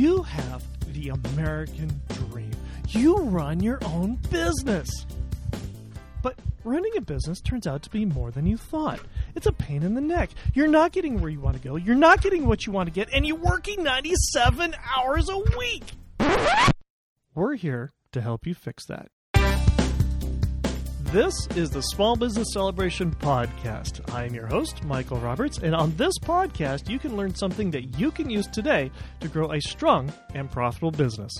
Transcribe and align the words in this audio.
You 0.00 0.22
have 0.22 0.64
the 0.94 1.10
American 1.10 2.00
dream. 2.08 2.52
You 2.88 3.16
run 3.16 3.60
your 3.60 3.78
own 3.84 4.14
business. 4.30 4.88
But 6.22 6.38
running 6.64 6.92
a 6.96 7.02
business 7.02 7.42
turns 7.42 7.66
out 7.66 7.82
to 7.82 7.90
be 7.90 8.06
more 8.06 8.30
than 8.30 8.46
you 8.46 8.56
thought. 8.56 9.00
It's 9.34 9.46
a 9.46 9.52
pain 9.52 9.82
in 9.82 9.92
the 9.92 10.00
neck. 10.00 10.30
You're 10.54 10.68
not 10.68 10.92
getting 10.92 11.20
where 11.20 11.30
you 11.30 11.38
want 11.38 11.60
to 11.60 11.62
go. 11.62 11.76
You're 11.76 11.96
not 11.96 12.22
getting 12.22 12.46
what 12.46 12.64
you 12.64 12.72
want 12.72 12.86
to 12.86 12.94
get, 12.94 13.10
and 13.12 13.26
you're 13.26 13.36
working 13.36 13.82
97 13.82 14.74
hours 14.96 15.28
a 15.28 15.36
week. 15.58 15.84
We're 17.34 17.56
here 17.56 17.92
to 18.12 18.22
help 18.22 18.46
you 18.46 18.54
fix 18.54 18.86
that. 18.86 19.10
This 21.12 21.34
is 21.56 21.70
the 21.70 21.80
Small 21.80 22.14
Business 22.14 22.52
Celebration 22.52 23.10
Podcast. 23.10 24.08
I 24.14 24.26
am 24.26 24.32
your 24.32 24.46
host, 24.46 24.84
Michael 24.84 25.18
Roberts, 25.18 25.58
and 25.58 25.74
on 25.74 25.92
this 25.96 26.16
podcast, 26.20 26.88
you 26.88 27.00
can 27.00 27.16
learn 27.16 27.34
something 27.34 27.68
that 27.72 27.98
you 27.98 28.12
can 28.12 28.30
use 28.30 28.46
today 28.46 28.92
to 29.18 29.26
grow 29.26 29.50
a 29.50 29.60
strong 29.60 30.12
and 30.34 30.48
profitable 30.48 30.92
business. 30.92 31.32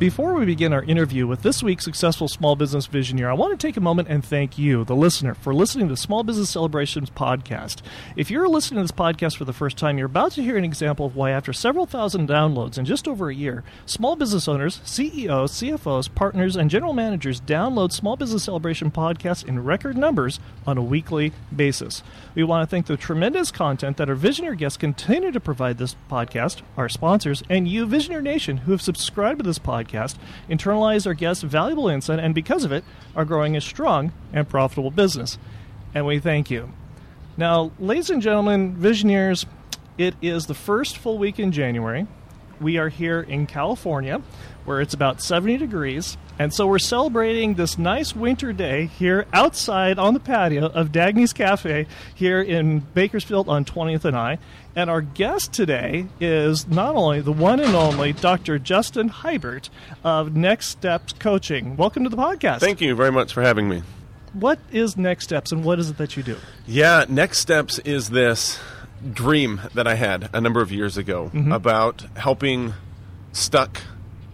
Before 0.00 0.32
we 0.32 0.46
begin 0.46 0.72
our 0.72 0.82
interview 0.82 1.26
with 1.26 1.42
this 1.42 1.62
week's 1.62 1.84
successful 1.84 2.26
small 2.26 2.56
business 2.56 2.88
visioneer, 2.88 3.28
I 3.28 3.34
want 3.34 3.52
to 3.52 3.66
take 3.66 3.76
a 3.76 3.82
moment 3.82 4.08
and 4.08 4.24
thank 4.24 4.56
you, 4.56 4.82
the 4.82 4.96
listener, 4.96 5.34
for 5.34 5.52
listening 5.52 5.88
to 5.88 5.96
Small 5.98 6.22
Business 6.22 6.48
Celebrations 6.48 7.10
podcast. 7.10 7.82
If 8.16 8.30
you're 8.30 8.48
listening 8.48 8.78
to 8.78 8.84
this 8.84 8.98
podcast 8.98 9.36
for 9.36 9.44
the 9.44 9.52
first 9.52 9.76
time, 9.76 9.98
you're 9.98 10.06
about 10.06 10.32
to 10.32 10.42
hear 10.42 10.56
an 10.56 10.64
example 10.64 11.04
of 11.04 11.16
why, 11.16 11.32
after 11.32 11.52
several 11.52 11.84
thousand 11.84 12.30
downloads 12.30 12.78
in 12.78 12.86
just 12.86 13.06
over 13.06 13.28
a 13.28 13.34
year, 13.34 13.62
small 13.84 14.16
business 14.16 14.48
owners, 14.48 14.80
CEOs, 14.84 15.52
CFOs, 15.52 16.14
partners, 16.14 16.56
and 16.56 16.70
general 16.70 16.94
managers 16.94 17.38
download 17.38 17.92
Small 17.92 18.16
Business 18.16 18.44
Celebration 18.44 18.90
podcasts 18.90 19.44
in 19.44 19.62
record 19.62 19.98
numbers 19.98 20.40
on 20.66 20.78
a 20.78 20.82
weekly 20.82 21.34
basis. 21.54 22.02
We 22.34 22.42
want 22.42 22.66
to 22.66 22.70
thank 22.70 22.86
the 22.86 22.96
tremendous 22.96 23.50
content 23.50 23.98
that 23.98 24.08
our 24.08 24.16
Visioneer 24.16 24.56
guests 24.56 24.78
continue 24.78 25.30
to 25.30 25.40
provide 25.40 25.76
this 25.76 25.94
podcast, 26.10 26.62
our 26.78 26.88
sponsors, 26.88 27.42
and 27.50 27.68
you, 27.68 27.86
Visioneer 27.86 28.22
Nation, 28.22 28.56
who 28.56 28.72
have 28.72 28.80
subscribed 28.80 29.40
to 29.40 29.44
this 29.44 29.58
podcast 29.58 29.89
podcast, 29.90 30.16
internalize 30.48 31.06
our 31.06 31.14
guests' 31.14 31.42
valuable 31.42 31.88
insight, 31.88 32.18
and 32.18 32.34
because 32.34 32.64
of 32.64 32.72
it, 32.72 32.84
are 33.14 33.24
growing 33.24 33.56
a 33.56 33.60
strong 33.60 34.12
and 34.32 34.48
profitable 34.48 34.90
business. 34.90 35.38
And 35.94 36.06
we 36.06 36.18
thank 36.18 36.50
you. 36.50 36.72
Now, 37.36 37.72
ladies 37.78 38.10
and 38.10 38.22
gentlemen, 38.22 38.76
Visioneers, 38.76 39.46
it 39.98 40.14
is 40.22 40.46
the 40.46 40.54
first 40.54 40.96
full 40.98 41.18
week 41.18 41.38
in 41.38 41.52
January. 41.52 42.06
We 42.60 42.76
are 42.76 42.90
here 42.90 43.20
in 43.20 43.46
California 43.46 44.20
where 44.64 44.80
it's 44.80 44.94
about 44.94 45.22
70 45.22 45.56
degrees. 45.56 46.16
And 46.38 46.52
so 46.54 46.66
we're 46.66 46.78
celebrating 46.78 47.54
this 47.54 47.78
nice 47.78 48.14
winter 48.14 48.52
day 48.52 48.86
here 48.86 49.26
outside 49.32 49.98
on 49.98 50.14
the 50.14 50.20
patio 50.20 50.66
of 50.66 50.92
Dagny's 50.92 51.32
Cafe 51.32 51.86
here 52.14 52.40
in 52.40 52.80
Bakersfield 52.80 53.48
on 53.48 53.64
20th 53.64 54.04
and 54.04 54.16
I. 54.16 54.38
And 54.76 54.88
our 54.88 55.00
guest 55.00 55.52
today 55.52 56.06
is 56.20 56.68
not 56.68 56.94
only 56.94 57.20
the 57.20 57.32
one 57.32 57.60
and 57.60 57.74
only 57.74 58.12
Dr. 58.12 58.58
Justin 58.58 59.08
Hiebert 59.08 59.70
of 60.04 60.36
Next 60.36 60.68
Steps 60.68 61.12
Coaching. 61.14 61.76
Welcome 61.76 62.04
to 62.04 62.10
the 62.10 62.16
podcast. 62.16 62.60
Thank 62.60 62.80
you 62.80 62.94
very 62.94 63.10
much 63.10 63.32
for 63.32 63.42
having 63.42 63.68
me. 63.68 63.82
What 64.32 64.60
is 64.70 64.96
Next 64.96 65.24
Steps 65.24 65.50
and 65.50 65.64
what 65.64 65.78
is 65.78 65.90
it 65.90 65.98
that 65.98 66.16
you 66.16 66.22
do? 66.22 66.36
Yeah, 66.66 67.04
Next 67.08 67.38
Steps 67.38 67.80
is 67.80 68.10
this 68.10 68.60
dream 69.12 69.60
that 69.74 69.86
I 69.86 69.94
had 69.94 70.28
a 70.32 70.40
number 70.40 70.60
of 70.60 70.70
years 70.72 70.96
ago 70.96 71.30
mm-hmm. 71.32 71.52
about 71.52 72.02
helping 72.16 72.74
stuck 73.32 73.80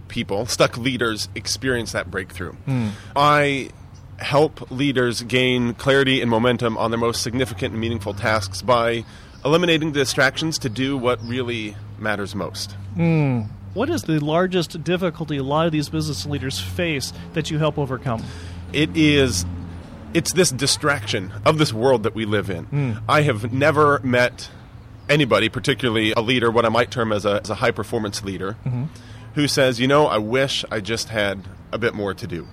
people, 0.08 0.46
stuck 0.46 0.76
leaders, 0.76 1.28
experience 1.34 1.92
that 1.92 2.10
breakthrough. 2.10 2.54
Mm. 2.66 2.90
I 3.14 3.70
help 4.18 4.70
leaders 4.70 5.22
gain 5.22 5.74
clarity 5.74 6.22
and 6.22 6.30
momentum 6.30 6.78
on 6.78 6.90
their 6.90 6.98
most 6.98 7.22
significant 7.22 7.72
and 7.72 7.80
meaningful 7.80 8.14
tasks 8.14 8.62
by 8.62 9.04
eliminating 9.44 9.92
the 9.92 10.00
distractions 10.00 10.58
to 10.58 10.68
do 10.68 10.96
what 10.96 11.22
really 11.22 11.76
matters 11.98 12.34
most. 12.34 12.74
Mm. 12.96 13.48
What 13.74 13.90
is 13.90 14.04
the 14.04 14.18
largest 14.18 14.82
difficulty 14.82 15.36
a 15.36 15.42
lot 15.42 15.66
of 15.66 15.72
these 15.72 15.90
business 15.90 16.24
leaders 16.24 16.58
face 16.58 17.12
that 17.34 17.50
you 17.50 17.58
help 17.58 17.78
overcome? 17.78 18.24
It 18.72 18.96
is 18.96 19.44
it's 20.14 20.32
this 20.32 20.50
distraction 20.50 21.30
of 21.44 21.58
this 21.58 21.74
world 21.74 22.04
that 22.04 22.14
we 22.14 22.24
live 22.24 22.48
in. 22.48 22.66
Mm. 22.66 23.02
I 23.06 23.20
have 23.22 23.52
never 23.52 23.98
met 24.02 24.48
anybody, 25.08 25.48
particularly 25.48 26.12
a 26.12 26.20
leader, 26.20 26.50
what 26.50 26.64
I 26.64 26.68
might 26.68 26.90
term 26.90 27.12
as 27.12 27.24
a, 27.24 27.40
as 27.42 27.50
a 27.50 27.56
high 27.56 27.70
performance 27.70 28.22
leader, 28.24 28.56
mm-hmm 28.64 28.86
who 29.36 29.46
says, 29.46 29.78
you 29.78 29.86
know, 29.86 30.06
I 30.06 30.16
wish 30.18 30.64
I 30.70 30.80
just 30.80 31.10
had 31.10 31.46
a 31.70 31.78
bit 31.78 31.94
more 31.94 32.14
to 32.14 32.26
do. 32.26 32.48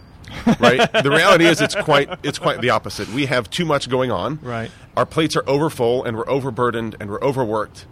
right? 0.60 0.92
the 0.92 1.10
reality 1.10 1.46
is 1.46 1.62
it's 1.62 1.76
quite 1.76 2.10
it's 2.24 2.40
quite 2.40 2.60
the 2.62 2.72
opposite. 2.72 3.08
We 3.10 3.26
have 3.28 3.50
too 3.50 3.66
much 3.66 3.90
going 3.90 4.12
on. 4.12 4.40
Right. 4.42 4.70
Our 4.96 5.06
plates 5.06 5.36
are 5.36 5.48
overfull 5.48 6.04
and 6.04 6.18
we're 6.18 6.30
overburdened 6.30 6.98
and 7.00 7.10
we're 7.10 7.22
overworked. 7.22 7.86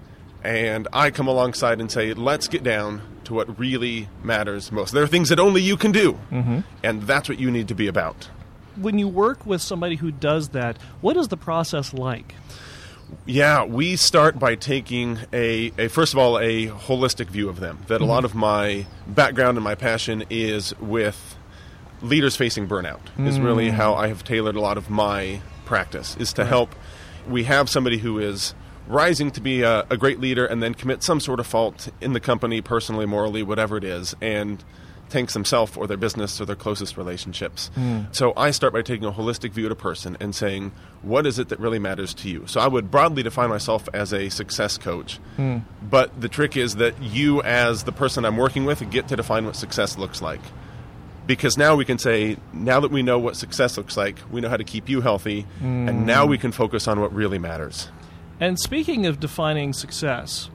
And 0.43 0.87
I 0.91 1.11
come 1.11 1.27
alongside 1.27 1.79
and 1.79 1.91
say, 1.91 2.13
let's 2.13 2.47
get 2.47 2.63
down 2.63 3.01
to 3.25 3.33
what 3.33 3.59
really 3.59 4.09
matters 4.23 4.71
most. 4.71 4.91
There 4.91 5.03
are 5.03 5.07
things 5.07 5.29
that 5.29 5.39
only 5.39 5.61
you 5.61 5.77
can 5.77 5.91
do, 5.91 6.13
mm-hmm. 6.31 6.61
and 6.83 7.03
that's 7.03 7.29
what 7.29 7.39
you 7.39 7.51
need 7.51 7.67
to 7.67 7.75
be 7.75 7.87
about. 7.87 8.29
When 8.75 8.97
you 8.97 9.07
work 9.07 9.45
with 9.45 9.61
somebody 9.61 9.97
who 9.97 10.11
does 10.11 10.49
that, 10.49 10.81
what 10.99 11.15
is 11.15 11.27
the 11.27 11.37
process 11.37 11.93
like? 11.93 12.33
Yeah, 13.25 13.65
we 13.65 13.95
start 13.95 14.39
by 14.39 14.55
taking 14.55 15.19
a, 15.31 15.71
a, 15.77 15.87
first 15.89 16.13
of 16.13 16.19
all 16.19 16.37
a 16.39 16.67
holistic 16.67 17.27
view 17.27 17.49
of 17.49 17.59
them. 17.59 17.79
That 17.87 17.95
mm-hmm. 17.95 18.03
a 18.03 18.07
lot 18.07 18.25
of 18.25 18.35
my 18.35 18.85
background 19.07 19.57
and 19.57 19.63
my 19.63 19.75
passion 19.75 20.23
is 20.29 20.77
with 20.79 21.35
leaders 22.01 22.35
facing 22.35 22.67
burnout. 22.67 23.01
Mm. 23.17 23.27
Is 23.27 23.39
really 23.39 23.69
mm. 23.69 23.73
how 23.73 23.93
I 23.93 24.07
have 24.07 24.23
tailored 24.23 24.55
a 24.55 24.61
lot 24.61 24.77
of 24.77 24.89
my 24.89 25.41
practice. 25.65 26.15
Is 26.17 26.33
to 26.33 26.41
right. 26.41 26.49
help. 26.49 26.75
We 27.29 27.43
have 27.43 27.69
somebody 27.69 27.99
who 27.99 28.19
is 28.19 28.55
rising 28.87 29.31
to 29.31 29.41
be 29.41 29.61
a, 29.61 29.85
a 29.89 29.97
great 29.97 30.19
leader 30.19 30.45
and 30.45 30.61
then 30.61 30.73
commit 30.73 31.03
some 31.03 31.19
sort 31.19 31.39
of 31.39 31.47
fault 31.47 31.89
in 32.01 32.13
the 32.13 32.19
company, 32.19 32.61
personally, 32.61 33.05
morally, 33.05 33.43
whatever 33.43 33.77
it 33.77 33.83
is, 33.83 34.15
and 34.21 34.63
tanks 35.11 35.33
themselves 35.33 35.77
or 35.77 35.85
their 35.85 35.97
business 35.97 36.41
or 36.41 36.45
their 36.45 36.55
closest 36.55 36.97
relationships. 36.97 37.69
Mm. 37.75 38.15
So 38.15 38.33
I 38.35 38.51
start 38.51 38.73
by 38.73 38.81
taking 38.81 39.05
a 39.05 39.11
holistic 39.11 39.51
view 39.51 39.65
of 39.65 39.71
a 39.71 39.75
person 39.75 40.17
and 40.19 40.33
saying, 40.33 40.71
what 41.03 41.27
is 41.27 41.37
it 41.37 41.49
that 41.49 41.59
really 41.59 41.79
matters 41.79 42.13
to 42.15 42.29
you? 42.29 42.45
So 42.47 42.59
I 42.59 42.67
would 42.67 42.89
broadly 42.89 43.21
define 43.21 43.49
myself 43.49 43.87
as 43.93 44.13
a 44.13 44.29
success 44.29 44.77
coach. 44.77 45.19
Mm. 45.37 45.63
But 45.81 46.19
the 46.19 46.29
trick 46.29 46.57
is 46.57 46.77
that 46.77 47.01
you, 47.01 47.41
as 47.43 47.83
the 47.83 47.91
person 47.91 48.25
I'm 48.25 48.37
working 48.37 48.65
with, 48.65 48.89
get 48.89 49.07
to 49.09 49.15
define 49.15 49.45
what 49.45 49.55
success 49.55 49.97
looks 49.97 50.21
like. 50.21 50.41
Because 51.27 51.57
now 51.57 51.75
we 51.75 51.85
can 51.85 51.99
say, 51.99 52.37
now 52.51 52.79
that 52.79 52.91
we 52.91 53.03
know 53.03 53.19
what 53.19 53.35
success 53.35 53.77
looks 53.77 53.95
like, 53.95 54.17
we 54.31 54.41
know 54.41 54.49
how 54.49 54.57
to 54.57 54.63
keep 54.63 54.89
you 54.89 55.01
healthy, 55.01 55.45
mm. 55.61 55.87
and 55.87 56.05
now 56.05 56.25
we 56.25 56.37
can 56.37 56.51
focus 56.51 56.87
on 56.87 56.99
what 56.99 57.13
really 57.13 57.37
matters. 57.37 57.89
And 58.39 58.59
speaking 58.59 59.05
of 59.05 59.19
defining 59.19 59.71
success, 59.71 60.49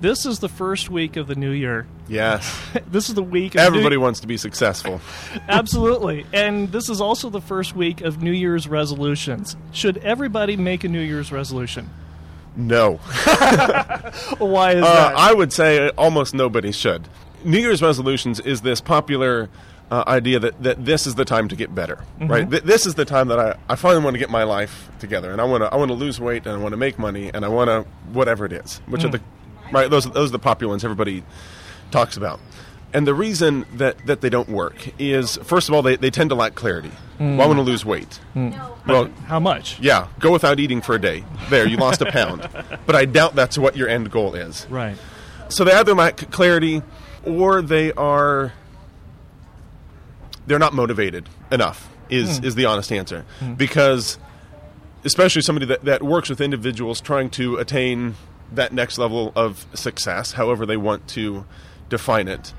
this 0.00 0.26
is 0.26 0.38
the 0.38 0.48
first 0.48 0.90
week 0.90 1.16
of 1.16 1.26
the 1.26 1.34
new 1.34 1.50
year. 1.50 1.86
Yes. 2.08 2.60
this 2.90 3.08
is 3.08 3.14
the 3.14 3.22
week. 3.22 3.56
Everybody 3.56 3.96
new... 3.96 4.02
wants 4.02 4.20
to 4.20 4.26
be 4.26 4.36
successful. 4.36 5.00
Absolutely. 5.48 6.26
And 6.32 6.72
this 6.72 6.88
is 6.88 7.00
also 7.00 7.30
the 7.30 7.40
first 7.40 7.74
week 7.74 8.00
of 8.00 8.22
New 8.22 8.32
Year's 8.32 8.68
resolutions. 8.68 9.56
Should 9.72 9.98
everybody 9.98 10.56
make 10.56 10.84
a 10.84 10.88
New 10.88 11.00
Year's 11.00 11.30
resolution? 11.30 11.90
No. 12.56 12.96
Why 14.38 14.72
is 14.72 14.84
uh, 14.84 14.94
that? 14.94 15.14
I 15.16 15.32
would 15.32 15.52
say 15.52 15.88
almost 15.90 16.34
nobody 16.34 16.72
should. 16.72 17.08
New 17.44 17.58
Year's 17.58 17.80
resolutions 17.80 18.40
is 18.40 18.62
this 18.62 18.80
popular 18.80 19.48
uh, 19.90 20.04
idea 20.06 20.38
that, 20.38 20.62
that 20.62 20.84
this 20.84 21.06
is 21.06 21.14
the 21.14 21.24
time 21.24 21.48
to 21.48 21.56
get 21.56 21.74
better, 21.74 21.96
mm-hmm. 21.96 22.28
right? 22.28 22.50
Th- 22.50 22.62
this 22.62 22.86
is 22.86 22.94
the 22.94 23.04
time 23.04 23.28
that 23.28 23.38
I, 23.38 23.56
I 23.68 23.76
finally 23.76 24.04
want 24.04 24.14
to 24.14 24.18
get 24.18 24.30
my 24.30 24.44
life 24.44 24.90
together, 24.98 25.32
and 25.32 25.40
I 25.40 25.44
want 25.44 25.62
to 25.62 25.72
I 25.72 25.76
want 25.76 25.90
to 25.90 25.94
lose 25.94 26.20
weight, 26.20 26.46
and 26.46 26.54
I 26.54 26.58
want 26.58 26.72
to 26.72 26.76
make 26.76 26.98
money, 26.98 27.30
and 27.32 27.44
I 27.44 27.48
want 27.48 27.68
to 27.68 27.90
whatever 28.12 28.44
it 28.44 28.52
is, 28.52 28.80
which 28.86 29.02
mm. 29.02 29.06
are 29.06 29.08
the 29.08 29.20
right? 29.72 29.90
Those 29.90 30.04
those 30.10 30.30
are 30.30 30.32
the 30.32 30.38
popular 30.38 30.70
ones 30.70 30.84
everybody 30.84 31.22
talks 31.90 32.16
about. 32.16 32.40
And 32.92 33.06
the 33.06 33.14
reason 33.14 33.66
that, 33.74 34.04
that 34.06 34.20
they 34.20 34.30
don't 34.30 34.48
work 34.48 34.88
is, 34.98 35.36
first 35.44 35.68
of 35.68 35.74
all, 35.74 35.82
they, 35.82 35.94
they 35.94 36.10
tend 36.10 36.30
to 36.30 36.34
lack 36.34 36.56
clarity. 36.56 36.90
Mm. 37.20 37.36
Well, 37.36 37.42
I 37.42 37.46
want 37.46 37.58
to 37.58 37.62
lose 37.62 37.84
weight. 37.84 38.18
Mm. 38.34 38.86
Well, 38.86 39.10
how 39.26 39.38
much? 39.38 39.78
Yeah, 39.78 40.08
go 40.18 40.32
without 40.32 40.58
eating 40.58 40.80
for 40.80 40.96
a 40.96 41.00
day. 41.00 41.24
There, 41.50 41.68
you 41.68 41.76
lost 41.76 42.00
a 42.02 42.06
pound. 42.10 42.48
But 42.86 42.96
I 42.96 43.04
doubt 43.04 43.36
that's 43.36 43.56
what 43.56 43.76
your 43.76 43.88
end 43.88 44.10
goal 44.10 44.34
is. 44.34 44.66
Right. 44.68 44.96
So 45.48 45.62
they 45.62 45.72
either 45.72 45.94
lack 45.94 46.30
clarity, 46.30 46.82
or 47.24 47.62
they 47.62 47.92
are 47.92 48.52
they're 50.46 50.58
not 50.58 50.72
motivated 50.72 51.28
enough. 51.52 51.88
Is 52.08 52.40
mm. 52.40 52.44
is 52.44 52.54
the 52.56 52.64
honest 52.64 52.90
answer? 52.90 53.24
Mm. 53.40 53.56
Because 53.56 54.18
especially 55.04 55.42
somebody 55.42 55.66
that, 55.66 55.84
that 55.84 56.02
works 56.02 56.28
with 56.28 56.40
individuals 56.40 57.00
trying 57.00 57.30
to 57.30 57.56
attain 57.56 58.16
that 58.52 58.72
next 58.72 58.98
level 58.98 59.32
of 59.36 59.66
success, 59.74 60.32
however 60.32 60.66
they 60.66 60.76
want 60.76 61.06
to 61.08 61.44
define 61.88 62.28
it. 62.28 62.52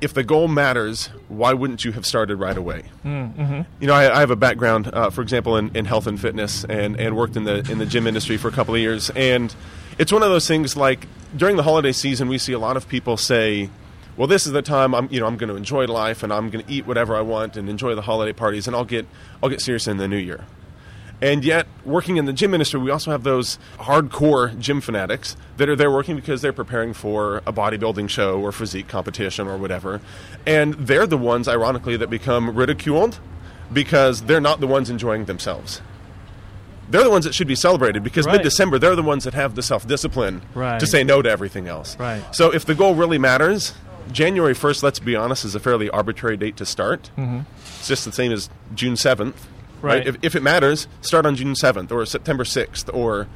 If 0.00 0.14
the 0.14 0.22
goal 0.22 0.46
matters, 0.46 1.08
why 1.26 1.52
wouldn't 1.54 1.84
you 1.84 1.90
have 1.92 2.06
started 2.06 2.36
right 2.36 2.56
away? 2.56 2.84
Mm-hmm. 3.04 3.62
You 3.80 3.86
know, 3.88 3.94
I, 3.94 4.18
I, 4.18 4.20
have 4.20 4.30
a 4.30 4.36
background, 4.36 4.88
uh, 4.92 5.10
for 5.10 5.22
example, 5.22 5.56
in, 5.56 5.74
in, 5.74 5.86
health 5.86 6.06
and 6.06 6.20
fitness, 6.20 6.64
and, 6.64 6.96
and 7.00 7.16
worked 7.16 7.36
in 7.36 7.42
the 7.42 7.68
in 7.68 7.78
the 7.78 7.86
gym 7.86 8.06
industry 8.06 8.36
for 8.36 8.46
a 8.46 8.52
couple 8.52 8.74
of 8.76 8.80
years. 8.80 9.10
And 9.10 9.52
it's 9.98 10.12
one 10.12 10.22
of 10.22 10.28
those 10.28 10.46
things 10.46 10.76
like 10.76 11.08
during 11.36 11.56
the 11.56 11.64
holiday 11.64 11.90
season, 11.90 12.28
we 12.28 12.38
see 12.38 12.52
a 12.52 12.60
lot 12.60 12.76
of 12.76 12.88
people 12.88 13.16
say, 13.16 13.70
"Well, 14.16 14.28
this 14.28 14.46
is 14.46 14.52
the 14.52 14.62
time 14.62 14.94
I'm 14.94 15.08
you 15.10 15.18
know 15.18 15.26
I'm 15.26 15.36
going 15.36 15.50
to 15.50 15.56
enjoy 15.56 15.86
life, 15.86 16.22
and 16.22 16.32
I'm 16.32 16.48
going 16.48 16.64
to 16.64 16.72
eat 16.72 16.86
whatever 16.86 17.16
I 17.16 17.22
want 17.22 17.56
and 17.56 17.68
enjoy 17.68 17.96
the 17.96 18.02
holiday 18.02 18.32
parties, 18.32 18.68
and 18.68 18.76
I'll 18.76 18.84
get 18.84 19.04
I'll 19.42 19.50
get 19.50 19.60
serious 19.60 19.88
in 19.88 19.96
the 19.96 20.06
new 20.06 20.16
year." 20.16 20.44
And 21.20 21.44
yet, 21.44 21.66
working 21.84 22.16
in 22.16 22.26
the 22.26 22.32
gym 22.32 22.54
industry, 22.54 22.78
we 22.78 22.90
also 22.90 23.10
have 23.10 23.24
those 23.24 23.58
hardcore 23.78 24.56
gym 24.58 24.80
fanatics 24.80 25.36
that 25.56 25.68
are 25.68 25.74
there 25.74 25.90
working 25.90 26.14
because 26.14 26.42
they're 26.42 26.52
preparing 26.52 26.92
for 26.92 27.38
a 27.44 27.52
bodybuilding 27.52 28.08
show 28.08 28.40
or 28.40 28.52
physique 28.52 28.86
competition 28.86 29.48
or 29.48 29.56
whatever. 29.56 30.00
And 30.46 30.74
they're 30.74 31.06
the 31.08 31.18
ones, 31.18 31.48
ironically, 31.48 31.96
that 31.96 32.08
become 32.08 32.54
ridiculed 32.54 33.18
because 33.72 34.22
they're 34.22 34.40
not 34.40 34.60
the 34.60 34.68
ones 34.68 34.90
enjoying 34.90 35.24
themselves. 35.24 35.82
They're 36.90 37.04
the 37.04 37.10
ones 37.10 37.24
that 37.24 37.34
should 37.34 37.48
be 37.48 37.54
celebrated 37.56 38.02
because 38.02 38.24
Right. 38.24 38.34
mid 38.34 38.42
December, 38.42 38.78
they're 38.78 38.96
the 38.96 39.02
ones 39.02 39.24
that 39.24 39.34
have 39.34 39.56
the 39.56 39.62
self 39.62 39.86
discipline 39.86 40.42
Right. 40.54 40.78
to 40.80 40.86
say 40.86 41.04
no 41.04 41.20
to 41.20 41.28
everything 41.28 41.68
else. 41.68 41.96
Right. 41.98 42.22
So, 42.34 42.50
if 42.54 42.64
the 42.64 42.74
goal 42.74 42.94
really 42.94 43.18
matters, 43.18 43.74
January 44.10 44.54
1st, 44.54 44.82
let's 44.82 44.98
be 44.98 45.14
honest, 45.14 45.44
is 45.44 45.54
a 45.54 45.60
fairly 45.60 45.90
arbitrary 45.90 46.36
date 46.38 46.56
to 46.56 46.64
start. 46.64 47.10
Mm-hmm. 47.18 47.40
It's 47.78 47.88
just 47.88 48.04
the 48.06 48.12
same 48.12 48.32
as 48.32 48.48
June 48.74 48.94
7th. 48.94 49.34
Right. 49.82 50.06
If, 50.06 50.16
if 50.22 50.34
it 50.34 50.42
matters, 50.42 50.88
start 51.00 51.24
on 51.26 51.36
June 51.36 51.54
7th 51.54 51.90
or 51.92 52.04
September 52.06 52.44
6th 52.44 52.92
or 52.94 53.28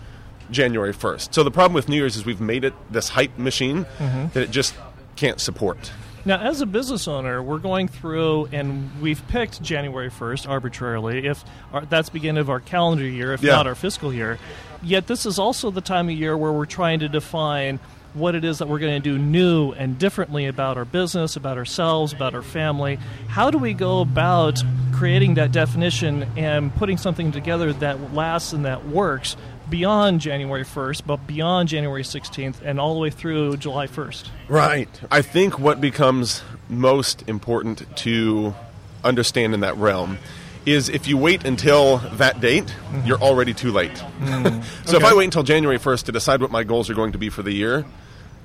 January 0.51 0.93
1st. 0.93 1.33
So, 1.35 1.43
the 1.45 1.51
problem 1.51 1.73
with 1.75 1.89
New 1.89 1.97
Year's 1.97 2.17
is 2.17 2.25
we've 2.27 2.41
made 2.41 2.65
it 2.65 2.75
this 2.91 3.11
hype 3.11 3.39
machine 3.39 3.85
Mm-hmm. 3.99 4.29
that 4.35 4.43
it 4.43 4.51
just 4.51 4.75
can't 5.17 5.41
support. 5.41 5.93
Now, 6.25 6.39
as 6.41 6.61
a 6.61 6.67
business 6.67 7.09
owner, 7.09 7.43
we're 7.43 7.59
going 7.59 7.89
through 7.89 8.49
and 8.53 8.91
we've 9.01 9.27
picked 9.29 9.61
January 9.63 10.09
1st 10.11 10.49
arbitrarily, 10.49 11.27
if 11.27 11.45
our, 11.73 11.85
that's 11.85 12.09
the 12.11 12.13
beginning 12.13 12.41
of 12.41 12.49
our 12.51 12.61
calendar 12.61 13.05
year, 13.05 13.33
if 13.33 13.43
Yeah. 13.43 13.53
not 13.57 13.67
our 13.67 13.75
fiscal 13.75 14.13
year. 14.13 14.39
Yet, 14.83 15.07
this 15.07 15.27
is 15.27 15.39
also 15.39 15.71
the 15.71 15.81
time 15.81 16.09
of 16.09 16.15
year 16.17 16.37
where 16.37 16.53
we're 16.53 16.67
trying 16.67 17.01
to 17.01 17.09
define 17.09 17.79
what 18.15 18.35
it 18.35 18.45
is 18.45 18.59
that 18.59 18.69
we're 18.69 18.79
going 18.79 19.01
to 19.01 19.11
do 19.11 19.19
new 19.19 19.73
and 19.73 19.99
differently 19.99 20.47
about 20.47 20.77
our 20.77 20.85
business, 20.85 21.37
about 21.37 21.57
ourselves, 21.57 22.13
about 22.13 22.35
our 22.35 22.43
family. 22.43 22.99
How 23.29 23.51
do 23.51 23.59
we 23.59 23.75
go 23.75 24.01
about 24.01 24.63
creating 24.93 25.35
that 25.35 25.53
definition 25.53 26.27
and 26.37 26.75
putting 26.77 26.99
something 26.99 27.33
together 27.33 27.73
that 27.75 28.15
lasts 28.15 28.53
and 28.53 28.65
that 28.65 28.87
works 28.87 29.37
beyond 29.69 30.21
January 30.21 30.65
1st, 30.65 31.07
but 31.07 31.27
beyond 31.27 31.69
January 31.69 32.03
16th 32.03 32.57
and 32.63 32.79
all 32.79 32.95
the 32.95 33.01
way 33.01 33.11
through 33.11 33.57
July 33.57 33.87
1st? 33.87 34.29
Right. 34.49 34.89
I 35.11 35.23
think 35.23 35.59
what 35.59 35.81
becomes 35.81 36.43
most 36.69 37.27
important 37.29 37.97
to 37.99 38.55
understand 39.03 39.55
in 39.55 39.61
that 39.61 39.77
realm 39.77 40.19
is 40.65 40.89
if 40.89 41.09
you 41.09 41.17
wait 41.17 41.45
until 41.45 41.99
that 41.99 42.41
date, 42.41 42.73
you're 43.05 43.17
mm-hmm. 43.17 43.25
already 43.25 43.55
too 43.55 43.73
late. 43.73 43.95
Mm-hmm. 43.95 44.63
so 44.85 44.97
if 44.97 45.05
I 45.05 45.15
wait 45.15 45.25
until 45.25 45.43
January 45.43 45.79
1st 45.79 46.05
to 46.05 46.13
decide 46.13 46.41
what 46.41 46.51
my 46.51 46.65
goals 46.65 46.89
are 46.91 46.95
going 46.95 47.13
to 47.13 47.19
be 47.19 47.31
for 47.31 47.43
the 47.43 47.53
year, 47.53 47.85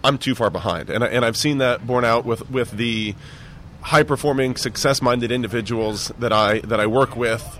I'm 0.04 0.18
too 0.18 0.36
far 0.36 0.50
behind. 0.50 0.90
And, 0.90 1.04
I, 1.04 1.08
and 1.08 1.26
I've 1.26 1.38
seen 1.38 1.58
that 1.60 1.86
borne 1.86 2.06
out 2.06 2.26
with, 2.26 2.50
with 2.50 2.72
the 2.72 3.16
high 3.82 4.04
performing, 4.04 4.56
success 4.56 5.02
minded 5.02 5.32
individuals 5.32 6.10
that 6.20 6.34
I, 6.34 6.60
that 6.60 6.80
I 6.80 6.88
work 6.88 7.16
with. 7.16 7.60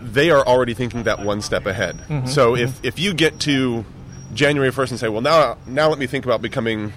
They 0.00 0.30
are 0.30 0.46
already 0.46 0.74
thinking 0.74 1.02
that 1.04 1.20
one 1.20 1.42
step 1.42 1.66
ahead. 1.66 1.98
Mm-hmm. 1.98 2.26
So 2.26 2.52
mm-hmm. 2.52 2.64
if, 2.64 2.84
if 2.84 2.98
you 2.98 3.12
get 3.12 3.40
to 3.40 3.84
January 4.32 4.70
1st 4.70 4.90
and 4.90 5.00
say, 5.00 5.08
well, 5.08 5.20
now, 5.20 5.58
now 5.66 5.88
let 5.88 5.98
me 5.98 6.06
think 6.06 6.24
about 6.24 6.40
becoming 6.40 6.92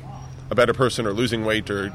a 0.49 0.55
better 0.55 0.73
person 0.73 1.05
or 1.05 1.13
losing 1.13 1.43
weight 1.45 1.69
or 1.69 1.91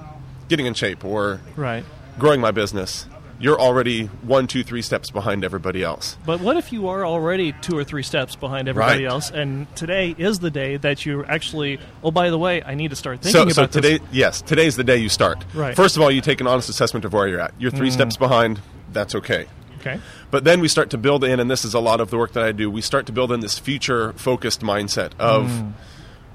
getting 0.49 0.66
in 0.66 0.75
shape 0.75 1.04
or 1.04 1.40
Right. 1.56 1.84
growing 2.19 2.40
my 2.40 2.50
business, 2.50 3.06
you're 3.40 3.61
already 3.61 4.06
one, 4.23 4.46
two, 4.46 4.64
three 4.64 4.82
steps 4.82 5.11
behind 5.11 5.44
everybody 5.44 5.82
else. 5.82 6.17
But 6.26 6.40
what 6.40 6.56
if 6.56 6.73
you 6.73 6.88
are 6.88 7.06
already 7.06 7.52
two 7.61 7.76
or 7.79 7.85
three 7.85 8.02
steps 8.02 8.35
behind 8.37 8.69
everybody 8.69 9.05
Right. 9.05 9.11
else, 9.12 9.31
and 9.31 9.73
today 9.76 10.14
is 10.19 10.40
the 10.40 10.50
day 10.50 10.76
that 10.79 11.06
you 11.06 11.25
actually? 11.25 11.79
Oh, 12.02 12.11
by 12.11 12.31
the 12.31 12.38
way, 12.38 12.62
I 12.62 12.75
need 12.75 12.90
to 12.90 12.96
start 12.96 13.20
thinking 13.20 13.32
so 13.32 13.43
about 13.62 13.73
so 13.73 13.81
today, 13.81 13.99
this. 13.99 14.08
yes, 14.11 14.43
today's 14.43 14.76
the 14.76 14.85
day 14.85 14.96
you 14.96 15.08
start. 15.08 15.44
Right. 15.55 15.73
Mm. 15.73 15.76
First 15.76 15.96
of 15.96 16.02
all, 16.02 16.11
you 16.11 16.20
take 16.20 16.40
an 16.40 16.46
honest 16.46 16.69
assessment 16.69 17.05
of 17.05 17.12
where 17.12 17.29
you're 17.29 17.40
at. 17.40 17.55
You're 17.58 17.70
3 17.70 17.90
steps 17.90 18.17
behind. 18.17 18.61
That's 18.93 19.14
okay. 19.14 19.46
Okay. 19.81 20.00
But 20.32 20.43
then 20.43 20.58
we 20.61 20.67
start 20.67 20.90
to 20.90 20.99
build 20.99 21.23
in, 21.23 21.38
and 21.38 21.49
this 21.49 21.64
is 21.64 21.73
a 21.75 21.79
lot 21.81 22.00
of 22.00 22.11
the 22.11 22.19
work 22.19 22.32
that 22.32 22.43
I 22.43 22.50
do. 22.50 22.69
We 22.69 22.81
start 22.81 23.06
to 23.06 23.12
build 23.12 23.31
in 23.31 23.38
this 23.38 23.58
future 23.58 24.12
focused 24.14 24.61
mindset 24.62 25.12
of 25.20 25.46
Mm. 25.46 25.73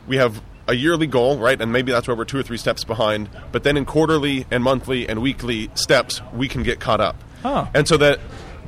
we 0.08 0.16
have 0.16 0.42
a 0.68 0.74
yearly 0.74 1.08
goal, 1.08 1.38
right? 1.38 1.60
And 1.60 1.72
maybe 1.72 1.92
that's 1.92 2.08
where 2.08 2.16
we're 2.16 2.26
two 2.26 2.38
or 2.38 2.44
three 2.44 2.58
steps 2.58 2.84
behind. 2.84 3.30
But 3.52 3.64
then 3.64 3.78
in 3.78 3.86
quarterly 3.86 4.46
and 4.50 4.64
monthly 4.64 5.08
and 5.08 5.22
weekly 5.22 5.70
steps, 5.76 6.22
we 6.34 6.48
can 6.48 6.64
get 6.64 6.80
caught 6.80 7.02
up. 7.02 7.22
Oh. 7.44 7.70
And 7.74 7.88
so 7.88 7.98
that 7.98 8.20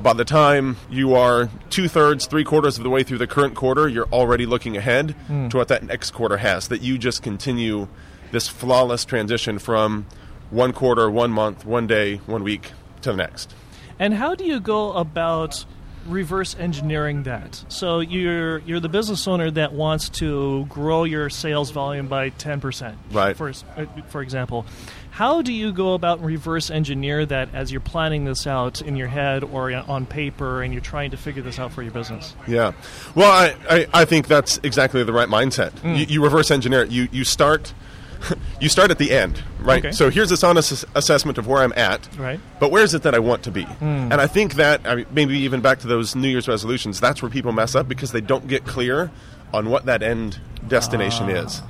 by 0.02 0.12
the 0.12 0.24
time 0.24 0.76
you 0.90 1.14
are 1.14 1.48
two 1.70 1.88
thirds, 1.88 2.26
three 2.26 2.44
quarters 2.44 2.76
of 2.76 2.84
the 2.84 2.90
way 2.90 3.02
through 3.02 3.18
the 3.18 3.26
current 3.26 3.54
quarter, 3.54 3.88
you're 3.88 4.08
already 4.08 4.46
looking 4.46 4.76
ahead 4.76 5.12
hmm. 5.26 5.48
to 5.48 5.56
what 5.56 5.68
that 5.68 5.82
next 5.82 6.10
quarter 6.10 6.36
has. 6.36 6.68
That 6.68 6.82
you 6.82 6.98
just 6.98 7.22
continue 7.22 7.88
this 8.30 8.48
flawless 8.48 9.04
transition 9.04 9.58
from 9.58 10.06
one 10.50 10.72
quarter, 10.72 11.10
one 11.10 11.30
month, 11.30 11.64
one 11.64 11.86
day, 11.86 12.16
one 12.26 12.42
week 12.42 12.72
to 13.02 13.10
the 13.10 13.16
next. 13.16 13.54
And 13.98 14.14
how 14.14 14.34
do 14.34 14.44
you 14.44 14.60
go 14.60 14.92
about 14.92 15.64
reverse 16.06 16.56
engineering 16.58 17.24
that? 17.24 17.64
So 17.68 18.00
you're 18.00 18.58
you're 18.60 18.80
the 18.80 18.88
business 18.88 19.26
owner 19.26 19.50
that 19.52 19.72
wants 19.72 20.08
to 20.10 20.66
grow 20.66 21.04
your 21.04 21.30
sales 21.30 21.70
volume 21.70 22.08
by 22.08 22.30
ten 22.30 22.60
percent, 22.60 22.96
Right. 23.10 23.36
For 23.36 23.48
uh, 23.48 23.86
for 24.08 24.22
example, 24.22 24.66
how 25.10 25.40
do 25.40 25.52
you 25.52 25.72
go 25.72 25.94
about 25.94 26.18
and 26.18 26.26
reverse 26.26 26.70
engineer 26.70 27.24
that 27.24 27.54
as 27.54 27.72
you're 27.72 27.80
planning 27.80 28.24
this 28.26 28.46
out 28.46 28.82
in 28.82 28.96
your 28.96 29.08
head 29.08 29.44
or 29.44 29.72
on 29.72 30.04
paper, 30.04 30.62
and 30.62 30.74
you're 30.74 30.82
trying 30.82 31.12
to 31.12 31.16
figure 31.16 31.42
this 31.42 31.58
out 31.58 31.72
for 31.72 31.82
your 31.82 31.92
business? 31.92 32.34
Yeah. 32.46 32.72
Well, 33.14 33.30
I, 33.30 33.56
I, 33.74 33.86
I 33.94 34.04
think 34.04 34.28
that's 34.28 34.58
exactly 34.62 35.02
the 35.04 35.14
right 35.14 35.28
mindset. 35.28 35.72
You, 35.84 36.04
you 36.04 36.22
reverse 36.22 36.50
engineer 36.50 36.82
it. 36.82 36.90
You, 36.90 37.08
you 37.12 37.24
start 37.24 37.72
you 38.60 38.68
start 38.68 38.90
at 38.90 38.98
the 38.98 39.12
end, 39.12 39.42
right? 39.60 39.84
Okay. 39.84 39.92
So 39.92 40.10
here's 40.10 40.30
this 40.30 40.42
honest 40.44 40.84
assessment 40.94 41.38
of 41.38 41.46
where 41.46 41.62
I'm 41.62 41.72
at. 41.76 42.08
Right. 42.16 42.40
But 42.60 42.70
where 42.70 42.82
is 42.82 42.94
it 42.94 43.02
that 43.02 43.14
I 43.14 43.18
want 43.18 43.42
to 43.44 43.50
be? 43.50 43.64
Hmm. 43.64 44.12
And 44.12 44.14
I 44.14 44.26
think 44.26 44.54
that 44.54 44.86
I 44.86 44.96
mean, 44.96 45.06
maybe 45.10 45.38
even 45.38 45.60
back 45.60 45.80
to 45.80 45.86
those 45.86 46.14
New 46.14 46.28
Year's 46.28 46.48
resolutions, 46.48 47.00
that's 47.00 47.22
where 47.22 47.30
people 47.30 47.52
mess 47.52 47.74
up 47.74 47.88
because 47.88 48.12
they 48.12 48.20
don't 48.20 48.46
get 48.48 48.64
clear 48.66 49.10
on 49.52 49.70
what 49.70 49.86
that 49.86 50.02
end 50.02 50.40
destination 50.66 51.26
ah. 51.26 51.44
is. 51.44 51.62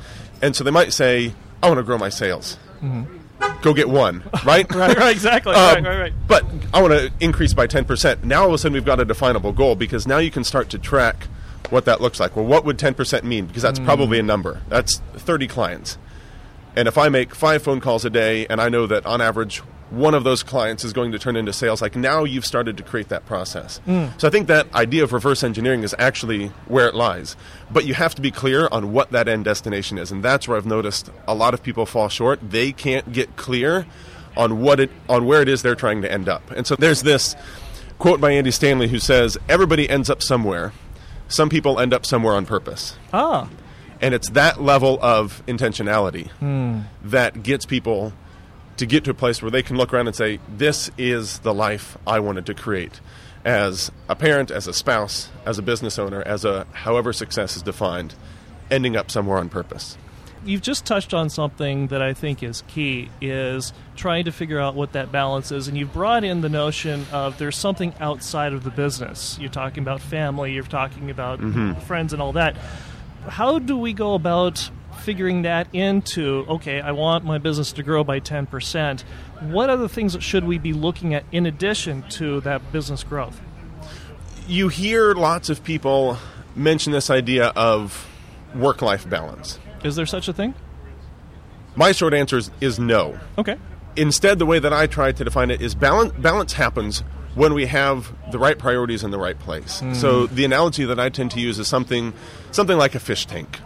And 0.42 0.54
so 0.54 0.64
they 0.64 0.70
might 0.70 0.92
say, 0.92 1.34
"I 1.62 1.68
want 1.68 1.78
to 1.78 1.84
grow 1.84 1.98
my 1.98 2.08
sales." 2.08 2.58
Mm-hmm. 2.82 3.16
Go 3.62 3.74
get 3.74 3.88
one, 3.88 4.22
right? 4.44 4.66
Right, 4.74 4.96
right, 4.96 5.10
exactly. 5.12 5.54
Um, 5.54 5.84
right, 5.84 5.84
right, 5.84 5.98
right. 5.98 6.12
But 6.26 6.44
I 6.72 6.80
want 6.80 6.92
to 6.94 7.12
increase 7.20 7.54
by 7.54 7.66
10%. 7.66 8.24
Now 8.24 8.42
all 8.42 8.48
of 8.48 8.54
a 8.54 8.58
sudden 8.58 8.74
we've 8.74 8.84
got 8.84 9.00
a 9.00 9.04
definable 9.04 9.52
goal 9.52 9.74
because 9.74 10.06
now 10.06 10.18
you 10.18 10.30
can 10.30 10.44
start 10.44 10.70
to 10.70 10.78
track 10.78 11.26
what 11.70 11.84
that 11.86 12.00
looks 12.00 12.20
like. 12.20 12.36
Well, 12.36 12.44
what 12.44 12.64
would 12.64 12.78
10% 12.78 13.24
mean? 13.24 13.46
Because 13.46 13.62
that's 13.62 13.78
hmm. 13.78 13.84
probably 13.84 14.18
a 14.18 14.22
number. 14.22 14.62
That's 14.68 14.98
30 15.14 15.48
clients. 15.48 15.98
And 16.76 16.86
if 16.86 16.98
I 16.98 17.08
make 17.08 17.34
five 17.34 17.62
phone 17.62 17.80
calls 17.80 18.04
a 18.04 18.10
day 18.10 18.46
and 18.48 18.60
I 18.60 18.68
know 18.68 18.86
that 18.86 19.06
on 19.06 19.20
average 19.20 19.62
one 19.90 20.14
of 20.14 20.24
those 20.24 20.42
clients 20.42 20.84
is 20.84 20.92
going 20.92 21.12
to 21.12 21.18
turn 21.18 21.36
into 21.36 21.52
sales, 21.52 21.80
like 21.80 21.96
now 21.96 22.24
you've 22.24 22.44
started 22.44 22.76
to 22.76 22.82
create 22.82 23.08
that 23.08 23.24
process. 23.24 23.80
So 24.18 24.26
I 24.26 24.30
think 24.30 24.48
that 24.48 24.72
idea 24.74 25.04
of 25.04 25.12
reverse 25.12 25.44
engineering 25.44 25.84
is 25.84 25.94
actually 25.98 26.48
where 26.66 26.88
it 26.88 26.94
lies. 26.94 27.36
But 27.70 27.86
you 27.86 27.94
have 27.94 28.14
to 28.16 28.22
be 28.22 28.30
clear 28.30 28.68
on 28.72 28.92
what 28.92 29.12
that 29.12 29.28
end 29.28 29.44
destination 29.44 29.96
is. 29.96 30.10
And 30.10 30.22
that's 30.22 30.48
where 30.48 30.56
I've 30.56 30.66
noticed 30.66 31.10
a 31.28 31.34
lot 31.34 31.54
of 31.54 31.62
people 31.62 31.86
fall 31.86 32.08
short. 32.08 32.40
They 32.42 32.72
can't 32.72 33.12
get 33.12 33.36
clear 33.36 33.86
on 34.36 34.60
what 34.60 34.80
it 34.80 34.90
on 35.08 35.24
where 35.24 35.40
it 35.40 35.48
is 35.48 35.62
they're 35.62 35.74
trying 35.74 36.02
to 36.02 36.12
end 36.12 36.28
up. 36.28 36.50
And 36.50 36.66
so 36.66 36.76
there's 36.76 37.02
this 37.02 37.34
quote 37.98 38.20
by 38.20 38.32
Andy 38.32 38.50
Stanley 38.50 38.88
who 38.88 38.98
says, 38.98 39.38
Everybody 39.48 39.88
ends 39.88 40.10
up 40.10 40.22
somewhere. 40.22 40.72
Some 41.28 41.48
people 41.48 41.80
end 41.80 41.94
up 41.94 42.04
somewhere 42.04 42.34
on 42.34 42.44
purpose. 42.44 42.96
Ah, 43.12 43.48
And 44.00 44.14
it's 44.14 44.30
that 44.30 44.60
level 44.60 44.98
of 45.00 45.42
intentionality 45.46 46.30
hmm. 46.32 46.80
that 47.04 47.42
gets 47.42 47.64
people 47.64 48.12
to 48.76 48.86
get 48.86 49.04
to 49.04 49.10
a 49.10 49.14
place 49.14 49.42
where 49.42 49.50
they 49.50 49.62
can 49.62 49.76
look 49.76 49.92
around 49.92 50.06
and 50.06 50.16
say, 50.16 50.38
This 50.48 50.90
is 50.98 51.40
the 51.40 51.54
life 51.54 51.96
I 52.06 52.20
wanted 52.20 52.46
to 52.46 52.54
create. 52.54 53.00
As 53.44 53.92
a 54.08 54.16
parent, 54.16 54.50
as 54.50 54.66
a 54.66 54.72
spouse, 54.72 55.30
as 55.44 55.58
a 55.58 55.62
business 55.62 55.98
owner, 55.98 56.22
as 56.22 56.44
a 56.44 56.66
however 56.72 57.12
success 57.12 57.56
is 57.56 57.62
defined, 57.62 58.14
ending 58.70 58.96
up 58.96 59.10
somewhere 59.10 59.38
on 59.38 59.48
purpose. 59.48 59.96
you've 60.44 60.62
just 60.62 60.84
touched 60.84 61.14
on 61.14 61.28
something 61.28 61.88
that 61.88 62.02
I 62.02 62.12
think 62.12 62.42
is 62.42 62.62
key 62.68 63.08
is 63.20 63.72
trying 63.96 64.26
to 64.26 64.32
figure 64.32 64.60
out 64.60 64.74
what 64.74 64.92
that 64.92 65.10
balance 65.10 65.50
is 65.50 65.66
and 65.68 65.76
you've 65.76 65.92
brought 65.92 66.22
in 66.24 66.40
the 66.40 66.48
notion 66.48 67.04
of 67.12 67.38
there's 67.38 67.56
something 67.56 67.92
outside 68.00 68.52
of 68.52 68.62
the 68.62 68.70
business. 68.70 69.38
You're 69.40 69.50
talking 69.50 69.82
about 69.82 70.00
family, 70.00 70.52
you're 70.52 70.62
talking 70.64 71.10
about 71.10 71.40
mm-hmm. 71.40 71.80
friends 71.80 72.12
and 72.12 72.22
all 72.22 72.32
that. 72.32 72.56
How 73.28 73.58
do 73.58 73.76
we 73.76 73.92
go 73.92 74.14
about 74.14 74.70
figuring 75.00 75.42
that 75.42 75.68
into 75.72 76.44
okay, 76.48 76.80
I 76.80 76.92
want 76.92 77.24
my 77.24 77.38
business 77.38 77.72
to 77.72 77.82
grow 77.82 78.02
by 78.02 78.20
10%. 78.20 79.02
What 79.40 79.70
other 79.70 79.88
things 79.88 80.16
should 80.20 80.44
we 80.44 80.58
be 80.58 80.72
looking 80.72 81.14
at 81.14 81.24
in 81.30 81.46
addition 81.46 82.02
to 82.10 82.40
that 82.40 82.72
business 82.72 83.04
growth? 83.04 83.40
You 84.48 84.68
hear 84.68 85.14
lots 85.14 85.48
of 85.48 85.62
people 85.62 86.18
mention 86.54 86.92
this 86.92 87.10
idea 87.10 87.48
of 87.48 88.06
work 88.54 88.82
life 88.82 89.08
balance. 89.08 89.58
Is 89.84 89.96
there 89.96 90.06
such 90.06 90.28
a 90.28 90.32
thing? 90.32 90.54
My 91.76 91.92
short 91.92 92.14
answer 92.14 92.38
is, 92.38 92.50
is 92.60 92.78
no. 92.78 93.18
Okay. 93.36 93.58
instead, 93.96 94.38
the 94.38 94.46
way 94.46 94.58
that 94.58 94.72
I 94.72 94.86
try 94.86 95.12
to 95.12 95.24
define 95.24 95.50
it 95.50 95.60
is 95.60 95.74
balance. 95.74 96.12
Balance 96.12 96.54
happens 96.54 97.02
when 97.34 97.52
we 97.52 97.66
have 97.66 98.12
the 98.32 98.38
right 98.38 98.58
priorities 98.58 99.04
in 99.04 99.10
the 99.10 99.18
right 99.18 99.38
place. 99.38 99.80
Hmm. 99.80 99.92
So 99.92 100.26
the 100.26 100.44
analogy 100.44 100.86
that 100.86 100.98
I 100.98 101.10
tend 101.10 101.32
to 101.32 101.40
use 101.40 101.58
is 101.58 101.68
something, 101.68 102.14
something 102.56 102.76
like 102.76 102.94
a 102.94 102.98
fish 102.98 103.26
tank. 103.26 103.60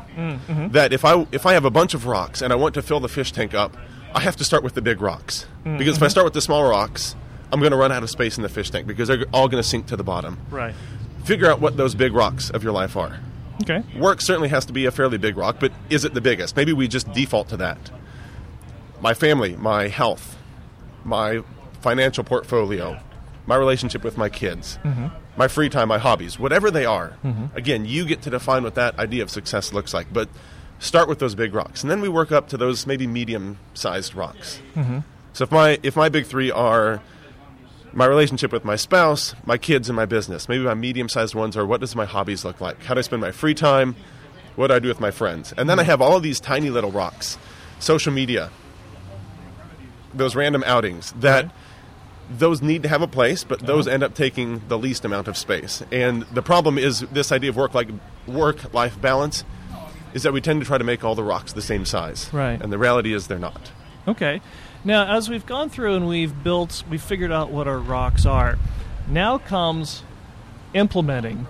That 0.72 0.92
if 0.92 1.04
I 1.04 1.26
if 1.32 1.46
I 1.46 1.54
have 1.54 1.64
a 1.64 1.70
bunch 1.70 1.94
of 1.94 2.06
rocks 2.06 2.42
and 2.42 2.52
I 2.52 2.56
want 2.56 2.74
to 2.74 2.82
fill 2.82 3.00
the 3.00 3.08
fish 3.08 3.32
tank 3.32 3.54
up, 3.54 3.76
I 4.14 4.20
have 4.20 4.36
to 4.36 4.44
start 4.44 4.62
with 4.62 4.74
the 4.74 4.82
big 4.82 5.00
rocks 5.00 5.46
mm-hmm. 5.64 5.78
because 5.78 5.96
if 5.96 6.02
I 6.02 6.08
start 6.08 6.24
with 6.24 6.34
the 6.34 6.42
small 6.42 6.68
rocks, 6.68 7.14
I'm 7.52 7.60
going 7.60 7.72
to 7.72 7.78
run 7.78 7.92
out 7.92 8.02
of 8.02 8.10
space 8.10 8.36
in 8.36 8.42
the 8.42 8.48
fish 8.48 8.70
tank 8.70 8.86
because 8.86 9.08
they're 9.08 9.24
all 9.32 9.48
going 9.48 9.62
to 9.62 9.68
sink 9.68 9.86
to 9.86 9.96
the 9.96 10.04
bottom. 10.04 10.38
Right. 10.50 10.74
figure 11.24 11.50
out 11.50 11.60
what 11.60 11.76
those 11.76 11.94
big 11.94 12.12
rocks 12.12 12.50
of 12.50 12.62
your 12.62 12.72
life 12.72 12.96
are. 12.96 13.20
Okay. 13.62 13.82
Work 13.98 14.20
certainly 14.20 14.48
has 14.48 14.64
to 14.66 14.72
be 14.72 14.86
a 14.86 14.90
fairly 14.90 15.18
big 15.18 15.36
rock, 15.36 15.56
but 15.60 15.72
is 15.90 16.04
it 16.04 16.14
the 16.14 16.20
biggest? 16.20 16.56
Maybe 16.56 16.72
we 16.72 16.88
just 16.88 17.12
default 17.12 17.48
to 17.50 17.56
that. 17.58 17.90
My 19.00 19.14
family, 19.14 19.56
my 19.56 19.88
health, 19.88 20.36
my 21.04 21.42
financial 21.80 22.24
portfolio, 22.24 22.98
my 23.46 23.56
relationship 23.56 24.02
with 24.02 24.16
my 24.16 24.28
kids, 24.28 24.78
mm-hmm. 24.82 25.08
My 25.40 25.48
free 25.48 25.70
time, 25.70 25.88
my 25.88 25.96
hobbies, 25.96 26.38
whatever 26.38 26.70
they 26.70 26.84
are. 26.84 27.16
Mm-hmm. 27.24 27.56
Again, 27.56 27.86
you 27.86 28.04
get 28.04 28.20
to 28.22 28.30
define 28.30 28.62
what 28.62 28.74
that 28.74 28.98
idea 28.98 29.22
of 29.22 29.30
success 29.30 29.72
looks 29.72 29.94
like, 29.94 30.12
but 30.12 30.28
start 30.80 31.08
with 31.08 31.18
those 31.18 31.34
big 31.34 31.54
rocks, 31.54 31.80
and 31.82 31.90
then 31.90 32.02
we 32.02 32.10
work 32.10 32.30
up 32.30 32.48
to 32.48 32.58
those 32.58 32.86
maybe 32.86 33.06
medium-sized 33.06 34.14
rocks. 34.14 34.60
Mm-hmm. 34.74 34.98
So 35.32 35.44
if 35.44 35.50
my 35.50 35.78
if 35.82 35.96
my 35.96 36.10
big 36.10 36.26
three 36.26 36.50
are 36.50 37.00
my 37.94 38.04
relationship 38.04 38.52
with 38.52 38.66
my 38.66 38.76
spouse, 38.76 39.34
my 39.46 39.56
kids, 39.56 39.88
and 39.88 39.96
my 39.96 40.04
business. 40.04 40.46
Maybe 40.46 40.62
my 40.62 40.74
medium 40.74 41.08
sized 41.08 41.34
ones 41.34 41.56
are 41.56 41.64
what 41.64 41.80
does 41.80 41.96
my 41.96 42.04
hobbies 42.04 42.44
look 42.44 42.60
like? 42.60 42.84
How 42.84 42.92
do 42.92 42.98
I 42.98 43.02
spend 43.02 43.22
my 43.22 43.32
free 43.32 43.54
time? 43.54 43.96
What 44.56 44.66
do 44.66 44.74
I 44.74 44.78
do 44.78 44.88
with 44.88 45.00
my 45.00 45.10
friends? 45.10 45.54
And 45.56 45.70
then 45.70 45.78
I 45.78 45.82
mm-hmm. 45.82 45.90
have 45.90 46.02
all 46.02 46.18
of 46.18 46.22
these 46.22 46.38
tiny 46.38 46.68
little 46.68 46.90
rocks 46.90 47.38
social 47.78 48.12
media, 48.12 48.50
those 50.12 50.36
random 50.36 50.62
outings 50.66 51.12
that. 51.12 51.50
Those 52.30 52.62
need 52.62 52.82
to 52.84 52.88
have 52.88 53.02
a 53.02 53.08
place, 53.08 53.44
but 53.44 53.60
those 53.60 53.88
end 53.88 54.02
up 54.02 54.14
taking 54.14 54.62
the 54.68 54.78
least 54.78 55.04
amount 55.04 55.28
of 55.28 55.36
space. 55.36 55.82
And 55.90 56.22
the 56.24 56.42
problem 56.42 56.78
is 56.78 57.00
this 57.00 57.32
idea 57.32 57.50
of 57.50 57.56
work 57.56 57.74
like 57.74 57.88
work 58.26 58.72
life 58.72 59.00
balance 59.00 59.44
is 60.14 60.22
that 60.22 60.32
we 60.32 60.40
tend 60.40 60.60
to 60.60 60.66
try 60.66 60.78
to 60.78 60.84
make 60.84 61.04
all 61.04 61.14
the 61.14 61.24
rocks 61.24 61.52
the 61.52 61.62
same 61.62 61.84
size. 61.84 62.32
Right. 62.32 62.60
And 62.60 62.72
the 62.72 62.78
reality 62.78 63.12
is 63.12 63.26
they're 63.26 63.38
not. 63.38 63.72
Okay. 64.06 64.40
Now, 64.84 65.16
as 65.16 65.28
we've 65.28 65.44
gone 65.44 65.68
through 65.68 65.94
and 65.94 66.08
we've 66.08 66.42
built, 66.42 66.84
we've 66.88 67.02
figured 67.02 67.32
out 67.32 67.50
what 67.50 67.68
our 67.68 67.78
rocks 67.78 68.24
are. 68.24 68.58
Now 69.08 69.38
comes 69.38 70.02
implementing 70.72 71.46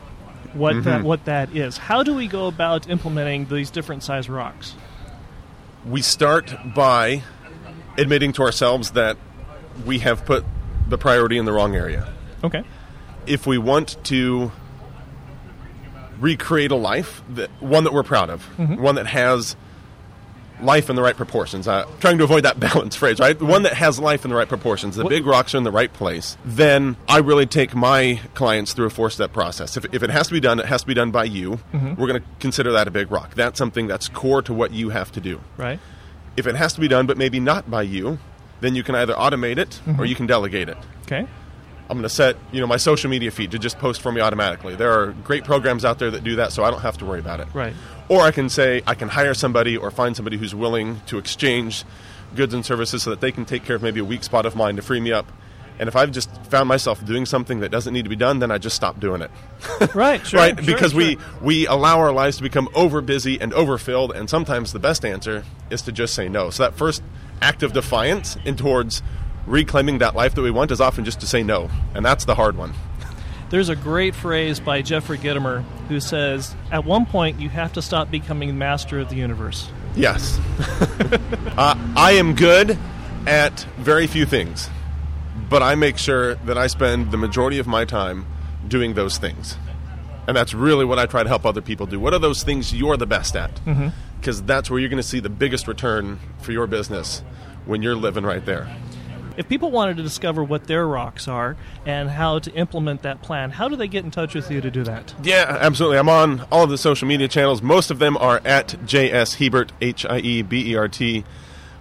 what 0.55 0.83
that 0.85 0.99
mm-hmm. 0.99 1.07
what 1.07 1.27
that 1.27 1.55
is. 1.55 1.77
How 1.77 2.03
do 2.03 2.15
we 2.15 2.27
go 2.27 2.47
about 2.47 2.89
implementing 2.89 3.47
these 3.47 3.71
different 3.71 4.03
size 4.03 4.29
rocks? 4.29 4.75
we 5.85 6.03
start 6.03 6.55
by 6.75 7.23
admitting 7.97 8.33
to 8.35 8.43
ourselves 8.43 8.93
that 8.93 9.17
we 9.87 10.01
have 10.01 10.25
put 10.25 10.45
the 10.91 10.99
priority 10.99 11.39
in 11.39 11.45
the 11.45 11.53
wrong 11.53 11.75
area. 11.75 12.13
Okay. 12.45 12.65
If 13.27 13.47
we 13.47 13.59
want 13.59 13.97
to 14.05 14.53
recreate 16.19 16.71
a 16.71 16.77
life 16.77 17.23
that 17.31 17.51
one 17.61 17.85
that 17.85 17.93
we're 17.93 18.03
proud 18.03 18.31
of, 18.31 18.43
one 18.59 18.97
that 18.97 19.07
has 19.07 19.57
life 20.61 20.91
in 20.91 20.97
the 20.97 21.01
right 21.03 21.17
proportions. 21.17 21.67
Uh, 21.67 21.87
trying 22.01 22.19
to 22.19 22.25
avoid 22.25 22.45
that 22.45 22.61
balance 22.69 22.95
phrase, 22.95 23.19
right? 23.19 23.39
The 23.39 23.47
one 23.47 23.63
that 23.63 23.73
has 23.73 23.99
life 23.99 24.25
in 24.27 24.31
the 24.31 24.37
right 24.37 24.49
proportions. 24.49 24.95
The 24.97 25.05
What- 25.05 25.09
big 25.09 25.25
rocks 25.25 25.55
are 25.55 25.59
in 25.59 25.65
the 25.65 25.71
right 25.73 25.91
place. 25.91 26.37
Then 26.45 26.97
I 27.09 27.19
really 27.19 27.47
take 27.47 27.75
my 27.75 28.21
clients 28.35 28.75
through 28.75 28.85
a 28.87 28.91
four-step 28.91 29.33
process. 29.33 29.79
If, 29.79 29.87
if 29.95 30.03
it 30.03 30.11
has 30.11 30.27
to 30.27 30.35
be 30.35 30.41
done, 30.41 30.61
it 30.61 30.67
has 30.67 30.83
to 30.83 30.87
be 30.87 30.93
done 30.93 31.11
by 31.13 31.25
you. 31.25 31.61
We're 31.73 32.07
going 32.07 32.21
to 32.21 32.27
consider 32.41 32.73
that 32.73 32.87
a 32.87 32.91
big 32.91 33.11
rock. 33.11 33.35
That's 33.35 33.57
something 33.57 33.87
that's 33.87 34.09
core 34.11 34.43
to 34.43 34.53
what 34.53 34.73
you 34.73 34.91
have 34.91 35.11
to 35.13 35.21
do. 35.23 35.41
Right. 35.57 35.81
If 36.37 36.47
it 36.47 36.57
has 36.57 36.75
to 36.75 36.81
be 36.81 36.89
done, 36.89 37.07
but 37.07 37.17
maybe 37.17 37.41
not 37.41 37.71
by 37.71 37.81
you, 37.83 38.19
then 38.61 38.75
you 38.75 38.83
can 38.83 38.95
either 38.95 39.15
automate 39.15 39.59
it 39.59 39.81
or 39.87 40.05
you 40.05 40.15
mm-hmm. 40.15 40.17
can 40.19 40.27
delegate 40.27 40.69
it. 40.69 40.79
Okay. 41.03 41.27
I'm 41.91 41.97
going 41.97 42.05
to 42.05 42.09
set, 42.09 42.37
you 42.53 42.61
know, 42.61 42.69
my 42.69 42.77
social 42.77 43.11
media 43.11 43.33
feed 43.33 43.51
to 43.51 43.59
just 43.59 43.79
post 43.79 44.01
for 44.01 44.13
me 44.13 44.21
automatically. 44.21 44.77
There 44.77 44.93
are 44.93 45.13
great 45.25 45.43
programs 45.43 45.85
out 45.85 45.99
there 45.99 46.13
that 46.13 46.23
do 46.23 46.37
that, 46.37 46.53
so 46.53 46.63
I 46.63 46.71
don't 46.71 46.83
have 46.83 46.99
to 46.99 47.05
worry 47.05 47.19
about 47.19 47.41
it. 47.41 47.49
Right. 47.53 47.75
Or 48.09 48.23
I 48.23 48.31
can 48.31 48.49
say 48.49 48.83
I 48.87 48.95
can 48.95 49.09
hire 49.09 49.35
somebody 49.35 49.77
or 49.77 49.91
find 49.91 50.15
somebody 50.15 50.37
who's 50.37 50.55
willing 50.55 51.01
to 51.07 51.19
exchange 51.19 51.85
goods 52.37 52.55
and 52.55 52.65
services 52.65 53.03
so 53.03 53.11
that 53.11 53.21
they 53.21 53.33
can 53.33 53.45
take 53.45 53.65
care 53.65 53.75
of 53.75 53.83
maybe 53.83 53.99
a 53.99 54.05
weak 54.05 54.23
spot 54.23 54.47
of 54.47 54.55
mine 54.55 54.77
to 54.77 54.83
free 54.83 55.01
me 55.01 55.11
up. 55.11 55.27
And 55.81 55.89
if 55.89 55.97
I've 55.97 56.13
just 56.13 56.31
found 56.45 56.69
myself 56.69 57.05
doing 57.05 57.27
something 57.27 57.61
that 57.61 57.71
doesn't 57.71 57.93
need 57.93 58.03
to 58.03 58.11
be 58.11 58.17
done, 58.17 58.39
then 58.39 58.51
I 58.51 58.59
just 58.59 58.77
stop 58.77 59.01
doing 59.01 59.23
it. 59.23 59.31
Right. 59.95 60.25
Sure. 60.25 60.39
right? 60.39 60.57
sure, 60.57 60.75
because 60.75 60.95
we 60.95 61.19
we 61.41 61.67
allow 61.67 61.99
our 61.99 62.13
lives 62.13 62.37
to 62.37 62.43
become 62.43 62.69
over 62.75 63.01
busy 63.01 63.41
and 63.41 63.53
overfilled, 63.53 64.13
and 64.13 64.31
sometimes 64.31 64.73
the 64.73 64.79
best 64.79 65.05
answer 65.05 65.43
is 65.71 65.83
to 65.83 65.93
just 65.93 66.15
say 66.15 66.29
no. 66.29 66.51
So 66.51 66.63
that 66.65 66.75
first 66.75 67.03
act 67.43 67.63
of 67.63 67.73
defiance 67.73 68.37
and 68.45 68.57
towards 68.57 69.03
reclaiming 69.47 69.99
that 69.99 70.15
life 70.15 70.35
that 70.35 70.43
we 70.43 70.51
want 70.51 70.71
is 70.71 70.81
often 70.81 71.05
just 71.05 71.21
to 71.21 71.27
say 71.27 71.43
no, 71.43 71.71
and 71.95 72.05
that's 72.05 72.25
the 72.25 72.35
hard 72.35 72.57
one. 72.57 72.73
There's 73.51 73.69
a 73.69 73.77
great 73.77 74.15
phrase 74.15 74.61
by 74.61 74.81
Jeffrey 74.83 75.19
Gitomer 75.19 75.65
who 75.89 75.99
says, 75.99 76.55
"At 76.71 76.85
one 76.85 77.05
point, 77.05 77.41
you 77.41 77.49
have 77.49 77.73
to 77.73 77.83
stop 77.83 78.11
becoming 78.11 78.57
master 78.57 79.01
of 79.01 79.09
the 79.09 79.17
universe." 79.17 79.69
Yes, 79.97 80.39
uh, 81.59 81.75
I 81.97 82.13
am 82.13 82.35
good 82.35 82.79
at 83.27 83.67
very 83.79 84.07
few 84.07 84.25
things, 84.25 84.71
but 85.49 85.63
I 85.63 85.75
make 85.75 85.99
sure 85.99 86.37
that 86.37 86.57
I 86.57 86.69
spend 86.69 87.11
the 87.11 87.17
majority 87.17 87.59
of 87.59 87.67
my 87.67 87.85
time 87.85 88.25
doing 88.69 88.95
those 88.95 89.19
things. 89.19 89.57
And 90.29 90.37
that's 90.37 90.55
really 90.55 90.85
what 90.85 91.01
I 91.01 91.07
try 91.07 91.25
to 91.25 91.29
help 91.29 91.45
other 91.45 91.61
people 91.61 91.87
do. 91.87 91.99
What 91.99 92.15
are 92.15 92.21
those 92.21 92.45
things 92.45 92.73
you're 92.73 92.97
the 92.97 93.07
best 93.07 93.35
at? 93.35 93.51
Because 94.21 94.43
that's 94.43 94.71
where 94.71 94.79
you're 94.79 94.89
going 94.89 95.03
to 95.03 95.09
see 95.09 95.21
the 95.21 95.31
biggest 95.31 95.67
return 95.67 96.19
for 96.41 96.53
your 96.53 96.67
business 96.67 97.21
when 97.65 97.83
you're 97.83 97.97
living 97.97 98.25
right 98.25 98.45
there. 98.45 98.69
If 99.37 99.49
people 99.49 99.71
wanted 99.71 99.97
to 99.97 100.03
discover 100.03 100.45
what 100.45 100.65
their 100.65 100.87
rocks 100.87 101.27
are 101.27 101.57
and 101.87 102.11
how 102.11 102.41
to 102.41 102.53
implement 102.53 103.03
that 103.03 103.23
plan, 103.23 103.51
how 103.51 103.69
do 103.69 103.77
they 103.77 103.89
get 103.89 104.05
in 104.05 104.11
touch 104.11 104.35
with 104.35 104.51
you 104.51 104.61
to 104.61 104.71
do 104.71 104.85
that? 104.85 105.15
Yeah, 105.23 105.57
absolutely. 105.61 105.99
I'm 105.99 106.09
on 106.09 106.47
all 106.53 106.65
of 106.65 106.71
the 106.71 106.77
social 106.77 107.09
media 107.09 107.29
channels. 107.29 107.63
Most 107.63 107.91
of 107.91 107.99
them 107.99 108.17
are 108.19 108.43
at 108.45 108.69
JS 108.85 109.37
Hiebert, 109.37 109.73
H 109.81 110.05
I 110.05 110.19
E 110.19 110.43
B 110.43 110.73
E 110.73 110.77
R 110.77 110.89
T. 110.89 111.25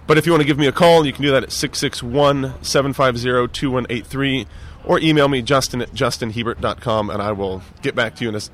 But 0.06 0.16
if 0.16 0.26
you 0.26 0.32
want 0.32 0.40
to 0.40 0.46
give 0.46 0.58
me 0.58 0.66
a 0.66 0.72
call, 0.72 1.04
you 1.04 1.12
can 1.12 1.22
do 1.22 1.30
that 1.32 1.42
at 1.42 1.52
661 1.52 2.64
750 2.64 3.52
2183 3.52 4.46
or 4.84 4.98
email 5.00 5.28
me, 5.28 5.42
justin 5.42 5.82
at 5.82 5.92
justinhiebert.com, 5.92 7.10
and 7.10 7.22
I 7.22 7.32
will 7.32 7.62
get 7.82 7.94
back 7.94 8.16
to 8.16 8.24
you 8.24 8.30
in 8.30 8.34
as, 8.34 8.50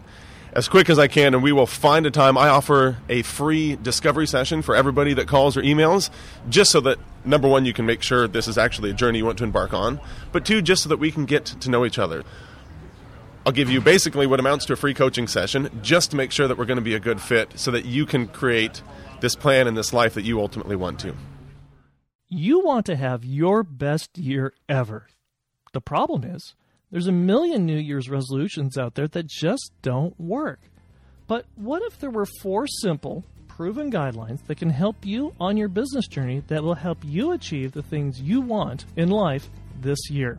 as 0.56 0.68
quick 0.68 0.88
as 0.88 0.98
I 0.98 1.06
can, 1.06 1.34
and 1.34 1.42
we 1.42 1.52
will 1.52 1.66
find 1.66 2.06
a 2.06 2.10
time. 2.10 2.38
I 2.38 2.48
offer 2.48 2.96
a 3.10 3.20
free 3.20 3.76
discovery 3.76 4.26
session 4.26 4.62
for 4.62 4.74
everybody 4.74 5.12
that 5.12 5.28
calls 5.28 5.54
or 5.54 5.60
emails, 5.60 6.08
just 6.48 6.70
so 6.70 6.80
that, 6.80 6.98
number 7.26 7.46
one, 7.46 7.66
you 7.66 7.74
can 7.74 7.84
make 7.84 8.02
sure 8.02 8.26
this 8.26 8.48
is 8.48 8.56
actually 8.56 8.88
a 8.88 8.94
journey 8.94 9.18
you 9.18 9.26
want 9.26 9.36
to 9.36 9.44
embark 9.44 9.74
on, 9.74 10.00
but 10.32 10.46
two, 10.46 10.62
just 10.62 10.82
so 10.82 10.88
that 10.88 10.96
we 10.96 11.12
can 11.12 11.26
get 11.26 11.44
to 11.44 11.68
know 11.68 11.84
each 11.84 11.98
other. 11.98 12.24
I'll 13.44 13.52
give 13.52 13.68
you 13.68 13.82
basically 13.82 14.26
what 14.26 14.40
amounts 14.40 14.64
to 14.64 14.72
a 14.72 14.76
free 14.76 14.94
coaching 14.94 15.28
session 15.28 15.68
just 15.82 16.12
to 16.12 16.16
make 16.16 16.32
sure 16.32 16.48
that 16.48 16.56
we're 16.56 16.64
going 16.64 16.78
to 16.78 16.82
be 16.82 16.94
a 16.94 17.00
good 17.00 17.20
fit 17.20 17.52
so 17.56 17.70
that 17.72 17.84
you 17.84 18.06
can 18.06 18.26
create 18.26 18.82
this 19.20 19.36
plan 19.36 19.68
and 19.68 19.76
this 19.76 19.92
life 19.92 20.14
that 20.14 20.24
you 20.24 20.40
ultimately 20.40 20.74
want 20.74 20.98
to. 21.00 21.14
You 22.28 22.60
want 22.60 22.86
to 22.86 22.96
have 22.96 23.26
your 23.26 23.62
best 23.62 24.16
year 24.16 24.54
ever. 24.70 25.06
The 25.74 25.82
problem 25.82 26.24
is, 26.24 26.54
there's 26.90 27.08
a 27.08 27.12
million 27.12 27.66
New 27.66 27.78
Year's 27.78 28.08
resolutions 28.08 28.78
out 28.78 28.94
there 28.94 29.08
that 29.08 29.26
just 29.26 29.72
don't 29.82 30.18
work. 30.20 30.60
But 31.26 31.46
what 31.56 31.82
if 31.82 31.98
there 31.98 32.10
were 32.10 32.26
four 32.40 32.66
simple, 32.66 33.24
proven 33.48 33.90
guidelines 33.90 34.46
that 34.46 34.58
can 34.58 34.70
help 34.70 35.04
you 35.04 35.34
on 35.40 35.56
your 35.56 35.68
business 35.68 36.06
journey 36.06 36.44
that 36.46 36.62
will 36.62 36.74
help 36.74 36.98
you 37.04 37.32
achieve 37.32 37.72
the 37.72 37.82
things 37.82 38.20
you 38.20 38.40
want 38.40 38.84
in 38.96 39.08
life 39.08 39.50
this 39.80 39.98
year? 40.10 40.38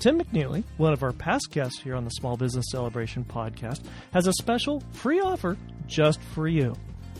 Tim 0.00 0.20
McNeely, 0.20 0.64
one 0.76 0.92
of 0.92 1.02
our 1.02 1.12
past 1.12 1.48
guests 1.50 1.80
here 1.80 1.96
on 1.96 2.04
the 2.04 2.10
Small 2.10 2.36
Business 2.36 2.66
Celebration 2.70 3.24
podcast, 3.24 3.84
has 4.12 4.26
a 4.26 4.32
special 4.34 4.82
free 4.92 5.20
offer 5.20 5.56
just 5.86 6.20
for 6.34 6.48
you. 6.48 6.74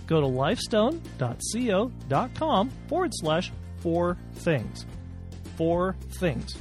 Go 0.07 0.21
to 0.21 0.27
lifestone.co.com 0.27 2.71
forward 2.89 3.11
slash 3.15 3.53
four 3.79 4.17
things. 4.35 4.85
Four 5.57 5.97
things. 6.19 6.57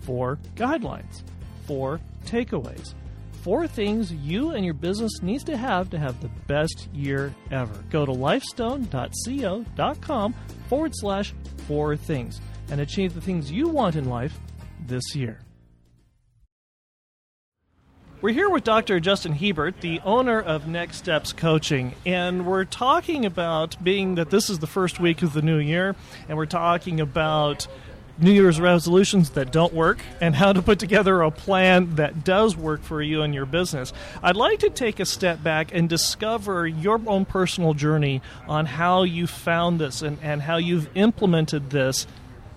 Four 0.00 0.38
guidelines. 0.56 1.22
Four 1.66 2.00
takeaways. 2.24 2.94
Four 3.42 3.66
things 3.66 4.12
you 4.12 4.50
and 4.50 4.64
your 4.64 4.74
business 4.74 5.22
needs 5.22 5.42
to 5.44 5.56
have 5.56 5.88
to 5.90 5.98
have 5.98 6.20
the 6.20 6.28
best 6.46 6.88
year 6.92 7.34
ever. 7.50 7.82
Go 7.90 8.04
to 8.04 8.12
lifestone.co.com 8.12 10.34
forward 10.68 10.92
slash 10.94 11.34
four 11.66 11.96
things 11.96 12.40
and 12.70 12.80
achieve 12.80 13.14
the 13.14 13.20
things 13.20 13.50
you 13.50 13.68
want 13.68 13.96
in 13.96 14.04
life 14.04 14.38
this 14.86 15.16
year. 15.16 15.40
We're 18.22 18.34
here 18.34 18.50
with 18.50 18.64
Dr. 18.64 19.00
Justin 19.00 19.32
Hiebert, 19.32 19.80
the 19.80 19.98
owner 20.04 20.38
of 20.38 20.68
Next 20.68 20.98
Steps 20.98 21.32
Coaching, 21.32 21.94
and 22.04 22.44
we're 22.44 22.66
talking 22.66 23.24
about 23.24 23.82
being 23.82 24.16
that 24.16 24.28
this 24.28 24.50
is 24.50 24.58
the 24.58 24.66
first 24.66 25.00
week 25.00 25.22
of 25.22 25.32
the 25.32 25.40
new 25.40 25.56
year, 25.56 25.96
and 26.28 26.36
we're 26.36 26.44
talking 26.44 27.00
about 27.00 27.66
New 28.20 28.32
Year's 28.32 28.60
resolutions 28.60 29.30
that 29.30 29.50
don't 29.50 29.72
work 29.72 29.98
and 30.20 30.34
how 30.34 30.52
to 30.52 30.60
put 30.60 30.78
together 30.78 31.22
a 31.22 31.30
plan 31.30 31.94
that 31.96 32.24
does 32.24 32.56
work 32.56 32.82
for 32.82 33.00
you 33.00 33.22
and 33.22 33.34
your 33.34 33.46
business. 33.46 33.92
I'd 34.22 34.36
like 34.36 34.58
to 34.60 34.70
take 34.70 35.00
a 35.00 35.06
step 35.06 35.42
back 35.42 35.74
and 35.74 35.88
discover 35.88 36.66
your 36.66 37.00
own 37.06 37.24
personal 37.24 37.74
journey 37.74 38.20
on 38.46 38.66
how 38.66 39.02
you 39.04 39.26
found 39.26 39.80
this 39.80 40.02
and, 40.02 40.18
and 40.22 40.42
how 40.42 40.56
you've 40.58 40.88
implemented 40.94 41.70
this 41.70 42.06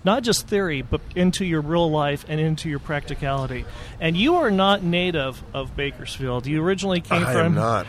not 0.06 0.24
just 0.24 0.48
theory, 0.48 0.82
but 0.82 1.00
into 1.16 1.46
your 1.46 1.62
real 1.62 1.90
life 1.90 2.26
and 2.28 2.40
into 2.40 2.70
your 2.70 2.80
practicality. 2.80 3.66
And 4.02 4.18
you 4.18 4.36
are 4.36 4.52
not 4.52 4.84
native 4.84 5.42
of 5.54 5.76
Bakersfield. 5.76 6.46
You 6.46 6.62
originally 6.62 7.00
came 7.02 7.24
I 7.24 7.32
from. 7.32 7.46
am 7.46 7.56
not. 7.56 7.86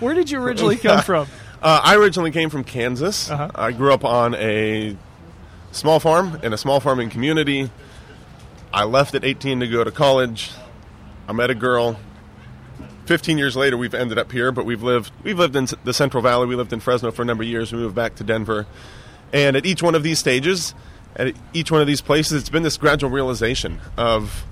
Where 0.00 0.14
did 0.14 0.30
you 0.30 0.42
originally 0.42 0.76
come 0.76 1.02
from? 1.04 1.26
Uh, 1.62 1.80
I 1.82 1.96
originally 1.96 2.32
came 2.32 2.50
from 2.50 2.64
Kansas. 2.64 3.30
Uh-huh. 3.30 3.50
I 3.54 3.72
grew 3.72 3.92
up 3.94 4.04
on 4.04 4.34
a 4.34 4.94
small 5.74 6.00
farm 6.00 6.38
in 6.42 6.52
a 6.52 6.58
small 6.58 6.80
farming 6.80 7.10
community. 7.10 7.70
I 8.72 8.84
left 8.84 9.14
at 9.14 9.24
18 9.24 9.60
to 9.60 9.68
go 9.68 9.84
to 9.84 9.90
college. 9.90 10.50
I 11.28 11.32
met 11.32 11.50
a 11.50 11.54
girl. 11.54 11.98
15 13.06 13.36
years 13.36 13.56
later, 13.56 13.76
we've 13.76 13.94
ended 13.94 14.18
up 14.18 14.32
here, 14.32 14.50
but 14.50 14.64
we've 14.64 14.82
lived 14.82 15.12
we've 15.22 15.38
lived 15.38 15.56
in 15.56 15.68
the 15.84 15.92
Central 15.92 16.22
Valley. 16.22 16.46
We 16.46 16.56
lived 16.56 16.72
in 16.72 16.80
Fresno 16.80 17.10
for 17.10 17.22
a 17.22 17.24
number 17.24 17.42
of 17.42 17.48
years. 17.48 17.72
We 17.72 17.78
moved 17.78 17.94
back 17.94 18.14
to 18.16 18.24
Denver, 18.24 18.66
and 19.32 19.56
at 19.56 19.66
each 19.66 19.82
one 19.82 19.94
of 19.94 20.02
these 20.02 20.18
stages, 20.18 20.74
at 21.16 21.34
each 21.52 21.70
one 21.70 21.80
of 21.80 21.86
these 21.86 22.00
places, 22.00 22.40
it's 22.40 22.48
been 22.48 22.62
this 22.62 22.76
gradual 22.76 23.10
realization 23.10 23.80
of 23.96 24.44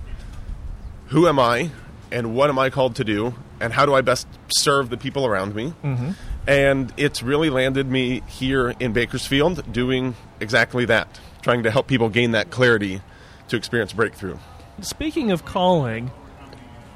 who 1.06 1.26
am 1.26 1.38
I, 1.38 1.70
and 2.10 2.34
what 2.34 2.50
am 2.50 2.58
I 2.58 2.68
called 2.68 2.96
to 2.96 3.04
do, 3.04 3.34
and 3.60 3.72
how 3.72 3.86
do 3.86 3.94
I 3.94 4.02
best 4.02 4.26
serve 4.54 4.90
the 4.90 4.96
people 4.98 5.24
around 5.24 5.54
me. 5.54 5.72
Mm-hmm. 5.82 6.10
And 6.46 6.92
it's 6.96 7.22
really 7.22 7.50
landed 7.50 7.88
me 7.88 8.22
here 8.26 8.74
in 8.80 8.92
Bakersfield 8.92 9.72
doing 9.72 10.16
exactly 10.40 10.84
that, 10.86 11.20
trying 11.42 11.62
to 11.62 11.70
help 11.70 11.86
people 11.86 12.08
gain 12.08 12.32
that 12.32 12.50
clarity 12.50 13.00
to 13.48 13.56
experience 13.56 13.92
breakthrough. 13.92 14.38
Speaking 14.80 15.30
of 15.30 15.44
calling, 15.44 16.10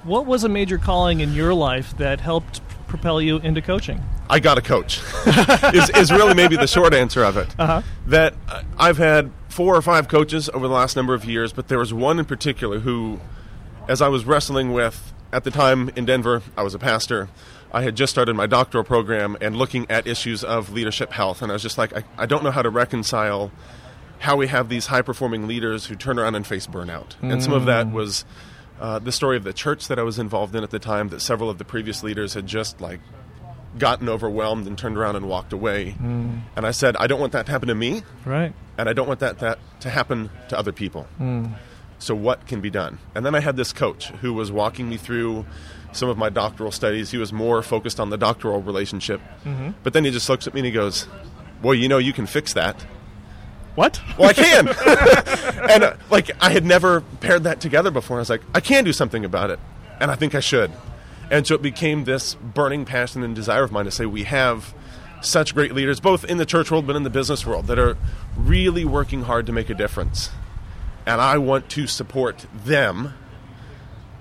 what 0.03 0.27
was 0.27 0.45
a 0.45 0.49
major 0.49 0.79
calling 0.79 1.21
in 1.21 1.33
your 1.33 1.55
life 1.55 1.97
that 1.99 2.21
helped 2.21 2.61
propel 2.87 3.21
you 3.21 3.39
into 3.39 3.61
coaching? 3.61 4.03
I 4.29 4.41
got 4.41 4.59
a 4.59 4.63
coach. 4.63 5.01
is, 5.75 5.91
is 5.91 6.11
really 6.11 6.35
maybe 6.35 6.57
the 6.57 6.67
short 6.67 6.95
answer 6.95 7.23
of 7.23 7.37
it. 7.37 7.55
Uh-huh. 7.59 7.83
That 8.07 8.35
uh, 8.49 8.63
I've 8.79 8.99
had 8.99 9.31
four 9.49 9.77
or 9.77 9.83
five 9.83 10.09
coaches 10.09 10.49
over 10.49 10.67
the 10.67 10.75
last 10.75 10.97
number 10.97 11.15
of 11.15 11.25
years, 11.25 11.53
but 11.53 11.69
there 11.69 11.79
was 11.79 11.95
one 11.95 12.19
in 12.19 12.25
particular 12.25 12.81
who, 12.81 13.21
as 13.89 14.03
I 14.03 14.09
was 14.09 14.25
wrestling 14.25 14.73
with 14.73 15.13
at 15.33 15.45
the 15.45 15.51
time 15.51 15.91
in 15.97 16.05
Denver, 16.05 16.43
I 16.57 16.63
was 16.63 16.75
a 16.75 16.79
pastor. 16.79 17.29
I 17.77 17.83
had 17.83 17.95
just 17.95 18.11
started 18.11 18.35
my 18.35 18.47
doctoral 18.47 18.85
program 18.85 19.37
and 19.43 19.55
looking 19.55 19.85
at 19.91 20.07
issues 20.07 20.43
of 20.43 20.73
leadership 20.73 21.13
health, 21.13 21.43
and 21.43 21.53
I 21.53 21.55
was 21.55 21.63
just 21.63 21.77
like, 21.77 21.95
I, 21.95 22.05
I 22.17 22.25
don't 22.25 22.43
know 22.43 22.51
how 22.51 22.63
to 22.63 22.71
reconcile 22.71 23.53
how 24.19 24.35
we 24.37 24.47
have 24.47 24.71
these 24.71 24.87
high 24.87 25.03
performing 25.03 25.47
leaders 25.47 25.85
who 25.85 25.95
turn 25.95 26.19
around 26.19 26.37
and 26.37 26.47
face 26.47 26.67
burnout. 26.67 27.17
Mm. 27.21 27.35
And 27.35 27.45
some 27.45 27.53
of 27.53 27.67
that 27.67 27.93
was 27.93 28.25
uh, 28.81 28.99
the 28.99 29.13
story 29.13 29.37
of 29.37 29.45
the 29.45 29.53
church 29.53 29.89
that 29.89 29.99
I 29.99 30.05
was 30.05 30.19
involved 30.19 30.55
in 30.55 30.65
at 30.65 30.71
the 30.71 30.79
time, 30.79 31.11
that 31.11 31.21
several 31.21 31.51
of 31.51 31.59
the 31.59 31.67
previous 31.67 32.03
leaders 32.03 32.33
had 32.33 32.47
just 32.47 32.81
like 32.81 33.01
gotten 33.77 34.09
overwhelmed 34.09 34.67
and 34.67 34.79
turned 34.79 34.97
around 34.97 35.17
and 35.17 35.29
walked 35.29 35.53
away. 35.53 35.97
Mm. 36.01 36.45
And 36.57 36.67
I 36.67 36.71
said, 36.71 36.97
I 36.97 37.07
don't 37.07 37.21
want 37.21 37.33
that 37.33 37.45
to 37.45 37.53
happen 37.53 37.69
to 37.69 37.75
me. 37.75 38.05
Right. 38.25 38.55
And 38.79 38.89
I 38.89 38.95
don't 38.95 39.07
want 39.07 39.21
that, 39.21 39.41
that 39.41 39.59
to 39.81 39.91
happen 39.91 40.31
to 40.49 40.59
other 40.59 40.73
people. 40.73 41.07
Mm. 41.21 41.53
So, 41.99 42.15
what 42.15 42.47
can 42.47 42.61
be 42.61 42.71
done? 42.71 42.99
And 43.15 43.25
then 43.25 43.35
I 43.35 43.41
had 43.41 43.57
this 43.57 43.73
coach 43.73 44.09
who 44.09 44.35
was 44.35 44.53
walking 44.53 44.89
me 44.89 44.97
through 44.97 45.47
some 45.93 46.09
of 46.09 46.19
my 46.19 46.29
doctoral 46.29 46.71
studies. 46.71 47.11
He 47.11 47.19
was 47.19 47.33
more 47.33 47.63
focused 47.63 47.99
on 47.99 48.11
the 48.11 48.19
doctoral 48.19 48.63
relationship. 48.63 49.21
Mm-hmm. 49.45 49.71
But 49.83 49.93
then 49.93 50.05
he 50.05 50.11
just 50.11 50.29
looks 50.29 50.47
at 50.47 50.55
me 50.55 50.61
and 50.61 50.67
he 50.67 50.73
goes, 50.73 51.09
Well, 51.63 51.75
you 51.75 51.89
know, 51.89 51.99
you 51.99 52.13
can 52.13 52.27
fix 52.27 52.53
that. 52.55 52.85
What? 53.77 54.01
Well, 54.19 54.31
I 54.31 54.33
can. 54.33 54.69
and 55.71 55.85
uh, 55.85 55.97
like, 56.11 56.31
I 56.43 56.51
had 56.51 56.65
never 56.65 57.03
paired 57.21 57.45
that 57.45 57.61
together 57.61 57.91
before. 57.91 58.17
I 58.17 58.21
was 58.21 58.31
like, 58.31 58.43
I 58.55 58.61
can 58.61 58.85
do 58.85 58.93
something 58.93 59.25
about 59.25 59.51
it. 59.51 59.61
And 60.01 60.11
I 60.11 60.15
think 60.15 60.35
I 60.35 60.41
should. 60.41 60.73
And 61.31 61.47
so 61.47 61.55
it 61.55 61.63
became 61.63 62.05
this 62.05 62.35
burning 62.35 62.85
passion 62.85 63.23
and 63.23 63.35
desire 63.35 63.65
of 63.65 63.73
mine 63.73 63.85
to 63.85 63.91
say, 63.91 64.07
we 64.07 64.25
have 64.25 64.75
such 65.21 65.55
great 65.55 65.75
leaders, 65.75 66.01
both 66.01 66.25
in 66.25 66.39
the 66.39 66.47
church 66.47 66.71
world 66.71 66.87
but 66.87 66.97
in 66.97 67.03
the 67.03 67.11
business 67.11 67.45
world, 67.47 67.67
that 67.67 67.79
are 67.79 67.97
really 68.37 68.85
working 68.85 69.23
hard 69.23 69.47
to 69.47 69.53
make 69.53 69.69
a 69.69 69.75
difference. 69.75 70.31
And 71.07 71.21
I 71.21 71.39
want 71.39 71.69
to 71.71 71.87
support 71.87 72.47
them 72.53 73.15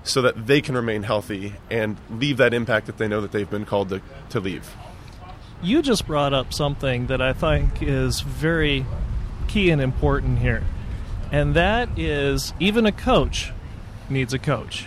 so 0.04 0.22
that 0.22 0.46
they 0.46 0.60
can 0.60 0.76
remain 0.76 1.02
healthy 1.02 1.54
and 1.68 1.96
leave 2.08 2.36
that 2.36 2.54
impact 2.54 2.86
that 2.86 2.96
they 2.96 3.08
know 3.08 3.20
that 3.20 3.32
they've 3.32 3.50
been 3.50 3.64
called 3.64 3.88
to, 3.88 4.00
to 4.30 4.40
leave. 4.40 4.72
You 5.62 5.82
just 5.82 6.06
brought 6.06 6.32
up 6.32 6.54
something 6.54 7.08
that 7.08 7.20
I 7.20 7.32
think 7.32 7.82
is 7.82 8.20
very 8.20 8.86
key 9.48 9.70
and 9.70 9.82
important 9.82 10.38
here. 10.38 10.62
And 11.32 11.54
that 11.54 11.98
is 11.98 12.54
even 12.60 12.86
a 12.86 12.92
coach 12.92 13.52
needs 14.08 14.32
a 14.32 14.38
coach. 14.38 14.86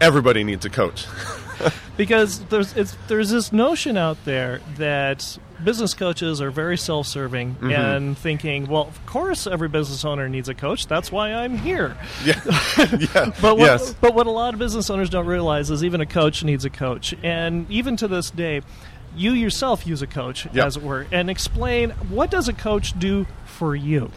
Everybody 0.00 0.42
needs 0.42 0.64
a 0.64 0.70
coach. 0.70 1.06
because 1.96 2.40
there's 2.46 2.74
there's 3.08 3.30
this 3.30 3.52
notion 3.52 3.96
out 3.96 4.24
there 4.24 4.60
that 4.76 5.38
business 5.62 5.94
coaches 5.94 6.40
are 6.40 6.50
very 6.50 6.76
self-serving 6.76 7.54
mm-hmm. 7.54 7.70
and 7.70 8.18
thinking, 8.18 8.66
well, 8.66 8.88
of 8.88 9.06
course 9.06 9.46
every 9.46 9.68
business 9.68 10.04
owner 10.04 10.28
needs 10.28 10.48
a 10.48 10.54
coach. 10.54 10.86
That's 10.86 11.12
why 11.12 11.32
I'm 11.32 11.56
here. 11.56 11.96
Yeah. 12.24 12.40
yeah. 12.78 13.32
but 13.40 13.56
what, 13.56 13.58
yes. 13.58 13.94
but 14.00 14.14
what 14.14 14.26
a 14.26 14.30
lot 14.30 14.54
of 14.54 14.60
business 14.60 14.90
owners 14.90 15.10
don't 15.10 15.26
realize 15.26 15.70
is 15.70 15.84
even 15.84 16.00
a 16.00 16.06
coach 16.06 16.42
needs 16.44 16.64
a 16.64 16.70
coach. 16.70 17.14
And 17.22 17.70
even 17.70 17.96
to 17.98 18.08
this 18.08 18.30
day, 18.30 18.62
you 19.16 19.32
yourself 19.32 19.86
use 19.86 20.02
a 20.02 20.06
coach, 20.06 20.46
yep. 20.46 20.66
as 20.66 20.76
it 20.76 20.82
were, 20.82 21.06
and 21.12 21.30
explain 21.30 21.90
what 22.08 22.30
does 22.30 22.48
a 22.48 22.52
coach 22.52 22.98
do 22.98 23.26
for 23.44 23.76
you? 23.76 24.10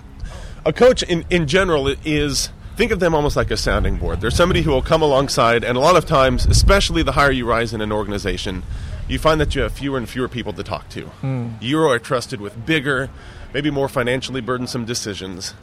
A 0.66 0.74
coach, 0.74 1.04
in, 1.04 1.24
in 1.30 1.48
general, 1.48 1.88
is 2.04 2.50
think 2.76 2.92
of 2.92 3.00
them 3.00 3.14
almost 3.14 3.36
like 3.36 3.52
a 3.52 3.58
sounding 3.58 3.98
board. 3.98 4.22
There's 4.22 4.36
somebody 4.36 4.62
who 4.62 4.72
will 4.72 4.82
come 4.82 5.02
alongside, 5.02 5.64
and 5.64 5.78
a 5.78 5.80
lot 5.82 5.96
of 5.96 6.06
times, 6.06 6.46
especially 6.46 7.04
the 7.04 7.14
higher 7.14 7.32
you 7.32 7.46
rise 7.46 7.74
in 7.74 7.82
an 7.82 7.92
organization, 7.92 8.64
you 9.08 9.20
find 9.20 9.40
that 9.40 9.56
you 9.56 9.62
have 9.62 9.72
fewer 9.72 9.98
and 9.98 10.08
fewer 10.08 10.28
people 10.28 10.54
to 10.54 10.64
talk 10.64 10.90
to. 10.90 11.10
Mm. 11.22 11.62
You 11.62 11.82
are 11.82 12.00
trusted 12.00 12.42
with 12.42 12.66
bigger, 12.66 13.10
maybe 13.54 13.72
more 13.72 13.88
financially 13.88 14.42
burdensome 14.42 14.86
decisions, 14.86 15.54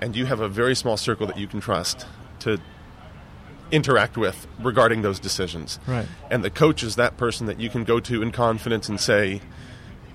and 0.00 0.14
you 0.14 0.26
have 0.26 0.40
a 0.40 0.48
very 0.48 0.74
small 0.74 0.96
circle 0.96 1.26
that 1.26 1.38
you 1.38 1.46
can 1.46 1.60
trust 1.60 2.06
to 2.40 2.60
interact 3.70 4.16
with 4.16 4.46
regarding 4.60 5.02
those 5.02 5.18
decisions. 5.18 5.78
Right. 5.86 6.06
And 6.30 6.44
the 6.44 6.50
coach 6.50 6.82
is 6.82 6.96
that 6.96 7.16
person 7.16 7.46
that 7.46 7.58
you 7.58 7.68
can 7.68 7.84
go 7.84 7.98
to 8.00 8.22
in 8.22 8.30
confidence 8.30 8.88
and 8.88 9.00
say, 9.00 9.40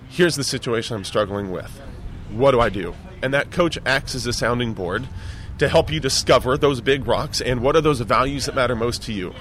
here's 0.07 0.35
the 0.35 0.43
situation 0.43 0.95
I'm 0.95 1.03
struggling 1.03 1.51
with. 1.51 1.81
What 2.29 2.51
do 2.51 2.59
I 2.59 2.69
do? 2.69 2.95
And 3.21 3.33
that 3.33 3.51
coach 3.51 3.77
acts 3.85 4.15
as 4.15 4.25
a 4.25 4.33
sounding 4.33 4.73
board 4.73 5.07
to 5.57 5.67
help 5.67 5.91
you 5.91 5.99
discover 5.99 6.57
those 6.57 6.79
big 6.79 7.05
rocks 7.05 7.41
and 7.41 7.61
what 7.61 7.75
are 7.75 7.81
those 7.81 7.99
values 7.99 8.45
that 8.45 8.55
matter 8.55 8.75
most 8.75 9.03
to 9.03 9.13
you. 9.13 9.33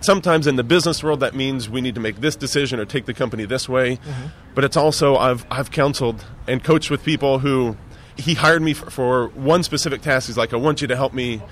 Sometimes 0.00 0.46
in 0.46 0.56
the 0.56 0.64
business 0.64 1.02
world, 1.02 1.20
that 1.20 1.34
means 1.34 1.68
we 1.68 1.80
need 1.80 1.94
to 1.94 2.00
make 2.00 2.20
this 2.20 2.36
decision 2.36 2.78
or 2.78 2.84
take 2.84 3.06
the 3.06 3.14
company 3.14 3.44
this 3.44 3.68
way. 3.68 3.96
Mm-hmm. 3.96 4.26
But 4.54 4.64
it's 4.64 4.76
also, 4.76 5.16
I've, 5.16 5.44
I've 5.50 5.70
counseled 5.70 6.24
and 6.46 6.62
coached 6.62 6.90
with 6.90 7.04
people 7.04 7.40
who 7.40 7.76
he 8.16 8.34
hired 8.34 8.62
me 8.62 8.74
for, 8.74 8.90
for 8.90 9.28
one 9.28 9.62
specific 9.62 10.02
task. 10.02 10.26
He's 10.26 10.36
like, 10.36 10.52
I 10.52 10.56
want 10.56 10.80
you 10.80 10.88
to 10.88 10.96
help 10.96 11.12
me 11.12 11.42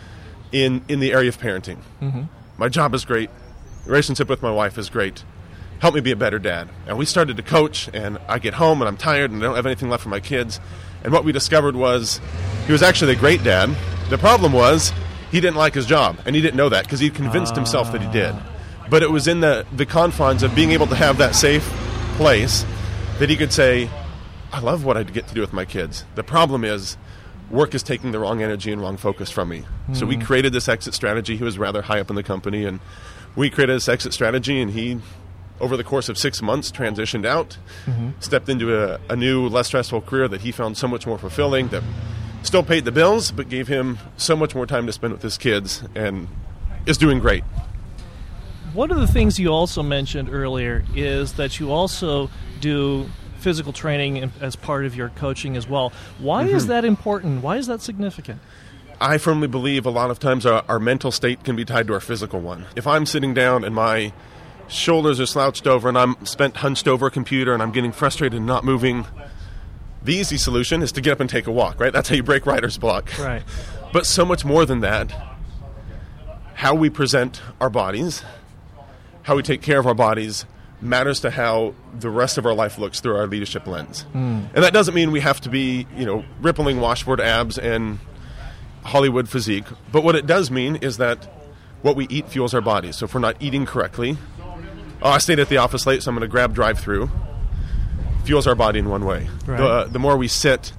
in, 0.53 0.85
in 0.89 1.01
the 1.01 1.13
area 1.13 1.29
of 1.29 1.39
parenting. 1.39 1.79
Mm-hmm. 2.01 2.23
My 2.59 2.69
job 2.69 2.95
is 2.95 3.05
great. 3.05 3.31
Relationship 3.85 4.29
with 4.29 4.43
my 4.43 4.51
wife 4.51 4.79
is 4.79 4.91
great. 4.91 5.25
Help 5.79 5.95
me 5.95 6.01
be 6.01 6.11
a 6.11 6.17
better 6.17 6.39
dad. 6.39 6.69
And 6.87 6.97
we 6.97 7.05
started 7.05 7.37
to 7.37 7.43
coach, 7.43 7.91
and 7.93 8.19
I 8.29 8.39
get 8.39 8.55
home 8.55 8.81
and 8.81 8.89
I'm 8.89 8.97
tired 8.97 9.31
and 9.31 9.43
I 9.43 9.47
don't 9.47 9.57
have 9.57 9.67
anything 9.67 9.91
left 9.91 10.03
for 10.03 10.09
my 10.09 10.21
kids. 10.21 10.59
And 11.05 11.13
what 11.13 11.25
we 11.25 11.33
discovered 11.33 11.77
was 11.77 12.21
he 12.67 12.73
was 12.73 12.83
actually 12.83 13.13
a 13.13 13.17
great 13.17 13.45
dad. 13.45 13.71
The 14.09 14.19
problem 14.19 14.53
was 14.53 14.93
he 15.31 15.41
didn't 15.41 15.57
like 15.57 15.75
his 15.75 15.87
job, 15.87 16.19
and 16.25 16.37
he 16.37 16.43
didn't 16.43 16.57
know 16.57 16.69
that 16.69 16.85
because 16.85 17.01
he 17.01 17.11
convinced 17.11 17.53
uh. 17.53 17.57
himself 17.57 17.93
that 17.93 18.03
he 18.03 18.11
did. 18.11 18.35
But 18.89 19.03
it 19.03 19.11
was 19.11 19.27
in 19.27 19.41
the, 19.41 19.67
the 19.73 19.87
confines 19.87 20.43
of 20.43 20.55
being 20.55 20.71
able 20.71 20.87
to 20.87 20.95
have 20.95 21.19
that 21.19 21.35
safe 21.35 21.65
place 22.17 22.65
that 23.19 23.29
he 23.29 23.37
could 23.37 23.53
say, 23.53 23.91
I 24.53 24.61
love 24.61 24.85
what 24.85 24.97
I 24.97 25.03
get 25.03 25.27
to 25.29 25.35
do 25.35 25.41
with 25.41 25.53
my 25.53 25.65
kids. 25.65 26.05
The 26.15 26.23
problem 26.23 26.65
is 26.65 26.97
work 27.51 27.75
is 27.75 27.83
taking 27.83 28.13
the 28.13 28.19
wrong 28.19 28.43
energy 28.43 28.73
and 28.73 28.81
wrong 28.81 28.97
focus 28.97 29.31
from 29.31 29.49
me. 29.49 29.65
Mm. 29.89 29.97
So 29.97 30.07
we 30.07 30.17
hmm. 30.17 30.23
created 30.23 30.53
this 30.53 30.69
exit 30.69 30.95
strategy. 30.95 31.37
He 31.37 31.45
was 31.45 31.59
rather 31.59 31.83
high 31.83 32.01
up 32.01 32.11
in 32.11 32.17
the 32.17 32.23
company, 32.23 32.65
and 32.65 32.81
we 33.37 33.51
created 33.51 33.77
this 33.77 33.89
exit 33.89 34.13
strategy, 34.13 34.61
and 34.61 34.71
he, 34.71 34.99
over 35.61 35.77
the 35.77 35.85
course 35.85 36.09
of 36.09 36.19
six 36.19 36.43
months, 36.43 36.71
transitioned 36.73 37.27
out, 37.27 37.59
mm-hmm. 37.85 38.11
stepped 38.21 38.49
into 38.49 38.77
a, 38.77 39.01
a, 39.09 39.17
new, 39.17 39.47
less 39.49 39.69
stressful 39.69 40.01
career 40.03 40.27
that 40.29 40.41
he 40.41 40.53
found 40.53 40.77
so 40.77 40.89
much 40.89 41.07
more 41.07 41.19
fulfilling, 41.19 41.69
that 41.69 41.85
still 42.43 42.63
paid 42.63 42.85
the 42.85 42.93
bills, 42.93 43.31
but 43.31 43.49
gave 43.49 43.69
him 43.69 43.99
so 44.17 44.37
much 44.37 44.55
more 44.55 44.67
time 44.67 44.87
to 44.87 44.93
spend 44.93 45.13
with 45.13 45.23
his 45.23 45.39
kids, 45.39 45.83
and 45.95 46.29
is 46.87 46.97
doing 46.99 47.19
great. 47.19 47.45
One 48.73 48.91
of 48.91 48.99
the 48.99 49.07
things 49.07 49.39
you 49.39 49.49
also 49.49 49.83
mentioned 49.83 50.29
earlier 50.31 50.85
is 50.95 51.35
that 51.35 51.59
you 51.59 51.73
also 51.73 52.31
do 52.61 53.07
physical 53.39 53.73
training 53.73 54.31
as 54.41 54.57
part 54.57 54.85
of 54.85 54.97
your 54.97 55.09
coaching 55.11 55.57
as 55.57 55.69
well. 55.69 55.93
Why 56.19 56.45
mm-hmm. 56.45 56.57
is 56.57 56.67
that 56.67 56.85
important? 56.85 57.43
Why 57.43 57.57
is 57.57 57.67
that 57.69 57.81
significant? 57.81 58.41
I 59.01 59.19
firmly 59.19 59.47
believe 59.47 59.85
a 59.87 59.91
lot 59.91 60.11
of 60.11 60.19
times 60.19 60.47
our, 60.47 60.65
our, 60.69 60.79
mental 60.79 61.11
state 61.11 61.45
can 61.45 61.55
be 61.55 61.65
tied 61.65 61.87
to 61.89 61.93
our 61.93 62.01
physical 62.01 62.41
one. 62.41 62.65
If 62.77 62.87
I'm 62.87 63.05
sitting 63.05 63.35
down 63.35 63.63
and 63.63 63.75
my 63.75 64.13
shoulders 64.69 65.21
are 65.21 65.27
slouched 65.27 65.67
over 65.67 65.89
and 65.89 65.99
I'm 65.99 66.25
spent 66.25 66.57
hunched 66.57 66.89
over 66.89 67.07
a 67.07 67.11
computer 67.11 67.53
and 67.53 67.63
I'm 67.63 67.73
getting 67.73 67.93
frustrated 67.93 68.39
and 68.39 68.47
not 68.47 68.65
moving, 68.65 69.07
the 70.07 70.15
easy 70.15 70.37
solution 70.37 70.83
is 70.83 70.93
to 70.93 71.01
get 71.01 71.13
up 71.13 71.21
and 71.21 71.29
take 71.29 71.47
a 71.47 71.53
walk, 71.53 71.79
right? 71.81 71.93
That's 71.93 72.09
how 72.09 72.15
you 72.15 72.23
break 72.23 72.47
writer's 72.47 72.79
block. 72.79 73.11
Right. 73.19 73.43
But 73.93 74.07
so 74.07 74.25
much 74.25 74.45
more 74.45 74.65
than 74.65 74.81
that, 74.81 75.13
how 76.55 76.75
we 76.75 76.89
present 76.89 77.43
our 77.61 77.69
bodies, 77.69 78.25
how 79.23 79.37
we 79.37 79.43
take 79.43 79.63
care 79.63 79.79
of 79.79 79.87
our 79.87 79.95
bodies, 79.95 80.47
matters 80.81 81.21
to 81.21 81.31
how 81.31 81.75
the 81.99 82.11
rest 82.11 82.39
of 82.39 82.47
our 82.47 82.55
life 82.55 82.79
looks 82.79 83.01
through 83.01 83.17
our 83.17 83.27
leadership 83.27 83.67
lens. 83.67 84.07
Mm. 84.15 84.49
And 84.55 84.65
that 84.65 84.73
doesn't 84.73 84.95
mean 84.95 85.11
we 85.11 85.21
have 85.21 85.41
to 85.43 85.49
be, 85.49 85.87
you 85.97 86.07
know, 86.07 86.25
rippling 86.41 86.81
washboard 86.81 87.21
abs 87.21 87.59
and 87.59 87.99
Hollywood 88.85 89.29
physique. 89.29 89.65
But 89.91 90.05
what 90.05 90.15
it 90.15 90.27
does 90.27 90.51
mean 90.51 90.77
is 90.77 90.99
that 90.99 91.25
what 91.83 91.97
we 91.97 92.07
eat 92.09 92.29
fuels 92.29 92.55
our 92.55 92.61
bodies. 92.61 92.97
So 92.97 93.07
if 93.07 93.15
we're 93.15 93.21
not 93.21 93.37
eating 93.41 93.67
correctly, 93.67 94.19
oh, 95.03 95.11
I 95.11 95.19
stayed 95.19 95.39
at 95.41 95.49
the 95.49 95.57
office 95.57 95.87
late, 95.87 96.03
so 96.03 96.11
I'm 96.11 96.15
going 96.15 96.23
to 96.23 96.29
grab 96.29 96.55
drive 96.55 96.79
through, 96.79 97.11
fuels 98.27 98.47
our 98.47 98.55
body 98.55 98.79
in 98.81 98.89
one 98.91 99.05
way. 99.05 99.29
Right. 99.47 99.57
The, 99.59 99.85
the 99.93 99.99
more 99.99 100.17
we 100.17 100.29
sit, 100.29 100.73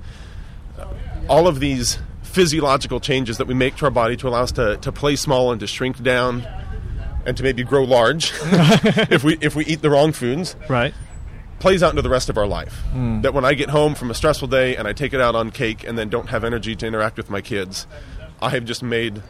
all 1.29 1.47
of 1.47 1.59
these 1.59 1.97
physiological 2.23 2.99
changes 2.99 3.37
that 3.37 3.47
we 3.47 3.53
make 3.53 3.75
to 3.77 3.85
our 3.85 3.91
body 3.91 4.15
to 4.17 4.27
allow 4.27 4.43
us 4.43 4.51
to, 4.53 4.77
to 4.77 4.91
play 4.91 5.15
small 5.15 5.51
and 5.51 5.59
to 5.61 5.67
shrink 5.67 6.01
down 6.03 6.45
and 7.25 7.35
to 7.37 7.43
maybe 7.43 7.63
grow 7.63 7.83
large 7.83 8.31
if 9.09 9.23
we 9.23 9.37
if 9.41 9.55
we 9.55 9.65
eat 9.65 9.81
the 9.81 9.89
wrong 9.89 10.11
foods 10.11 10.55
Right. 10.69 10.93
plays 11.59 11.81
out 11.81 11.89
into 11.91 12.01
the 12.01 12.09
rest 12.09 12.29
of 12.29 12.37
our 12.37 12.45
life. 12.47 12.73
Hmm. 12.91 13.21
That 13.21 13.33
when 13.33 13.43
I 13.45 13.53
get 13.53 13.69
home 13.69 13.95
from 13.95 14.11
a 14.11 14.13
stressful 14.13 14.49
day 14.49 14.75
and 14.75 14.87
I 14.87 14.93
take 14.93 15.13
it 15.13 15.21
out 15.21 15.35
on 15.35 15.49
cake 15.51 15.83
and 15.87 15.97
then 15.97 16.09
don't 16.09 16.29
have 16.29 16.43
energy 16.43 16.75
to 16.75 16.85
interact 16.85 17.17
with 17.17 17.29
my 17.29 17.41
kids, 17.41 17.87
I 18.41 18.49
have 18.51 18.65
just 18.65 18.83
made 18.83 19.23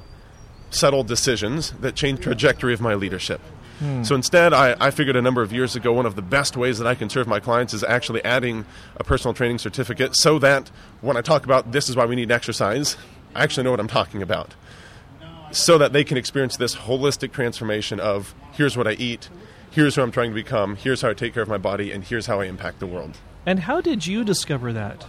subtle 0.69 1.03
decisions 1.03 1.71
that 1.79 1.95
change 1.95 2.19
trajectory 2.19 2.73
of 2.73 2.81
my 2.81 2.93
leadership. 2.95 3.39
Hmm. 3.79 4.03
So 4.03 4.15
instead, 4.15 4.53
I, 4.53 4.75
I 4.79 4.91
figured 4.91 5.15
a 5.15 5.21
number 5.21 5.41
of 5.41 5.53
years 5.53 5.75
ago 5.75 5.93
one 5.93 6.05
of 6.05 6.15
the 6.15 6.21
best 6.21 6.57
ways 6.57 6.77
that 6.79 6.87
I 6.87 6.95
can 6.95 7.09
serve 7.09 7.27
my 7.27 7.39
clients 7.39 7.73
is 7.73 7.83
actually 7.83 8.23
adding 8.23 8.65
a 8.95 9.03
personal 9.03 9.33
training 9.33 9.59
certificate 9.59 10.15
so 10.15 10.39
that 10.39 10.69
when 11.01 11.17
I 11.17 11.21
talk 11.21 11.45
about 11.45 11.71
this 11.71 11.89
is 11.89 11.95
why 11.95 12.05
we 12.05 12.15
need 12.15 12.31
exercise, 12.31 12.97
I 13.35 13.43
actually 13.43 13.63
know 13.63 13.71
what 13.71 13.79
I'm 13.79 13.87
talking 13.87 14.21
about. 14.21 14.55
So 15.51 15.77
that 15.77 15.93
they 15.93 16.03
can 16.03 16.17
experience 16.17 16.57
this 16.57 16.75
holistic 16.75 17.31
transformation 17.31 17.99
of 17.99 18.35
here's 18.53 18.75
what 18.75 18.87
I 18.87 18.93
eat, 18.93 19.29
here's 19.71 19.95
who 19.95 20.01
I'm 20.01 20.11
trying 20.11 20.31
to 20.31 20.35
become, 20.35 20.75
here's 20.75 21.01
how 21.01 21.09
I 21.09 21.13
take 21.13 21.33
care 21.33 21.43
of 21.43 21.49
my 21.49 21.57
body, 21.57 21.91
and 21.91 22.03
here's 22.03 22.25
how 22.25 22.41
I 22.41 22.45
impact 22.45 22.79
the 22.79 22.87
world. 22.87 23.17
And 23.45 23.59
how 23.59 23.79
did 23.79 24.05
you 24.05 24.23
discover 24.23 24.73
that? 24.73 25.05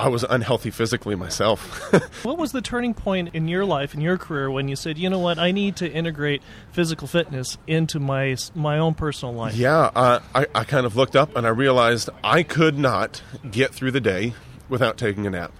I 0.00 0.08
was 0.08 0.24
unhealthy 0.24 0.70
physically 0.70 1.14
myself. 1.14 1.92
What 2.22 2.38
was 2.38 2.52
the 2.52 2.60
turning 2.60 2.94
point 2.94 3.30
in 3.34 3.48
your 3.48 3.64
life, 3.64 3.94
in 3.94 4.00
your 4.00 4.18
career, 4.18 4.50
when 4.50 4.68
you 4.68 4.76
said, 4.76 4.98
you 4.98 5.08
know 5.08 5.18
what, 5.18 5.38
I 5.38 5.52
need 5.52 5.76
to 5.76 5.90
integrate 5.90 6.42
physical 6.72 7.06
fitness 7.06 7.58
into 7.66 7.98
my 8.00 8.36
my 8.54 8.78
own 8.78 8.94
personal 8.94 9.34
life? 9.34 9.54
yeah, 9.54 9.90
uh, 9.94 10.20
I, 10.34 10.46
I 10.54 10.64
kind 10.64 10.84
of 10.84 10.96
looked 10.96 11.16
up 11.16 11.36
and 11.36 11.46
I 11.46 11.50
realized 11.50 12.10
I 12.22 12.42
could 12.42 12.78
not 12.78 13.22
get 13.50 13.72
through 13.74 13.92
the 13.92 14.00
day 14.00 14.34
without 14.68 14.98
taking 14.98 15.26
a 15.26 15.30
nap. 15.30 15.52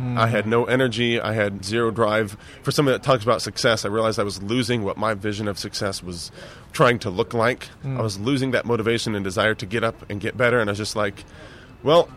I 0.00 0.28
had 0.28 0.46
no 0.46 0.64
energy. 0.64 1.20
I 1.20 1.34
had 1.34 1.62
zero 1.62 1.90
drive. 1.90 2.34
For 2.62 2.70
somebody 2.70 2.96
that 2.96 3.02
talks 3.02 3.22
about 3.22 3.42
success, 3.42 3.84
I 3.84 3.88
realized 3.88 4.18
I 4.18 4.22
was 4.22 4.42
losing 4.42 4.82
what 4.82 4.96
my 4.96 5.12
vision 5.12 5.46
of 5.46 5.58
success 5.58 6.02
was 6.02 6.32
trying 6.72 7.00
to 7.00 7.10
look 7.10 7.34
like. 7.34 7.68
I 7.84 8.00
was 8.00 8.18
losing 8.18 8.52
that 8.52 8.64
motivation 8.64 9.14
and 9.14 9.22
desire 9.22 9.54
to 9.56 9.66
get 9.66 9.84
up 9.84 10.10
and 10.10 10.18
get 10.18 10.38
better. 10.38 10.58
And 10.58 10.70
I 10.70 10.72
was 10.72 10.78
just 10.78 10.96
like, 10.96 11.24
well, 11.82 12.08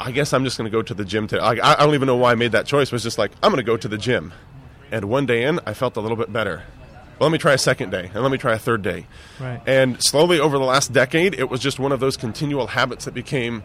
I 0.00 0.12
guess 0.12 0.32
I'm 0.32 0.44
just 0.44 0.56
going 0.56 0.70
to 0.70 0.76
go 0.76 0.80
to 0.82 0.94
the 0.94 1.04
gym 1.04 1.26
today. 1.26 1.42
I, 1.42 1.74
I 1.74 1.84
don't 1.84 1.94
even 1.94 2.06
know 2.06 2.16
why 2.16 2.32
I 2.32 2.34
made 2.34 2.52
that 2.52 2.66
choice. 2.66 2.88
It 2.88 2.92
was 2.92 3.02
just 3.02 3.18
like, 3.18 3.32
I'm 3.42 3.50
going 3.50 3.62
to 3.62 3.70
go 3.70 3.76
to 3.76 3.86
the 3.86 3.98
gym. 3.98 4.32
And 4.90 5.04
one 5.04 5.26
day 5.26 5.44
in, 5.44 5.60
I 5.66 5.74
felt 5.74 5.96
a 5.96 6.00
little 6.00 6.16
bit 6.16 6.32
better. 6.32 6.64
Well, 7.18 7.28
let 7.28 7.32
me 7.32 7.38
try 7.38 7.52
a 7.52 7.58
second 7.58 7.90
day, 7.90 8.10
and 8.14 8.22
let 8.22 8.32
me 8.32 8.38
try 8.38 8.54
a 8.54 8.58
third 8.58 8.80
day. 8.80 9.06
Right. 9.38 9.60
And 9.66 10.02
slowly 10.02 10.40
over 10.40 10.56
the 10.56 10.64
last 10.64 10.94
decade, 10.94 11.34
it 11.34 11.50
was 11.50 11.60
just 11.60 11.78
one 11.78 11.92
of 11.92 12.00
those 12.00 12.16
continual 12.16 12.68
habits 12.68 13.04
that 13.04 13.12
became 13.12 13.62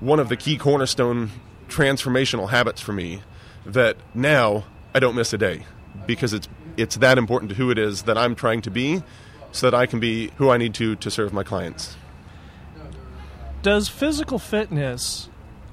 one 0.00 0.18
of 0.18 0.28
the 0.28 0.36
key 0.36 0.58
cornerstone 0.58 1.30
transformational 1.68 2.50
habits 2.50 2.80
for 2.80 2.92
me 2.92 3.22
that 3.64 3.96
now 4.12 4.64
I 4.92 4.98
don't 4.98 5.14
miss 5.14 5.32
a 5.32 5.38
day 5.38 5.64
because 6.06 6.32
it's 6.32 6.48
it's 6.76 6.96
that 6.96 7.16
important 7.16 7.50
to 7.50 7.56
who 7.56 7.70
it 7.70 7.78
is 7.78 8.02
that 8.02 8.18
I'm 8.18 8.34
trying 8.34 8.60
to 8.62 8.70
be 8.70 9.02
so 9.50 9.70
that 9.70 9.76
I 9.76 9.86
can 9.86 9.98
be 9.98 10.30
who 10.36 10.50
I 10.50 10.58
need 10.58 10.74
to 10.74 10.96
to 10.96 11.10
serve 11.10 11.32
my 11.32 11.42
clients. 11.42 11.96
Does 13.62 13.88
physical 13.88 14.38
fitness 14.38 15.28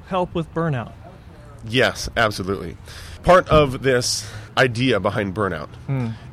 help 0.08 0.34
with 0.36 0.54
burnout? 0.54 0.92
Yes, 1.66 2.10
absolutely. 2.18 2.78
Part 3.24 3.48
of 3.50 3.84
this 3.84 4.30
idea 4.58 5.00
behind 5.00 5.34
burnout 5.34 5.70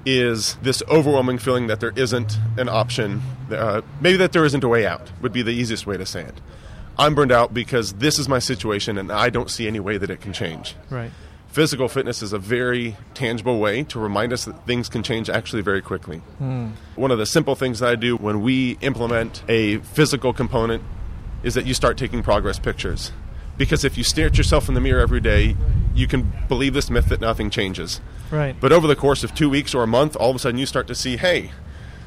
is 0.04 0.56
this 0.56 0.82
overwhelming 0.88 1.38
feeling 1.38 1.68
that 1.68 1.80
there 1.80 1.92
isn't 1.94 2.36
an 2.58 2.68
option, 2.68 3.22
uh, 3.50 3.80
maybe 4.00 4.16
that 4.18 4.32
there 4.32 4.44
isn't 4.44 4.64
a 4.64 4.68
way 4.68 4.86
out, 4.86 5.10
would 5.22 5.32
be 5.32 5.42
the 5.42 5.52
easiest 5.52 5.86
way 5.86 5.96
to 5.96 6.04
say 6.04 6.22
it. 6.22 6.40
I'm 6.98 7.14
burned 7.14 7.32
out 7.32 7.54
because 7.54 7.94
this 7.94 8.18
is 8.18 8.28
my 8.28 8.38
situation 8.40 8.98
and 8.98 9.10
I 9.10 9.30
don't 9.30 9.50
see 9.50 9.66
any 9.66 9.80
way 9.80 9.96
that 9.98 10.10
it 10.10 10.20
can 10.20 10.32
change. 10.32 10.74
Right. 10.90 11.10
Physical 11.48 11.88
fitness 11.88 12.22
is 12.22 12.32
a 12.32 12.38
very 12.38 12.96
tangible 13.14 13.58
way 13.58 13.84
to 13.84 13.98
remind 13.98 14.32
us 14.32 14.44
that 14.44 14.66
things 14.66 14.88
can 14.88 15.02
change 15.02 15.30
actually 15.30 15.62
very 15.62 15.80
quickly. 15.80 16.18
One 16.96 17.10
of 17.10 17.18
the 17.18 17.26
simple 17.26 17.54
things 17.54 17.80
that 17.80 17.88
I 17.88 17.94
do 17.96 18.16
when 18.16 18.42
we 18.42 18.78
implement 18.82 19.42
a 19.48 19.78
physical 19.78 20.32
component 20.32 20.82
is 21.42 21.54
that 21.54 21.66
you 21.66 21.74
start 21.74 21.96
taking 21.96 22.22
progress 22.22 22.58
pictures. 22.58 23.12
Because 23.60 23.84
if 23.84 23.98
you 23.98 24.04
stare 24.04 24.28
at 24.28 24.38
yourself 24.38 24.68
in 24.68 24.74
the 24.74 24.80
mirror 24.80 25.02
every 25.02 25.20
day, 25.20 25.54
you 25.94 26.06
can 26.06 26.32
believe 26.48 26.72
this 26.72 26.88
myth 26.88 27.10
that 27.10 27.20
nothing 27.20 27.50
changes. 27.50 28.00
Right. 28.30 28.56
But 28.58 28.72
over 28.72 28.86
the 28.86 28.96
course 28.96 29.22
of 29.22 29.34
two 29.34 29.50
weeks 29.50 29.74
or 29.74 29.82
a 29.82 29.86
month, 29.86 30.16
all 30.16 30.30
of 30.30 30.36
a 30.36 30.38
sudden 30.38 30.58
you 30.58 30.64
start 30.64 30.86
to 30.86 30.94
see, 30.94 31.18
hey, 31.18 31.50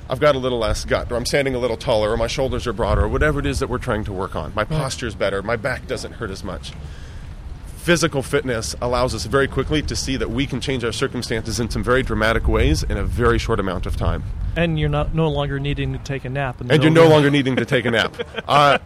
I've 0.10 0.20
got 0.20 0.34
a 0.34 0.40
little 0.40 0.58
less 0.58 0.84
gut, 0.84 1.12
or 1.12 1.16
I'm 1.16 1.28
standing 1.28 1.54
a 1.54 1.60
little 1.60 1.78
taller, 1.78 2.10
or 2.10 2.18
my 2.18 2.26
shoulders 2.26 2.66
are 2.66 2.74
broader, 2.74 3.04
or 3.04 3.08
whatever 3.08 3.40
it 3.40 3.46
is 3.46 3.60
that 3.60 3.70
we're 3.70 3.78
trying 3.78 4.04
to 4.06 4.12
work 4.12 4.36
on. 4.36 4.52
My 4.56 4.64
posture's 4.64 5.14
better, 5.14 5.44
my 5.44 5.56
back 5.56 5.86
doesn't 5.86 6.14
hurt 6.14 6.32
as 6.32 6.44
much. 6.44 6.74
Physical 7.84 8.24
fitness 8.24 8.78
allows 8.82 9.14
us 9.14 9.26
very 9.26 9.46
quickly 9.46 9.82
to 9.82 9.94
see 9.94 10.16
that 10.16 10.30
we 10.30 10.48
can 10.48 10.62
change 10.62 10.86
our 10.86 10.94
circumstances 10.94 11.60
in 11.60 11.70
some 11.70 11.84
very 11.84 12.02
dramatic 12.02 12.48
ways 12.48 12.82
in 12.82 12.96
a 12.96 13.04
very 13.04 13.38
short 13.38 13.60
amount 13.60 13.86
of 13.86 13.98
time. 13.98 14.24
and 14.56 14.80
you're 14.80 14.88
not 14.88 15.14
no 15.14 15.28
longer 15.28 15.60
needing 15.60 15.92
to 15.92 16.00
take 16.00 16.24
a 16.24 16.30
nap. 16.30 16.62
And 16.62 16.82
you're 16.82 16.94
no 16.94 17.10
longer 17.10 17.30
needing 17.30 17.58
to 17.58 17.66
take 17.66 17.84
a 17.84 17.92
nap. 17.92 18.16
Uh, 18.48 18.78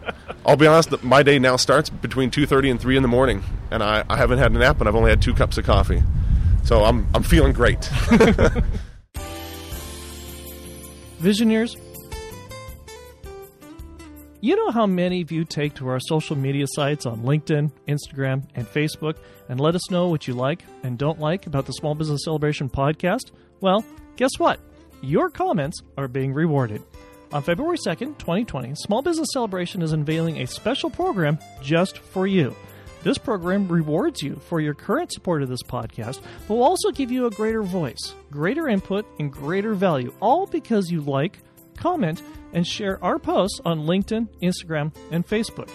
I'll 0.44 0.56
be 0.56 0.66
honest, 0.66 1.00
my 1.04 1.22
day 1.22 1.38
now 1.38 1.54
starts 1.56 1.90
between 1.90 2.32
2.30 2.32 2.72
and 2.72 2.80
3 2.80 2.96
in 2.96 3.02
the 3.02 3.08
morning, 3.08 3.44
and 3.70 3.84
I, 3.84 4.04
I 4.10 4.16
haven't 4.16 4.38
had 4.38 4.50
a 4.50 4.58
nap, 4.58 4.80
and 4.80 4.88
I've 4.88 4.96
only 4.96 5.10
had 5.10 5.22
two 5.22 5.34
cups 5.34 5.58
of 5.58 5.64
coffee. 5.64 6.02
So 6.64 6.82
I'm, 6.84 7.06
I'm 7.14 7.22
feeling 7.22 7.52
great. 7.52 7.80
Visioneers, 11.20 11.76
you 14.40 14.54
know 14.54 14.70
how 14.70 14.86
many 14.86 15.20
of 15.20 15.32
you 15.32 15.44
take 15.44 15.74
to 15.74 15.88
our 15.88 15.98
social 15.98 16.36
media 16.36 16.66
sites 16.68 17.06
on 17.06 17.22
LinkedIn, 17.22 17.72
Instagram, 17.88 18.44
and 18.54 18.66
Facebook 18.66 19.16
and 19.48 19.58
let 19.58 19.74
us 19.74 19.90
know 19.90 20.08
what 20.08 20.28
you 20.28 20.34
like 20.34 20.62
and 20.84 20.96
don't 20.96 21.18
like 21.18 21.46
about 21.46 21.66
the 21.66 21.72
Small 21.72 21.96
Business 21.96 22.24
Celebration 22.24 22.68
podcast? 22.68 23.32
Well, 23.60 23.84
guess 24.16 24.30
what? 24.38 24.60
Your 25.00 25.28
comments 25.28 25.80
are 25.96 26.06
being 26.06 26.32
rewarded. 26.32 26.82
On 27.32 27.42
February 27.42 27.78
2nd, 27.78 28.18
2020, 28.18 28.74
Small 28.76 29.02
Business 29.02 29.28
Celebration 29.32 29.82
is 29.82 29.92
unveiling 29.92 30.40
a 30.40 30.46
special 30.46 30.88
program 30.88 31.38
just 31.60 31.98
for 31.98 32.26
you. 32.26 32.54
This 33.02 33.18
program 33.18 33.68
rewards 33.68 34.22
you 34.22 34.36
for 34.36 34.60
your 34.60 34.74
current 34.74 35.12
support 35.12 35.42
of 35.42 35.48
this 35.48 35.62
podcast, 35.62 36.20
but 36.46 36.54
will 36.54 36.62
also 36.62 36.90
give 36.90 37.10
you 37.10 37.26
a 37.26 37.30
greater 37.30 37.62
voice, 37.62 38.14
greater 38.30 38.68
input, 38.68 39.04
and 39.18 39.32
greater 39.32 39.74
value, 39.74 40.12
all 40.20 40.46
because 40.46 40.90
you 40.90 41.00
like, 41.00 41.38
comment, 41.78 42.22
and 42.52 42.66
share 42.66 43.02
our 43.02 43.18
posts 43.18 43.60
on 43.64 43.86
LinkedIn, 43.86 44.28
Instagram, 44.42 44.94
and 45.10 45.26
Facebook. 45.26 45.70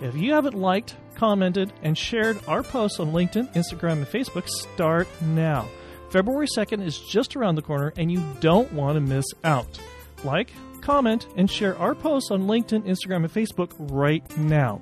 If 0.00 0.16
you 0.16 0.32
haven't 0.32 0.54
liked, 0.54 0.96
commented, 1.14 1.72
and 1.82 1.96
shared 1.96 2.38
our 2.46 2.62
posts 2.62 3.00
on 3.00 3.12
LinkedIn, 3.12 3.54
Instagram, 3.54 3.92
and 3.92 4.06
Facebook, 4.06 4.48
start 4.48 5.08
now. 5.22 5.68
February 6.10 6.46
2nd 6.56 6.84
is 6.84 6.98
just 6.98 7.36
around 7.36 7.54
the 7.54 7.62
corner, 7.62 7.92
and 7.96 8.10
you 8.10 8.22
don't 8.40 8.72
want 8.72 8.96
to 8.96 9.00
miss 9.00 9.26
out. 9.42 9.78
Like, 10.22 10.52
comment, 10.80 11.26
and 11.36 11.50
share 11.50 11.76
our 11.78 11.94
posts 11.94 12.30
on 12.30 12.42
LinkedIn, 12.42 12.82
Instagram, 12.82 13.24
and 13.24 13.32
Facebook 13.32 13.72
right 13.78 14.24
now. 14.36 14.80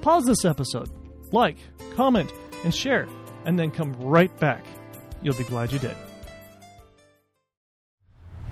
Pause 0.00 0.26
this 0.26 0.44
episode, 0.44 0.90
like, 1.32 1.56
comment, 1.94 2.32
and 2.64 2.74
share, 2.74 3.06
and 3.44 3.58
then 3.58 3.70
come 3.70 3.92
right 3.94 4.34
back. 4.38 4.64
You'll 5.22 5.36
be 5.36 5.44
glad 5.44 5.72
you 5.72 5.78
did. 5.78 5.96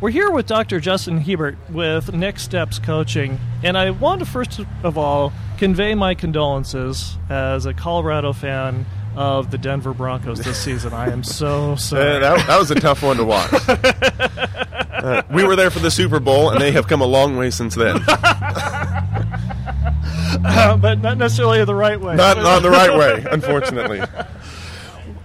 We're 0.02 0.10
here 0.10 0.30
with 0.32 0.46
Dr. 0.46 0.80
Justin 0.80 1.20
Hiebert 1.20 1.56
with 1.70 2.12
Next 2.12 2.42
Steps 2.42 2.80
Coaching, 2.80 3.38
and 3.62 3.78
I 3.78 3.90
want 3.90 4.18
to 4.18 4.26
first 4.26 4.60
of 4.82 4.98
all 4.98 5.32
convey 5.58 5.94
my 5.94 6.16
condolences 6.16 7.16
as 7.30 7.66
a 7.66 7.72
Colorado 7.72 8.32
fan 8.32 8.84
of 9.14 9.52
the 9.52 9.58
Denver 9.58 9.94
Broncos 9.94 10.40
this 10.40 10.58
season. 10.58 10.92
I 10.92 11.12
am 11.12 11.22
so 11.22 11.72
Uh, 11.74 11.76
sorry. 11.76 12.18
that, 12.18 12.48
that 12.48 12.58
was 12.58 12.72
a 12.72 12.74
tough 12.74 13.04
one 13.04 13.16
to 13.18 13.24
watch. 13.24 13.52
Uh, 14.92 15.20
we 15.32 15.42
were 15.42 15.56
there 15.56 15.68
for 15.68 15.80
the 15.80 15.90
Super 15.90 16.20
Bowl, 16.20 16.50
and 16.50 16.60
they 16.60 16.70
have 16.70 16.86
come 16.86 17.00
a 17.00 17.06
long 17.06 17.36
way 17.36 17.50
since 17.50 17.74
then. 17.74 17.98
but 18.06 18.22
not 21.00 21.18
necessarily 21.18 21.64
the 21.64 21.74
right 21.74 22.00
way. 22.00 22.14
Not, 22.14 22.36
not 22.36 22.62
the 22.62 22.70
right 22.70 22.96
way, 22.96 23.26
unfortunately. 23.28 24.00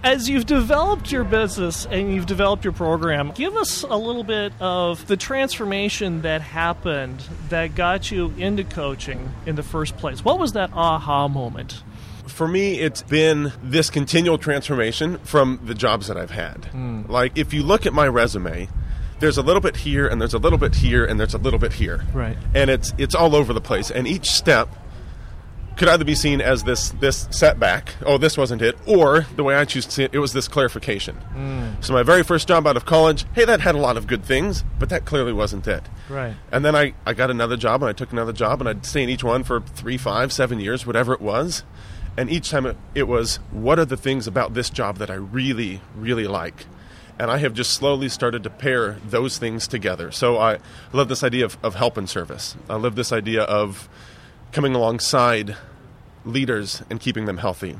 As 0.08 0.26
you've 0.26 0.46
developed 0.46 1.12
your 1.12 1.22
business 1.22 1.84
and 1.84 2.14
you've 2.14 2.24
developed 2.24 2.64
your 2.64 2.72
program, 2.72 3.30
give 3.32 3.54
us 3.56 3.82
a 3.82 3.94
little 3.94 4.24
bit 4.24 4.54
of 4.58 5.06
the 5.06 5.18
transformation 5.18 6.22
that 6.22 6.40
happened 6.40 7.22
that 7.50 7.74
got 7.74 8.10
you 8.10 8.32
into 8.38 8.64
coaching 8.64 9.30
in 9.44 9.54
the 9.54 9.62
first 9.62 9.98
place. 9.98 10.24
What 10.24 10.38
was 10.38 10.54
that 10.54 10.70
aha 10.72 11.28
moment? 11.28 11.82
For 12.26 12.48
me, 12.48 12.80
it's 12.80 13.02
been 13.02 13.52
this 13.62 13.90
continual 13.90 14.38
transformation 14.38 15.18
from 15.18 15.60
the 15.62 15.74
jobs 15.74 16.06
that 16.06 16.16
I've 16.16 16.30
had. 16.30 16.64
Hmm. 16.64 17.02
Like, 17.06 17.36
if 17.36 17.52
you 17.52 17.62
look 17.62 17.84
at 17.84 17.92
my 17.92 18.08
resume, 18.08 18.70
there's 19.20 19.36
a 19.36 19.42
little 19.42 19.60
bit 19.60 19.76
here, 19.76 20.08
and 20.08 20.22
there's 20.22 20.32
a 20.32 20.38
little 20.38 20.58
bit 20.58 20.76
here, 20.76 21.04
and 21.04 21.20
there's 21.20 21.34
a 21.34 21.38
little 21.38 21.58
bit 21.58 21.74
here. 21.74 22.06
Right. 22.14 22.38
And 22.54 22.70
it's 22.70 22.94
it's 22.96 23.14
all 23.14 23.36
over 23.36 23.52
the 23.52 23.60
place. 23.60 23.90
And 23.90 24.08
each 24.08 24.30
step 24.30 24.74
could 25.78 25.88
either 25.88 26.04
be 26.04 26.14
seen 26.14 26.40
as 26.40 26.64
this 26.64 26.90
this 26.90 27.28
setback, 27.30 27.94
oh, 28.04 28.18
this 28.18 28.36
wasn't 28.36 28.60
it, 28.60 28.76
or 28.86 29.26
the 29.36 29.44
way 29.44 29.54
I 29.54 29.64
choose 29.64 29.86
to 29.86 29.92
see 29.92 30.04
it, 30.04 30.10
it 30.12 30.18
was 30.18 30.32
this 30.32 30.48
clarification. 30.48 31.14
Hmm. 31.14 31.80
So 31.80 31.92
my 31.92 32.02
very 32.02 32.22
first 32.22 32.48
job 32.48 32.66
out 32.66 32.76
of 32.76 32.84
college, 32.84 33.24
hey, 33.34 33.44
that 33.44 33.60
had 33.60 33.74
a 33.74 33.78
lot 33.78 33.96
of 33.96 34.06
good 34.06 34.24
things, 34.24 34.64
but 34.78 34.88
that 34.90 35.04
clearly 35.04 35.32
wasn't 35.32 35.66
it. 35.66 35.84
Right. 36.08 36.34
And 36.52 36.64
then 36.64 36.74
I, 36.74 36.94
I 37.06 37.14
got 37.14 37.30
another 37.30 37.56
job, 37.56 37.82
and 37.82 37.88
I 37.88 37.92
took 37.92 38.12
another 38.12 38.32
job, 38.32 38.60
and 38.60 38.68
I'd 38.68 38.84
stay 38.84 39.02
in 39.02 39.08
each 39.08 39.24
one 39.24 39.44
for 39.44 39.60
three, 39.60 39.96
five, 39.96 40.32
seven 40.32 40.60
years, 40.60 40.84
whatever 40.86 41.14
it 41.14 41.20
was. 41.20 41.62
And 42.16 42.28
each 42.28 42.50
time 42.50 42.66
it, 42.66 42.76
it 42.96 43.04
was, 43.04 43.36
what 43.52 43.78
are 43.78 43.84
the 43.84 43.96
things 43.96 44.26
about 44.26 44.54
this 44.54 44.70
job 44.70 44.96
that 44.96 45.08
I 45.08 45.14
really, 45.14 45.80
really 45.94 46.26
like? 46.26 46.66
And 47.16 47.30
I 47.30 47.38
have 47.38 47.52
just 47.52 47.72
slowly 47.72 48.08
started 48.08 48.42
to 48.42 48.50
pair 48.50 48.98
those 49.06 49.38
things 49.38 49.68
together. 49.68 50.10
So 50.10 50.38
I 50.38 50.58
love 50.92 51.08
this 51.08 51.22
idea 51.22 51.44
of, 51.44 51.56
of 51.62 51.76
help 51.76 51.96
and 51.96 52.08
service. 52.08 52.56
I 52.68 52.74
love 52.74 52.96
this 52.96 53.12
idea 53.12 53.42
of 53.42 53.88
coming 54.52 54.74
alongside 54.74 55.56
leaders 56.24 56.82
and 56.90 57.00
keeping 57.00 57.26
them 57.26 57.38
healthy. 57.38 57.76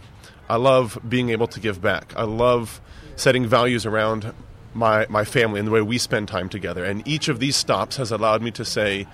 I 0.48 0.56
love 0.56 0.98
being 1.06 1.30
able 1.30 1.46
to 1.48 1.60
give 1.60 1.82
back. 1.82 2.12
I 2.16 2.22
love 2.22 2.80
setting 3.16 3.46
values 3.46 3.84
around 3.84 4.32
my, 4.74 5.06
my 5.08 5.24
family 5.24 5.58
and 5.58 5.66
the 5.66 5.72
way 5.72 5.82
we 5.82 5.98
spend 5.98 6.28
time 6.28 6.48
together. 6.48 6.84
And 6.84 7.06
each 7.06 7.28
of 7.28 7.40
these 7.40 7.56
stops 7.56 7.96
has 7.96 8.10
allowed 8.10 8.42
me 8.42 8.50
to 8.52 8.64
say, 8.64 9.06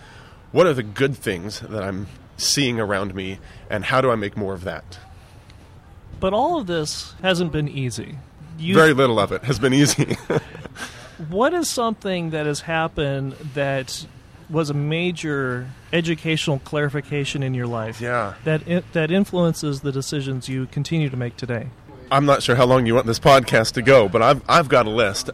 what 0.53 0.67
are 0.67 0.75
the 0.75 0.83
good 0.83 1.17
things 1.17 1.61
that 1.61 1.83
I'm 1.83 2.07
seeing 2.37 2.79
around 2.79 3.15
me, 3.15 3.39
and 3.71 3.85
how 3.85 4.01
do 4.01 4.11
I 4.11 4.17
make 4.17 4.37
more 4.37 4.55
of 4.55 4.65
that? 4.65 4.99
But 6.21 6.33
all 6.33 6.59
of 6.59 6.67
this 6.67 7.15
hasn't 7.23 7.53
been 7.53 7.69
easy. 7.69 8.19
You, 8.59 8.75
Very 8.75 8.93
little 8.93 9.19
of 9.19 9.33
it 9.33 9.43
has 9.45 9.59
been 9.59 9.73
easy. 9.73 10.17
what 11.29 11.53
is 11.55 11.69
something 11.69 12.31
that 12.31 12.47
has 12.47 12.61
happened 12.61 13.33
that 13.55 14.07
was 14.51 14.71
a 14.71 14.75
major 14.75 15.69
educational 15.93 16.59
clarification 16.61 17.43
in 17.43 17.55
your 17.55 17.67
life? 17.67 18.01
Yeah. 18.01 18.35
That 18.45 18.93
that 18.93 19.11
influences 19.11 19.81
the 19.81 19.93
decisions 19.93 20.49
you 20.49 20.67
continue 20.67 21.09
to 21.11 21.17
make 21.17 21.37
today. 21.37 21.69
I'm 22.11 22.27
not 22.27 22.43
sure 22.43 22.57
how 22.57 22.67
long 22.67 22.87
you 22.87 22.95
want 22.95 23.07
this 23.07 23.19
podcast 23.19 23.73
to 23.73 23.83
go, 23.83 24.09
but 24.09 24.23
I've 24.23 24.43
I've 24.49 24.69
got 24.69 24.87
a 24.87 24.91
list. 24.91 25.31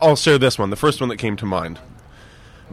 I'll 0.00 0.16
share 0.16 0.38
this 0.38 0.58
one. 0.58 0.70
The 0.70 0.76
first 0.76 1.00
one 1.00 1.08
that 1.10 1.18
came 1.18 1.36
to 1.36 1.46
mind, 1.46 1.78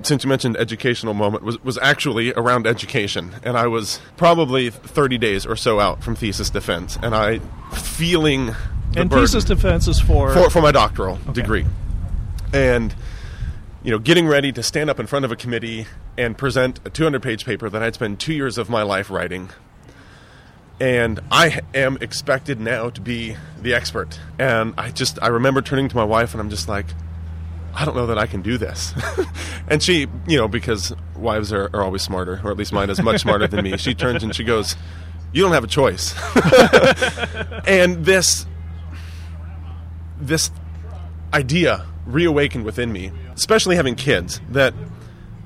since 0.02 0.23
you 0.23 0.30
mentioned 0.30 0.58
educational 0.58 1.13
moment, 1.13 1.43
was 1.43 1.62
was 1.63 1.78
actually 1.78 2.34
around 2.34 2.65
education, 2.67 3.36
and 3.43 3.58
I 3.58 3.67
was 3.67 4.00
probably 4.15 4.69
30 4.69 5.17
days 5.17 5.45
or 5.45 5.56
so 5.56 5.80
out 5.80 6.04
from 6.04 6.15
thesis 6.15 6.50
defense, 6.50 6.97
and 7.02 7.15
I 7.15 7.39
feeling 7.73 8.56
and 8.95 9.12
thesis 9.12 9.43
defense 9.43 9.88
is 9.88 10.00
for 10.00 10.34
for, 10.34 10.50
for 10.50 10.62
my 10.62 10.71
doctoral 10.71 11.19
okay. 11.23 11.34
degree, 11.34 11.65
and 12.54 12.95
you 13.84 13.92
know, 13.92 14.00
getting 14.00 14.28
ready 14.28 14.52
to 14.52 14.63
stand 14.63 14.90
up 14.90 15.00
in 15.00 15.08
front 15.08 15.26
of 15.26 15.32
a 15.32 15.36
committee 15.36 15.86
and 16.18 16.38
present 16.38 16.80
a 16.86 16.90
200 16.90 17.22
page 17.22 17.46
paper 17.46 17.70
that 17.70 17.82
I'd 17.82 17.96
spent 17.96 18.20
two 18.20 18.34
years 18.34 18.58
of 18.58 18.70
my 18.70 18.84
life 18.84 19.10
writing. 19.10 19.50
And 20.80 21.20
I 21.32 21.62
am 21.74 21.98
expected 22.02 22.60
now 22.60 22.90
to 22.92 23.02
be 23.02 23.36
the 23.60 23.74
expert. 23.74 24.20
And 24.38 24.74
I 24.78 24.92
just, 24.92 25.22
I 25.22 25.28
remember 25.28 25.62
turning 25.62 25.90
to 25.90 25.96
my 25.96 26.04
wife 26.04 26.34
and 26.34 26.42
I'm 26.42 26.50
just 26.50 26.68
like, 26.68 26.86
I 27.74 27.86
don't 27.86 27.96
know 27.96 28.08
that 28.08 28.18
I 28.18 28.26
can 28.26 28.42
do 28.42 28.58
this. 28.58 28.94
and 29.68 29.82
she, 29.82 30.08
you 30.28 30.38
know, 30.38 30.48
because 30.48 30.94
wives 31.16 31.54
are, 31.54 31.70
are 31.74 31.84
always 31.84 32.02
smarter, 32.02 32.42
or 32.44 32.52
at 32.52 32.58
least 32.58 32.74
mine 32.74 32.90
is 32.90 33.02
much 33.02 33.22
smarter 33.22 33.48
than 33.48 33.63
me, 33.63 33.78
she 33.78 33.94
turns 33.94 34.24
and 34.24 34.36
she 34.36 34.44
goes, 34.44 34.76
You 35.32 35.44
don't 35.44 35.52
have 35.52 35.63
a 35.63 35.68
choice. 35.68 36.16
and 37.68 38.04
this, 38.04 38.48
this 40.20 40.50
idea 41.34 41.86
reawakened 42.08 42.66
within 42.66 42.92
me, 42.92 43.12
especially 43.38 43.78
having 43.78 43.95
kids, 43.95 44.41
that 44.50 44.73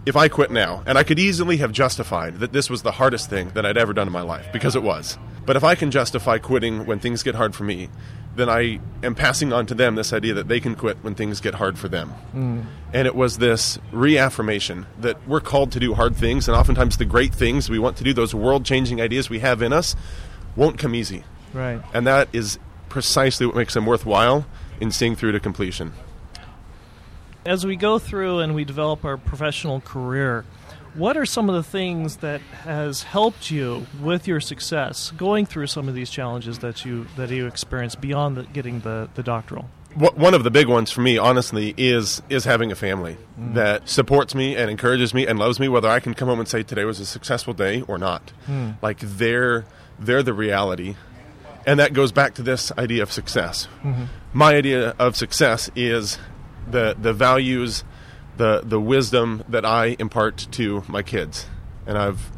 if 0.05 0.15
I 0.15 0.29
quit 0.29 0.49
now, 0.49 0.81
and 0.87 0.97
I 0.97 1.03
could 1.03 1.19
easily 1.19 1.57
have 1.57 1.71
justified 1.71 2.39
that 2.39 2.53
this 2.53 2.69
was 2.69 2.81
the 2.81 2.91
hardest 2.91 3.29
thing 3.29 3.49
that 3.49 3.65
I'd 3.65 3.77
ever 3.77 3.93
done 3.93 4.07
in 4.07 4.13
my 4.13 4.21
life, 4.23 4.47
because 4.51 4.75
it 4.75 4.81
was. 4.81 5.19
But 5.45 5.55
if 5.55 5.63
I 5.63 5.75
can 5.75 5.91
justify 5.91 6.39
quitting 6.39 6.87
when 6.87 6.99
things 6.99 7.21
get 7.21 7.35
hard 7.35 7.53
for 7.53 7.63
me, 7.63 7.89
then 8.35 8.49
I 8.49 8.79
am 9.03 9.13
passing 9.13 9.51
on 9.51 9.65
to 9.67 9.75
them 9.75 9.95
this 9.95 10.13
idea 10.13 10.33
that 10.35 10.47
they 10.47 10.59
can 10.59 10.75
quit 10.75 10.97
when 11.03 11.15
things 11.15 11.41
get 11.41 11.53
hard 11.53 11.77
for 11.77 11.87
them. 11.87 12.13
Mm. 12.33 12.65
And 12.93 13.05
it 13.05 13.13
was 13.13 13.37
this 13.37 13.77
reaffirmation 13.91 14.85
that 14.99 15.27
we're 15.27 15.41
called 15.41 15.73
to 15.73 15.79
do 15.79 15.93
hard 15.93 16.15
things, 16.15 16.47
and 16.47 16.55
oftentimes 16.55 16.97
the 16.97 17.05
great 17.05 17.35
things 17.35 17.69
we 17.69 17.77
want 17.77 17.97
to 17.97 18.03
do, 18.03 18.13
those 18.13 18.33
world 18.33 18.65
changing 18.65 19.01
ideas 19.01 19.29
we 19.29 19.39
have 19.39 19.61
in 19.61 19.73
us, 19.73 19.95
won't 20.55 20.79
come 20.79 20.95
easy. 20.95 21.23
Right. 21.53 21.81
And 21.93 22.07
that 22.07 22.29
is 22.33 22.57
precisely 22.89 23.45
what 23.45 23.55
makes 23.55 23.73
them 23.73 23.85
worthwhile 23.85 24.45
in 24.79 24.91
seeing 24.91 25.15
through 25.15 25.33
to 25.33 25.39
completion. 25.39 25.93
As 27.45 27.65
we 27.65 27.75
go 27.75 27.97
through 27.97 28.39
and 28.39 28.53
we 28.53 28.65
develop 28.65 29.03
our 29.03 29.17
professional 29.17 29.81
career, 29.81 30.45
what 30.93 31.17
are 31.17 31.25
some 31.25 31.49
of 31.49 31.55
the 31.55 31.63
things 31.63 32.17
that 32.17 32.41
has 32.63 33.03
helped 33.03 33.49
you 33.49 33.87
with 33.99 34.27
your 34.27 34.39
success 34.39 35.11
going 35.11 35.45
through 35.45 35.67
some 35.67 35.87
of 35.87 35.95
these 35.95 36.09
challenges 36.09 36.59
that 36.59 36.85
you 36.85 37.07
that 37.15 37.29
you 37.29 37.47
experience 37.47 37.95
beyond 37.95 38.37
the, 38.37 38.43
getting 38.43 38.81
the, 38.81 39.09
the 39.15 39.23
doctoral? 39.23 39.69
One 39.95 40.33
of 40.33 40.45
the 40.45 40.51
big 40.51 40.67
ones 40.67 40.89
for 40.91 41.01
me, 41.01 41.17
honestly, 41.17 41.73
is 41.77 42.21
is 42.29 42.45
having 42.45 42.71
a 42.71 42.75
family 42.75 43.17
mm. 43.39 43.55
that 43.55 43.89
supports 43.89 44.35
me 44.35 44.55
and 44.55 44.69
encourages 44.69 45.13
me 45.13 45.25
and 45.27 45.39
loves 45.39 45.59
me, 45.59 45.67
whether 45.67 45.89
I 45.89 45.99
can 45.99 46.13
come 46.13 46.29
home 46.29 46.39
and 46.39 46.47
say 46.47 46.63
today 46.63 46.85
was 46.85 46.99
a 46.99 47.05
successful 47.05 47.53
day 47.53 47.81
or 47.81 47.97
not. 47.97 48.31
Mm. 48.47 48.75
Like 48.81 48.99
they're 48.99 49.65
they're 49.99 50.23
the 50.23 50.33
reality, 50.33 50.95
and 51.65 51.79
that 51.79 51.93
goes 51.93 52.11
back 52.11 52.35
to 52.35 52.43
this 52.43 52.71
idea 52.77 53.03
of 53.03 53.11
success. 53.11 53.67
Mm-hmm. 53.83 54.05
My 54.33 54.55
idea 54.55 54.95
of 54.97 55.17
success 55.17 55.69
is 55.75 56.17
the 56.71 56.95
the 56.99 57.13
values, 57.13 57.83
the 58.37 58.61
the 58.63 58.79
wisdom 58.79 59.43
that 59.47 59.65
I 59.65 59.95
impart 59.99 60.47
to 60.51 60.83
my 60.87 61.03
kids, 61.03 61.45
and 61.85 61.97
I've 61.97 62.31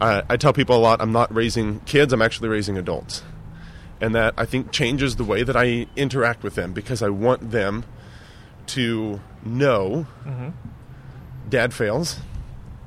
I, 0.00 0.22
I 0.28 0.36
tell 0.36 0.52
people 0.52 0.76
a 0.76 0.78
lot. 0.78 1.00
I'm 1.00 1.12
not 1.12 1.34
raising 1.34 1.80
kids. 1.80 2.12
I'm 2.12 2.22
actually 2.22 2.48
raising 2.48 2.76
adults, 2.76 3.22
and 4.00 4.14
that 4.14 4.34
I 4.36 4.44
think 4.44 4.72
changes 4.72 5.16
the 5.16 5.24
way 5.24 5.42
that 5.42 5.56
I 5.56 5.86
interact 5.96 6.42
with 6.42 6.54
them 6.54 6.72
because 6.72 7.02
I 7.02 7.10
want 7.10 7.50
them 7.50 7.84
to 8.66 9.20
know 9.44 10.06
mm-hmm. 10.24 10.48
dad 11.48 11.74
fails, 11.74 12.18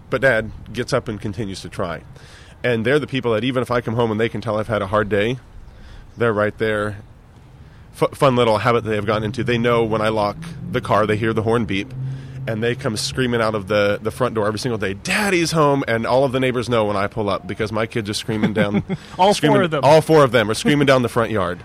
but 0.10 0.22
dad 0.22 0.52
gets 0.74 0.94
up 0.94 1.08
and 1.08 1.22
continues 1.22 1.62
to 1.62 1.70
try. 1.70 2.04
And 2.64 2.86
they're 2.86 3.00
the 3.00 3.08
people 3.08 3.34
that 3.34 3.44
even 3.44 3.62
if 3.62 3.70
I 3.70 3.82
come 3.82 3.94
home 3.94 4.10
and 4.10 4.20
they 4.20 4.30
can 4.30 4.42
tell 4.42 4.58
I've 4.58 4.68
had 4.68 4.82
a 4.82 4.88
hard 4.88 5.10
day, 5.10 5.38
they're 6.18 6.34
right 6.34 6.58
there 6.58 6.98
f- 8.02 8.18
fun 8.18 8.36
little 8.36 8.58
habit 8.58 8.84
that 8.84 8.90
they've 8.90 9.06
gotten 9.06 9.24
into. 9.24 9.44
They 9.44 9.58
know 9.58 9.84
when 9.84 10.02
I 10.02 10.10
lock 10.10 10.38
the 10.72 10.82
car, 10.82 11.06
they 11.06 11.18
hear 11.18 11.34
the 11.34 11.44
horn 11.44 11.66
beep, 11.66 11.94
and 12.48 12.64
they 12.64 12.76
come 12.76 12.96
screaming 12.98 13.42
out 13.42 13.56
of 13.56 13.68
the, 13.68 14.00
the 14.02 14.12
front 14.12 14.36
door 14.36 14.48
every 14.48 14.60
single 14.60 14.78
day, 14.78 14.94
Daddy's 14.94 15.52
home! 15.52 15.84
And 15.88 16.08
all 16.08 16.24
of 16.24 16.32
the 16.32 16.40
neighbors 16.40 16.70
know 16.70 16.86
when 16.86 16.96
I 16.96 17.08
pull 17.08 17.30
up 17.30 17.46
because 17.46 17.72
my 17.72 17.86
kids 17.86 18.10
are 18.10 18.14
screaming 18.14 18.54
down. 18.54 18.84
all 19.20 19.34
screaming, 19.34 19.58
four 19.58 19.64
of 19.64 19.72
them. 19.72 19.82
All 19.84 20.02
four 20.02 20.24
of 20.24 20.32
them 20.32 20.50
are 20.50 20.54
screaming 20.54 20.86
down 20.86 21.02
the 21.02 21.10
front 21.10 21.32
yard. 21.32 21.62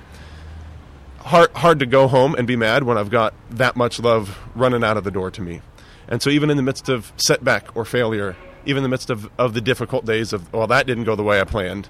Hard, 1.19 1.53
hard 1.53 1.79
to 1.79 1.87
go 1.87 2.09
home 2.09 2.35
and 2.35 2.49
be 2.49 2.57
mad 2.57 2.83
when 2.83 2.99
I've 2.99 3.11
got 3.11 3.33
that 3.51 3.77
much 3.77 4.01
love 4.01 4.39
running 4.57 4.83
out 4.83 4.97
of 4.97 5.05
the 5.05 5.13
door 5.13 5.31
to 5.31 5.41
me. 5.41 5.61
And 6.09 6.21
so, 6.21 6.31
even 6.31 6.51
in 6.51 6.57
the 6.57 6.65
midst 6.65 6.89
of 6.89 7.13
setback 7.17 7.77
or 7.77 7.85
failure, 7.85 8.37
even 8.67 8.79
in 8.79 8.83
the 8.83 8.89
midst 8.89 9.09
of, 9.09 9.31
of 9.39 9.55
the 9.55 9.61
difficult 9.61 10.05
days 10.05 10.33
of, 10.33 10.53
well, 10.53 10.67
that 10.67 10.87
didn't 10.87 11.05
go 11.05 11.15
the 11.15 11.23
way 11.23 11.41
I 11.41 11.45
planned, 11.45 11.89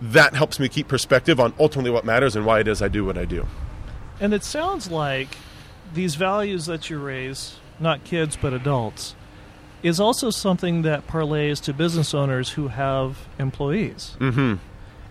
that 0.00 0.34
helps 0.34 0.60
me 0.60 0.68
keep 0.68 0.88
perspective 0.88 1.40
on 1.40 1.54
ultimately 1.58 1.90
what 1.90 2.04
matters 2.04 2.36
and 2.36 2.44
why 2.44 2.60
it 2.60 2.68
is 2.68 2.82
I 2.82 2.88
do 2.88 3.04
what 3.04 3.16
I 3.16 3.24
do. 3.24 3.46
And 4.20 4.34
it 4.34 4.44
sounds 4.44 4.90
like 4.90 5.36
these 5.94 6.14
values 6.14 6.66
that 6.66 6.90
you 6.90 6.98
raise, 6.98 7.56
not 7.80 8.04
kids 8.04 8.36
but 8.40 8.52
adults, 8.52 9.14
is 9.82 10.00
also 10.00 10.30
something 10.30 10.82
that 10.82 11.06
parlays 11.06 11.62
to 11.62 11.72
business 11.72 12.14
owners 12.14 12.50
who 12.50 12.68
have 12.68 13.26
employees. 13.38 14.16
Mm-hmm. 14.18 14.54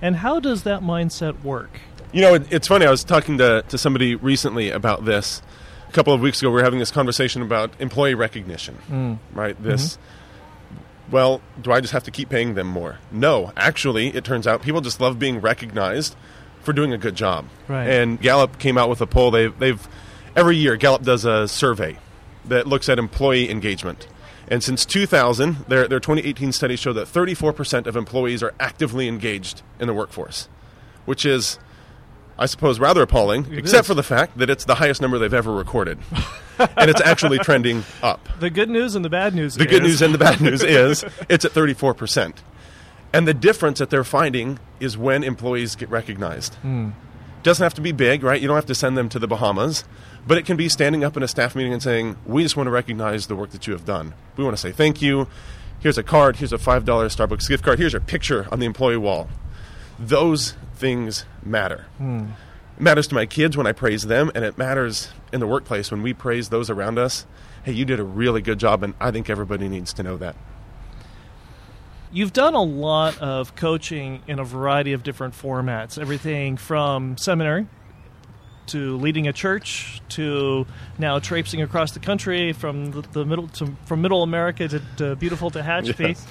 And 0.01 0.15
how 0.17 0.39
does 0.39 0.63
that 0.63 0.81
mindset 0.81 1.43
work? 1.43 1.79
You 2.11 2.21
know, 2.21 2.35
it, 2.35 2.51
it's 2.51 2.67
funny. 2.67 2.85
I 2.85 2.91
was 2.91 3.03
talking 3.03 3.37
to, 3.37 3.63
to 3.69 3.77
somebody 3.77 4.15
recently 4.15 4.69
about 4.69 5.05
this. 5.05 5.41
A 5.87 5.91
couple 5.91 6.13
of 6.13 6.21
weeks 6.21 6.41
ago, 6.41 6.49
we 6.49 6.55
were 6.55 6.63
having 6.63 6.79
this 6.79 6.91
conversation 6.91 7.41
about 7.41 7.71
employee 7.79 8.15
recognition, 8.15 8.77
mm. 8.89 9.17
right? 9.33 9.61
This. 9.61 9.93
Mm-hmm 9.93 10.01
well, 11.11 11.41
do 11.61 11.71
I 11.71 11.81
just 11.81 11.93
have 11.93 12.03
to 12.03 12.11
keep 12.11 12.29
paying 12.29 12.55
them 12.55 12.67
more? 12.67 12.99
No, 13.11 13.51
actually, 13.55 14.07
it 14.07 14.23
turns 14.23 14.47
out 14.47 14.61
people 14.61 14.81
just 14.81 14.99
love 14.99 15.19
being 15.19 15.39
recognized 15.39 16.15
for 16.61 16.73
doing 16.73 16.93
a 16.93 16.97
good 16.97 17.15
job. 17.15 17.45
Right. 17.67 17.87
And 17.87 18.19
Gallup 18.19 18.57
came 18.59 18.77
out 18.77 18.89
with 18.89 19.01
a 19.01 19.07
poll. 19.07 19.31
They've, 19.31 19.57
they've 19.57 19.87
every 20.35 20.57
year 20.57 20.75
Gallup 20.75 21.03
does 21.03 21.25
a 21.25 21.47
survey 21.47 21.97
that 22.45 22.67
looks 22.67 22.89
at 22.89 22.99
employee 22.99 23.49
engagement. 23.49 24.07
And 24.47 24.63
since 24.63 24.85
2000, 24.85 25.65
their, 25.67 25.87
their 25.87 25.99
2018 25.99 26.51
study 26.51 26.75
showed 26.75 26.93
that 26.93 27.07
34% 27.07 27.87
of 27.87 27.95
employees 27.95 28.43
are 28.43 28.53
actively 28.59 29.07
engaged 29.07 29.63
in 29.79 29.87
the 29.87 29.93
workforce, 29.93 30.49
which 31.05 31.25
is, 31.25 31.57
I 32.37 32.47
suppose, 32.47 32.79
rather 32.79 33.01
appalling, 33.01 33.45
it 33.51 33.59
except 33.59 33.81
is. 33.81 33.87
for 33.87 33.93
the 33.93 34.03
fact 34.03 34.37
that 34.37 34.49
it's 34.49 34.65
the 34.65 34.75
highest 34.75 35.01
number 35.01 35.17
they've 35.17 35.33
ever 35.33 35.53
recorded. 35.53 35.97
and 36.59 36.89
it's 36.89 37.01
actually 37.01 37.39
trending 37.39 37.83
up. 38.03 38.27
The 38.39 38.49
good 38.49 38.69
news 38.69 38.95
and 38.95 39.05
the 39.05 39.09
bad 39.09 39.33
news 39.33 39.55
The 39.55 39.63
is. 39.65 39.69
good 39.69 39.83
news 39.83 40.01
and 40.01 40.13
the 40.13 40.17
bad 40.17 40.41
news 40.41 40.61
is 40.63 41.05
it's 41.29 41.45
at 41.45 41.51
34%. 41.51 42.33
And 43.13 43.25
the 43.27 43.33
difference 43.33 43.79
that 43.79 43.89
they're 43.89 44.03
finding 44.03 44.59
is 44.81 44.97
when 44.97 45.23
employees 45.23 45.75
get 45.77 45.89
recognized. 45.89 46.57
Mm. 46.63 46.91
Doesn't 47.43 47.63
have 47.63 47.73
to 47.75 47.81
be 47.81 47.93
big, 47.93 48.23
right? 48.23 48.41
You 48.41 48.47
don't 48.49 48.55
have 48.57 48.65
to 48.65 48.75
send 48.75 48.97
them 48.97 49.07
to 49.09 49.19
the 49.19 49.27
Bahamas, 49.27 49.85
but 50.27 50.37
it 50.37 50.45
can 50.45 50.57
be 50.57 50.67
standing 50.67 51.03
up 51.05 51.15
in 51.15 51.23
a 51.23 51.27
staff 51.27 51.55
meeting 51.55 51.71
and 51.71 51.81
saying, 51.81 52.17
"We 52.25 52.41
just 52.43 52.57
want 52.57 52.67
to 52.67 52.71
recognize 52.71 53.27
the 53.27 53.35
work 53.35 53.51
that 53.51 53.67
you 53.67 53.73
have 53.73 53.85
done. 53.85 54.13
We 54.35 54.43
want 54.43 54.57
to 54.57 54.61
say 54.61 54.71
thank 54.71 55.01
you. 55.01 55.27
Here's 55.79 55.97
a 55.99 56.03
card. 56.03 56.37
Here's 56.37 56.51
a 56.51 56.57
five 56.57 56.83
dollar 56.85 57.07
Starbucks 57.07 57.47
gift 57.47 57.63
card. 57.63 57.77
Here's 57.79 57.93
your 57.93 57.99
picture 58.01 58.47
on 58.51 58.59
the 58.59 58.65
employee 58.65 58.97
wall." 58.97 59.29
Those 59.99 60.55
things 60.75 61.25
matter. 61.43 61.85
Mm. 61.99 62.31
It 62.77 62.81
matters 62.81 63.07
to 63.07 63.15
my 63.15 63.25
kids 63.25 63.55
when 63.55 63.67
I 63.67 63.71
praise 63.71 64.03
them, 64.03 64.31
and 64.35 64.43
it 64.43 64.57
matters 64.57 65.09
in 65.31 65.39
the 65.39 65.47
workplace 65.47 65.91
when 65.91 66.01
we 66.01 66.13
praise 66.13 66.49
those 66.49 66.69
around 66.69 66.99
us. 66.99 67.25
Hey, 67.63 67.71
you 67.71 67.85
did 67.85 67.99
a 67.99 68.03
really 68.03 68.41
good 68.41 68.59
job, 68.59 68.83
and 68.83 68.93
I 68.99 69.11
think 69.11 69.29
everybody 69.29 69.67
needs 69.67 69.93
to 69.93 70.03
know 70.03 70.17
that. 70.17 70.35
You've 72.11 72.33
done 72.33 72.53
a 72.53 72.61
lot 72.61 73.17
of 73.19 73.55
coaching 73.55 74.21
in 74.27 74.39
a 74.39 74.43
variety 74.43 74.93
of 74.93 75.03
different 75.03 75.33
formats, 75.33 75.99
everything 75.99 76.57
from 76.57 77.17
seminary 77.17 77.67
to 78.67 78.97
leading 78.97 79.27
a 79.27 79.33
church 79.33 80.01
to 80.09 80.65
now 80.97 81.19
traipsing 81.19 81.61
across 81.61 81.91
the 81.91 81.99
country 81.99 82.53
from 82.53 82.91
the, 82.91 83.01
the 83.01 83.25
middle 83.25 83.47
to, 83.49 83.75
from 83.85 84.01
middle 84.01 84.23
America 84.23 84.67
to, 84.67 84.81
to 84.97 85.15
beautiful 85.15 85.51
Tehachapi. 85.51 86.09
Yes. 86.09 86.27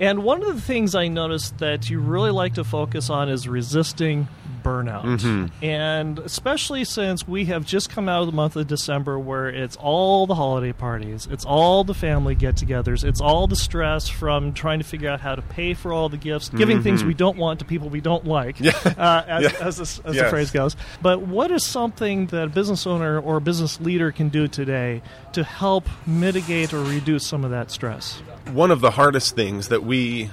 And 0.00 0.22
one 0.22 0.42
of 0.42 0.54
the 0.54 0.60
things 0.60 0.94
I 0.94 1.08
noticed 1.08 1.58
that 1.58 1.90
you 1.90 2.00
really 2.00 2.30
like 2.30 2.54
to 2.54 2.64
focus 2.64 3.10
on 3.10 3.28
is 3.28 3.48
resisting 3.48 4.28
burnout. 4.62 5.04
Mm-hmm. 5.04 5.64
And 5.64 6.18
especially 6.20 6.84
since 6.84 7.26
we 7.26 7.46
have 7.46 7.64
just 7.64 7.90
come 7.90 8.08
out 8.08 8.20
of 8.22 8.26
the 8.26 8.32
month 8.32 8.56
of 8.56 8.66
December 8.66 9.18
where 9.18 9.48
it's 9.48 9.76
all 9.76 10.26
the 10.26 10.34
holiday 10.34 10.72
parties, 10.72 11.26
it's 11.30 11.44
all 11.44 11.84
the 11.84 11.94
family 11.94 12.34
get 12.34 12.56
togethers, 12.56 13.04
it's 13.04 13.20
all 13.20 13.46
the 13.46 13.56
stress 13.56 14.08
from 14.08 14.52
trying 14.52 14.78
to 14.80 14.84
figure 14.84 15.08
out 15.08 15.20
how 15.20 15.34
to 15.34 15.42
pay 15.42 15.74
for 15.74 15.92
all 15.92 16.08
the 16.08 16.16
gifts, 16.16 16.48
giving 16.48 16.82
things 16.82 17.02
we 17.04 17.14
don't 17.14 17.36
want 17.36 17.60
to 17.60 17.64
people 17.64 17.88
we 17.88 18.00
don't 18.00 18.26
like, 18.26 18.60
uh, 18.64 19.24
as, 19.26 19.48
Mm-hmm. 19.48 19.62
Yeah. 19.62 19.66
as, 19.66 19.76
the, 19.76 20.08
as 20.08 20.16
the 20.16 20.28
phrase 20.28 20.50
goes. 20.50 20.76
But 21.00 21.22
what 21.22 21.50
is 21.50 21.64
something 21.64 22.26
that 22.26 22.44
a 22.44 22.48
business 22.48 22.86
owner 22.86 23.20
or 23.20 23.36
a 23.36 23.40
business 23.40 23.80
leader 23.80 24.10
can 24.12 24.28
do 24.28 24.48
today 24.48 25.02
to 25.32 25.44
help 25.44 25.88
mitigate 26.06 26.72
or 26.74 26.82
reduce 26.82 27.26
some 27.26 27.44
of 27.44 27.50
that 27.52 27.70
stress? 27.70 28.20
One 28.50 28.70
of 28.70 28.80
the 28.80 28.92
hardest 28.92 29.34
things 29.34 29.68
that 29.68 29.82
we 29.84 30.30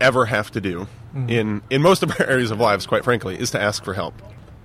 ever 0.00 0.26
have 0.26 0.50
to 0.52 0.60
do 0.60 0.86
mm-hmm. 1.14 1.28
in 1.28 1.62
in 1.70 1.82
most 1.82 2.02
of 2.02 2.10
our 2.20 2.26
areas 2.26 2.50
of 2.50 2.58
lives, 2.60 2.86
quite 2.86 3.04
frankly, 3.04 3.38
is 3.38 3.50
to 3.52 3.60
ask 3.60 3.84
for 3.84 3.94
help. 3.94 4.14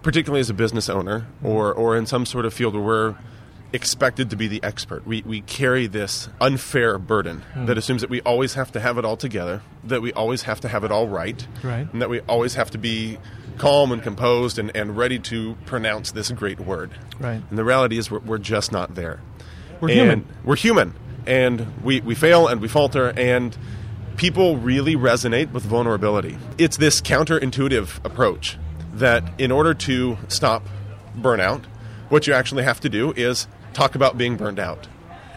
Particularly 0.01 0.39
as 0.39 0.49
a 0.49 0.53
business 0.53 0.89
owner 0.89 1.21
mm-hmm. 1.21 1.47
or 1.47 1.73
or 1.73 1.97
in 1.97 2.05
some 2.05 2.25
sort 2.25 2.45
of 2.45 2.53
field 2.53 2.73
where 2.73 2.83
we're 2.83 3.15
expected 3.71 4.31
to 4.31 4.35
be 4.35 4.47
the 4.47 4.63
expert. 4.63 5.05
We 5.05 5.21
we 5.25 5.41
carry 5.41 5.87
this 5.87 6.29
unfair 6.41 6.97
burden 6.97 7.43
mm-hmm. 7.51 7.65
that 7.65 7.77
assumes 7.77 8.01
that 8.01 8.09
we 8.09 8.21
always 8.21 8.53
have 8.55 8.71
to 8.71 8.79
have 8.79 8.97
it 8.97 9.05
all 9.05 9.17
together, 9.17 9.61
that 9.83 10.01
we 10.01 10.13
always 10.13 10.43
have 10.43 10.61
to 10.61 10.67
have 10.67 10.83
it 10.83 10.91
all 10.91 11.07
right, 11.07 11.45
Right. 11.63 11.91
and 11.91 12.01
that 12.01 12.09
we 12.09 12.21
always 12.21 12.55
have 12.55 12.71
to 12.71 12.77
be 12.77 13.19
calm 13.57 13.91
and 13.91 14.01
composed 14.01 14.57
and, 14.57 14.75
and 14.75 14.97
ready 14.97 15.19
to 15.19 15.55
pronounce 15.65 16.11
this 16.11 16.31
great 16.31 16.59
word. 16.59 16.91
Right. 17.19 17.41
And 17.49 17.57
the 17.57 17.63
reality 17.65 17.97
is 17.97 18.09
we're, 18.09 18.19
we're 18.19 18.37
just 18.37 18.71
not 18.71 18.95
there. 18.95 19.19
We're 19.81 19.89
And 19.89 19.99
human. 19.99 20.27
We're 20.43 20.55
human. 20.55 20.93
And 21.25 21.83
we, 21.83 22.01
we 22.01 22.15
fail 22.15 22.47
and 22.47 22.61
we 22.61 22.67
falter, 22.67 23.09
and 23.15 23.55
people 24.17 24.57
really 24.57 24.95
resonate 24.95 25.51
with 25.51 25.63
vulnerability. 25.63 26.37
It's 26.57 26.77
this 26.77 27.01
counterintuitive 27.01 28.03
approach 28.05 28.57
that 28.93 29.23
in 29.39 29.51
order 29.51 29.73
to 29.73 30.17
stop 30.27 30.63
burnout, 31.17 31.63
what 32.09 32.27
you 32.27 32.33
actually 32.33 32.63
have 32.63 32.79
to 32.81 32.89
do 32.89 33.13
is 33.13 33.47
talk 33.73 33.95
about 33.95 34.17
being 34.17 34.35
burned 34.35 34.59
out. 34.59 34.87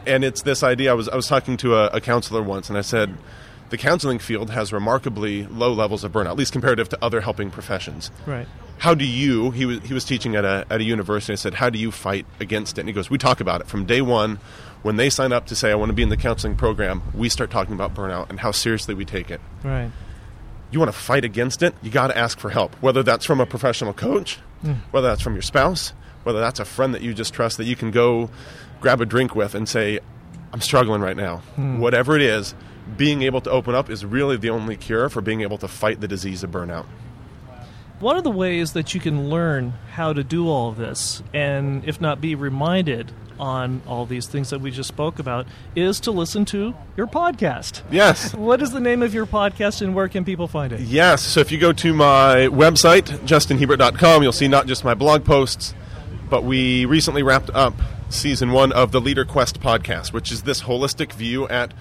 And 0.06 0.24
it's 0.24 0.42
this 0.42 0.62
idea. 0.62 0.90
I 0.90 0.94
was, 0.94 1.08
I 1.08 1.14
was 1.16 1.26
talking 1.28 1.56
to 1.58 1.76
a, 1.76 1.86
a 1.88 2.00
counselor 2.00 2.42
once, 2.42 2.68
and 2.68 2.76
I 2.78 2.80
said, 2.80 3.16
the 3.70 3.78
counseling 3.78 4.18
field 4.18 4.50
has 4.50 4.72
remarkably 4.72 5.46
low 5.46 5.72
levels 5.72 6.02
of 6.04 6.12
burnout, 6.12 6.30
at 6.30 6.36
least 6.36 6.52
comparative 6.52 6.88
to 6.90 6.98
other 7.00 7.20
helping 7.22 7.50
professions 7.50 8.10
Right. 8.26 8.46
how 8.78 8.94
do 8.94 9.04
you 9.06 9.50
he 9.52 9.64
was 9.64 9.78
he 9.80 9.94
was 9.94 10.04
teaching 10.04 10.36
at 10.36 10.44
a 10.44 10.66
at 10.68 10.80
a 10.82 10.84
university 10.84 11.32
i 11.32 11.36
said 11.36 11.54
how 11.54 11.70
do 11.70 11.78
you 11.78 11.90
fight 11.90 12.26
against 12.38 12.76
it 12.76 12.82
and 12.82 12.88
he 12.88 12.92
goes 12.92 13.08
we 13.08 13.16
talk 13.16 13.40
about 13.40 13.60
it 13.62 13.66
from 13.68 13.86
day 13.86 14.02
one 14.02 14.38
when 14.82 14.96
they 14.96 15.10
sign 15.10 15.32
up 15.32 15.46
to 15.46 15.56
say 15.56 15.70
i 15.70 15.74
want 15.74 15.88
to 15.88 15.94
be 15.94 16.02
in 16.02 16.08
the 16.08 16.16
counseling 16.16 16.56
program 16.56 17.02
we 17.14 17.28
start 17.28 17.50
talking 17.50 17.74
about 17.74 17.94
burnout 17.94 18.28
and 18.30 18.40
how 18.40 18.50
seriously 18.50 18.94
we 18.94 19.04
take 19.04 19.30
it. 19.30 19.40
Right. 19.64 19.90
you 20.70 20.78
want 20.78 20.92
to 20.92 20.98
fight 20.98 21.24
against 21.24 21.62
it 21.62 21.74
you 21.82 21.90
got 21.90 22.08
to 22.08 22.18
ask 22.18 22.38
for 22.38 22.50
help 22.50 22.74
whether 22.76 23.02
that's 23.02 23.24
from 23.24 23.40
a 23.40 23.46
professional 23.46 23.92
coach 23.92 24.36
hmm. 24.62 24.74
whether 24.90 25.08
that's 25.08 25.22
from 25.22 25.34
your 25.34 25.42
spouse 25.42 25.92
whether 26.24 26.40
that's 26.40 26.60
a 26.60 26.64
friend 26.64 26.94
that 26.94 27.02
you 27.02 27.14
just 27.14 27.34
trust 27.34 27.56
that 27.56 27.64
you 27.64 27.76
can 27.76 27.90
go 27.90 28.30
grab 28.80 29.00
a 29.00 29.06
drink 29.06 29.34
with 29.34 29.54
and 29.54 29.68
say 29.68 29.98
i'm 30.52 30.60
struggling 30.60 31.00
right 31.00 31.16
now. 31.16 31.38
Hmm. 31.56 31.78
Whatever 31.78 32.16
it 32.16 32.22
is 32.22 32.54
being 32.96 33.22
able 33.22 33.40
to 33.40 33.50
open 33.50 33.74
up 33.74 33.88
is 33.88 34.04
really 34.04 34.36
the 34.36 34.50
only 34.50 34.76
cure 34.76 35.08
for 35.08 35.20
being 35.20 35.40
able 35.40 35.58
to 35.58 35.68
fight 35.68 36.00
the 36.00 36.08
disease 36.08 36.42
of 36.42 36.50
burnout. 36.50 36.86
One 38.00 38.16
of 38.16 38.24
the 38.24 38.30
ways 38.30 38.72
that 38.72 38.94
you 38.94 39.00
can 39.00 39.30
learn 39.30 39.74
how 39.92 40.12
to 40.12 40.24
do 40.24 40.48
all 40.48 40.68
of 40.68 40.76
this, 40.76 41.22
and 41.32 41.84
if 41.84 42.00
not 42.00 42.20
be 42.20 42.34
reminded 42.34 43.12
on 43.38 43.82
all 43.86 44.06
these 44.06 44.26
things 44.26 44.50
that 44.50 44.60
we 44.60 44.70
just 44.70 44.88
spoke 44.88 45.18
about, 45.18 45.46
is 45.74 46.00
to 46.00 46.10
listen 46.10 46.44
to 46.46 46.74
your 46.96 47.06
podcast. 47.06 47.82
yes 47.90 48.34
What 48.34 48.62
is 48.62 48.70
the 48.72 48.80
name 48.80 49.02
of 49.02 49.14
your 49.14 49.26
podcast 49.26 49.82
and 49.82 49.94
where 49.94 50.08
can 50.08 50.24
people 50.24 50.48
find 50.48 50.72
it? 50.72 50.80
Yes. 50.80 51.22
So 51.22 51.40
if 51.40 51.52
you 51.52 51.58
go 51.58 51.72
to 51.72 51.92
my 51.94 52.48
website, 52.50 53.04
justinhiebert.com, 53.26 54.22
you'll 54.22 54.32
see 54.32 54.48
not 54.48 54.66
just 54.66 54.84
my 54.84 54.94
blog 54.94 55.24
posts, 55.24 55.74
but 56.28 56.44
we 56.44 56.84
recently 56.84 57.22
wrapped 57.22 57.50
up 57.50 57.74
season 58.08 58.52
one 58.52 58.72
of 58.72 58.92
the 58.92 59.00
Leader 59.00 59.24
Quest 59.24 59.60
podcast, 59.60 60.12
which 60.12 60.30
is 60.30 60.42
this 60.42 60.62
holistic 60.62 61.12
view 61.12 61.48
at 61.48 61.72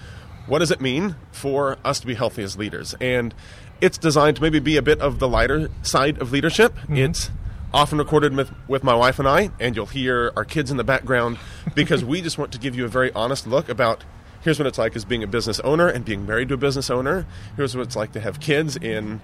what 0.46 0.58
does 0.58 0.70
it 0.70 0.80
mean 0.80 1.16
for 1.30 1.78
us 1.84 2.00
to 2.00 2.06
be 2.06 2.14
healthy 2.14 2.42
as 2.42 2.56
leaders. 2.56 2.94
And 3.00 3.34
it's 3.80 3.98
designed 3.98 4.36
to 4.36 4.42
maybe 4.42 4.58
be 4.60 4.76
a 4.76 4.82
bit 4.82 5.00
of 5.00 5.18
the 5.18 5.28
lighter 5.28 5.70
side 5.82 6.20
of 6.20 6.32
leadership. 6.32 6.74
Mm-hmm. 6.74 6.96
It's 6.96 7.30
often 7.74 7.98
recorded 7.98 8.36
with, 8.36 8.52
with 8.68 8.84
my 8.84 8.94
wife 8.94 9.18
and 9.18 9.28
I, 9.28 9.50
and 9.58 9.74
you'll 9.74 9.86
hear 9.86 10.32
our 10.36 10.44
kids 10.44 10.70
in 10.70 10.76
the 10.76 10.84
background 10.84 11.38
because 11.74 12.04
we 12.04 12.20
just 12.20 12.38
want 12.38 12.52
to 12.52 12.58
give 12.58 12.74
you 12.74 12.84
a 12.84 12.88
very 12.88 13.12
honest 13.12 13.46
look 13.46 13.68
about 13.68 14.04
here's 14.42 14.58
what 14.58 14.66
it's 14.66 14.78
like 14.78 14.94
as 14.96 15.04
being 15.04 15.22
a 15.22 15.26
business 15.26 15.60
owner 15.60 15.88
and 15.88 16.04
being 16.04 16.26
married 16.26 16.48
to 16.48 16.54
a 16.54 16.58
business 16.58 16.90
owner. 16.90 17.26
Here's 17.56 17.76
what 17.76 17.86
it's 17.86 17.96
like 17.96 18.12
to 18.12 18.20
have 18.20 18.40
kids 18.40 18.76
in 18.76 19.20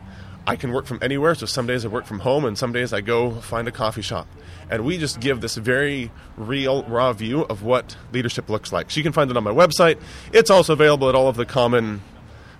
I 0.47 0.57
can 0.57 0.73
work 0.73 0.87
from 0.87 0.99
anywhere, 1.03 1.35
so 1.35 1.45
some 1.45 1.67
days 1.67 1.85
I 1.85 1.89
work 1.89 2.07
from 2.07 2.21
home 2.21 2.47
and 2.47 2.57
some 2.57 2.73
days 2.73 2.95
I 2.95 3.03
go 3.03 3.33
find 3.33 3.69
a 3.69 3.71
coffee 3.71 4.01
shop. 4.01 4.27
And 4.71 4.83
we 4.83 4.97
just 4.97 5.21
give 5.21 5.43
this 5.43 5.57
very 5.57 6.11
real, 6.39 6.85
raw 6.85 7.13
view 7.13 7.43
of 7.43 7.63
what 7.63 7.99
leadership 8.13 8.49
looks 8.49 8.73
like. 8.73 8.91
So 8.91 8.97
you 8.97 9.03
can 9.03 9.13
find 9.13 9.31
it 9.31 9.37
on 9.37 9.45
my 9.45 9.51
website. 9.51 10.01
It's 10.33 10.49
also 10.49 10.73
available 10.73 11.11
at 11.11 11.15
all 11.15 11.29
of 11.29 11.37
the 11.37 11.45
common 11.45 12.01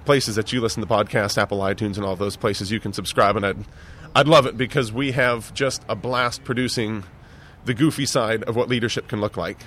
places 0.05 0.37
that 0.37 0.53
you 0.53 0.61
listen 0.61 0.83
to 0.83 0.87
podcasts, 0.87 1.39
Apple, 1.39 1.61
iTunes, 1.61 1.97
and 1.97 2.05
all 2.05 2.15
those 2.15 2.37
places 2.37 2.71
you 2.71 2.79
can 2.79 2.93
subscribe. 2.93 3.37
And 3.37 3.47
I'd, 3.47 3.65
I'd 4.19 4.29
love 4.29 4.47
it 4.47 4.57
because 4.57 4.93
we 4.93 5.13
have 5.13 5.55
just 5.55 5.83
a 5.89 5.95
blast 5.95 6.45
producing 6.45 7.05
the 7.65 7.75
goofy 7.75 8.07
side 8.07 8.43
of 8.45 8.57
what 8.57 8.69
leadership 8.69 9.09
can 9.09 9.21
look 9.21 9.37
like. 9.37 9.59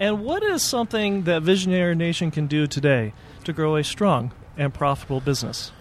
And 0.00 0.24
what 0.24 0.42
is 0.42 0.62
something 0.62 1.24
that 1.24 1.42
Visioneer 1.42 1.96
Nation 1.96 2.30
can 2.30 2.46
do 2.46 2.66
today 2.66 3.12
to 3.44 3.52
grow 3.52 3.76
a 3.76 3.84
strong 3.84 4.32
and 4.56 4.72
profitable 4.72 5.20
business? 5.20 5.72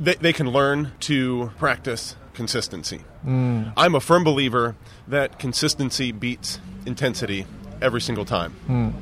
they, 0.00 0.14
they 0.14 0.32
can 0.32 0.50
learn 0.50 0.92
to 1.00 1.52
practice 1.58 2.16
consistency. 2.32 3.00
Mm. 3.24 3.72
I'm 3.76 3.94
a 3.94 4.00
firm 4.00 4.24
believer 4.24 4.76
that 5.08 5.38
consistency 5.38 6.10
beats 6.10 6.58
intensity 6.86 7.46
every 7.82 8.00
single 8.00 8.24
time. 8.24 8.54
Mm. 8.66 8.94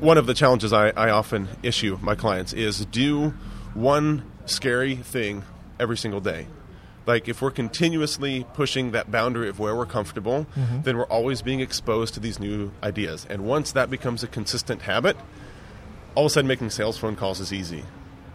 One 0.00 0.18
of 0.18 0.26
the 0.26 0.34
challenges 0.34 0.72
I, 0.72 0.88
I 0.90 1.10
often 1.10 1.48
issue 1.62 1.98
my 2.00 2.14
clients 2.14 2.52
is 2.52 2.84
do 2.86 3.34
one 3.74 4.24
scary 4.46 4.96
thing 4.96 5.44
every 5.78 5.96
single 5.96 6.20
day. 6.20 6.46
Like 7.06 7.28
if 7.28 7.42
we're 7.42 7.50
continuously 7.50 8.46
pushing 8.54 8.92
that 8.92 9.10
boundary 9.10 9.48
of 9.48 9.58
where 9.58 9.74
we're 9.74 9.86
comfortable, 9.86 10.46
mm-hmm. 10.56 10.82
then 10.82 10.96
we're 10.96 11.06
always 11.06 11.42
being 11.42 11.60
exposed 11.60 12.14
to 12.14 12.20
these 12.20 12.38
new 12.38 12.70
ideas. 12.82 13.26
And 13.28 13.44
once 13.44 13.72
that 13.72 13.90
becomes 13.90 14.22
a 14.22 14.28
consistent 14.28 14.82
habit, 14.82 15.16
all 16.14 16.26
of 16.26 16.30
a 16.30 16.34
sudden 16.34 16.48
making 16.48 16.70
sales 16.70 16.98
phone 16.98 17.16
calls 17.16 17.40
is 17.40 17.52
easy 17.52 17.84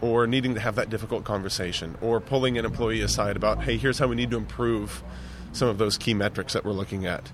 or 0.00 0.26
needing 0.26 0.54
to 0.54 0.60
have 0.60 0.76
that 0.76 0.90
difficult 0.90 1.24
conversation 1.24 1.96
or 2.00 2.20
pulling 2.20 2.58
an 2.58 2.64
employee 2.64 3.00
aside 3.00 3.36
about 3.36 3.64
hey 3.64 3.76
here's 3.76 3.98
how 3.98 4.06
we 4.06 4.14
need 4.14 4.30
to 4.30 4.36
improve 4.36 5.02
some 5.52 5.68
of 5.68 5.78
those 5.78 5.98
key 5.98 6.14
metrics 6.14 6.52
that 6.52 6.64
we're 6.64 6.72
looking 6.72 7.06
at. 7.06 7.32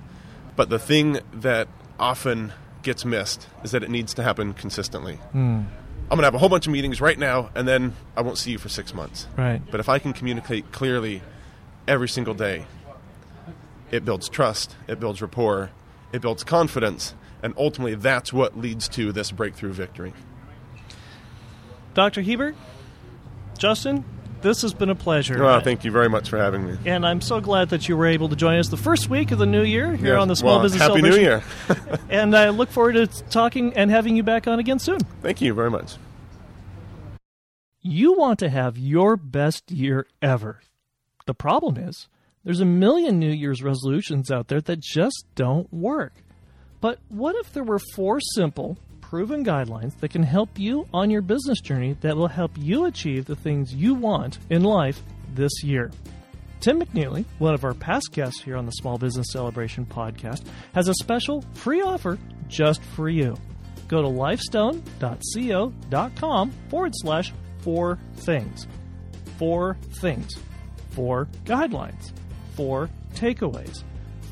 But 0.56 0.70
the 0.70 0.78
thing 0.78 1.18
that 1.32 1.68
often 1.98 2.52
gets 2.82 3.04
missed 3.04 3.48
is 3.64 3.72
that 3.72 3.82
it 3.82 3.90
needs 3.90 4.14
to 4.14 4.22
happen 4.22 4.52
consistently 4.52 5.16
hmm. 5.16 5.62
I'm 6.04 6.16
going 6.16 6.20
to 6.20 6.24
have 6.26 6.34
a 6.34 6.38
whole 6.38 6.48
bunch 6.48 6.66
of 6.66 6.72
meetings 6.72 7.00
right 7.00 7.18
now 7.18 7.50
and 7.54 7.66
then 7.66 7.94
i 8.16 8.20
won't 8.22 8.38
see 8.38 8.50
you 8.52 8.58
for 8.58 8.68
six 8.68 8.92
months 8.94 9.26
Right. 9.36 9.60
but 9.70 9.80
if 9.80 9.88
i 9.88 9.98
can 9.98 10.12
communicate 10.12 10.70
clearly 10.70 11.22
every 11.88 12.08
single 12.08 12.34
day 12.34 12.66
it 13.90 14.04
builds 14.04 14.28
trust 14.28 14.76
it 14.86 15.00
builds 15.00 15.20
rapport 15.22 15.70
it 16.12 16.20
builds 16.22 16.44
confidence 16.44 17.14
and 17.42 17.54
ultimately 17.56 17.94
that's 17.94 18.32
what 18.32 18.56
leads 18.58 18.88
to 18.90 19.12
this 19.12 19.30
breakthrough 19.32 19.72
victory 19.72 20.12
Dr. 21.94 22.22
Hiebert, 22.22 22.56
Justin, 23.56 24.04
this 24.44 24.62
has 24.62 24.72
been 24.72 24.90
a 24.90 24.94
pleasure. 24.94 25.42
Well, 25.42 25.58
thank 25.60 25.84
you 25.84 25.90
very 25.90 26.08
much 26.08 26.28
for 26.28 26.38
having 26.38 26.66
me. 26.66 26.76
and 26.86 27.04
I'm 27.04 27.20
so 27.20 27.40
glad 27.40 27.70
that 27.70 27.88
you 27.88 27.96
were 27.96 28.06
able 28.06 28.28
to 28.28 28.36
join 28.36 28.58
us 28.58 28.68
the 28.68 28.76
first 28.76 29.08
week 29.10 29.32
of 29.32 29.38
the 29.38 29.46
new 29.46 29.62
year 29.64 29.96
here 29.96 30.12
Yes. 30.14 30.20
on 30.22 30.28
the 30.28 30.36
Small 30.36 30.54
Well, 30.56 30.62
Business 30.62 30.82
Happy 30.82 31.02
New 31.02 31.16
Year. 31.16 31.42
And 32.10 32.36
I 32.36 32.50
look 32.50 32.70
forward 32.70 32.92
to 32.92 33.06
talking 33.30 33.72
and 33.74 33.90
having 33.90 34.14
you 34.16 34.22
back 34.22 34.46
on 34.46 34.58
again 34.60 34.78
soon. 34.78 35.00
Thank 35.22 35.40
you 35.40 35.52
very 35.54 35.70
much. 35.70 35.96
You 37.80 38.12
want 38.12 38.38
to 38.38 38.48
have 38.48 38.78
your 38.78 39.16
best 39.16 39.70
year 39.70 40.06
ever. 40.22 40.60
The 41.26 41.34
problem 41.34 41.76
is, 41.76 42.08
there's 42.44 42.60
a 42.60 42.64
million 42.66 43.18
New 43.18 43.30
Year's 43.32 43.62
resolutions 43.62 44.30
out 44.30 44.48
there 44.48 44.60
that 44.60 44.80
just 44.80 45.24
don't 45.34 45.72
work. 45.72 46.12
But 46.80 46.98
what 47.08 47.34
if 47.36 47.52
there 47.52 47.64
were 47.64 47.80
four 47.94 48.20
simple, 48.20 48.76
proven 49.14 49.44
guidelines 49.44 49.96
that 50.00 50.10
can 50.10 50.24
help 50.24 50.58
you 50.58 50.88
on 50.92 51.08
your 51.08 51.22
business 51.22 51.60
journey 51.60 51.96
that 52.00 52.16
will 52.16 52.26
help 52.26 52.50
you 52.58 52.86
achieve 52.86 53.26
the 53.26 53.36
things 53.36 53.72
you 53.72 53.94
want 53.94 54.40
in 54.50 54.64
life 54.64 55.00
this 55.34 55.62
year? 55.62 55.92
Tim 56.58 56.80
McNeely, 56.80 57.24
one 57.38 57.54
of 57.54 57.62
our 57.62 57.74
past 57.74 58.10
guests 58.10 58.42
here 58.42 58.56
on 58.56 58.66
the 58.66 58.72
Small 58.72 58.98
Business 58.98 59.28
Celebration 59.30 59.86
podcast, 59.86 60.44
has 60.74 60.88
a 60.88 60.94
special 60.94 61.44
free 61.52 61.80
offer 61.80 62.18
just 62.48 62.82
for 62.82 63.08
you. 63.08 63.36
Go 63.86 64.02
to 64.02 64.08
lifestone.co.com 64.08 66.50
forward 66.68 66.92
slash 66.96 67.32
four 67.60 68.00
things. 68.16 68.66
Four 69.38 69.76
things. 70.00 70.28
Four 70.90 71.28
guidelines. 71.44 72.10
Four 72.56 72.90
takeaways. 73.14 73.84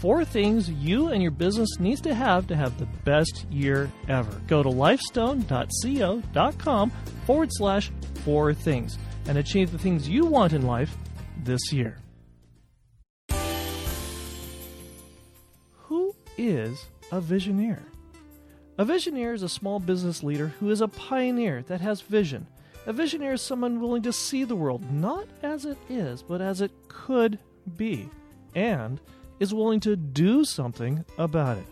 Four 0.02 0.22
things 0.24 0.68
you 0.68 1.08
and 1.10 1.22
your 1.22 1.30
business 1.30 1.78
needs 1.78 2.00
to 2.00 2.12
have 2.12 2.48
to 2.48 2.56
have 2.56 2.76
the 2.76 2.88
best 3.04 3.46
year 3.52 3.88
ever. 4.08 4.32
Go 4.48 4.60
to 4.60 4.68
lifestone.co.com 4.68 6.90
forward 7.24 7.48
slash 7.52 7.92
four 8.24 8.52
things 8.52 8.98
and 9.28 9.38
achieve 9.38 9.70
the 9.70 9.78
things 9.78 10.08
you 10.08 10.26
want 10.26 10.54
in 10.54 10.66
life 10.66 10.96
this 11.44 11.72
year. 11.72 11.98
Who 15.84 16.16
is 16.36 16.84
a 17.12 17.20
visioneer? 17.20 17.78
A 18.78 18.84
visioneer 18.84 19.34
is 19.34 19.44
a 19.44 19.48
small 19.48 19.78
business 19.78 20.24
leader 20.24 20.48
who 20.58 20.68
is 20.70 20.80
a 20.80 20.88
pioneer 20.88 21.62
that 21.68 21.80
has 21.80 22.00
vision. 22.00 22.48
A 22.86 22.92
visioneer 22.92 23.34
is 23.34 23.42
someone 23.42 23.80
willing 23.80 24.02
to 24.02 24.12
see 24.12 24.42
the 24.42 24.56
world 24.56 24.90
not 24.90 25.28
as 25.44 25.64
it 25.64 25.78
is, 25.88 26.24
but 26.24 26.40
as 26.40 26.60
it 26.60 26.72
could 26.88 27.38
be, 27.76 28.08
and 28.56 29.00
is 29.42 29.52
willing 29.52 29.80
to 29.80 29.96
do 29.96 30.44
something 30.44 31.04
about 31.18 31.58
it. 31.58 31.64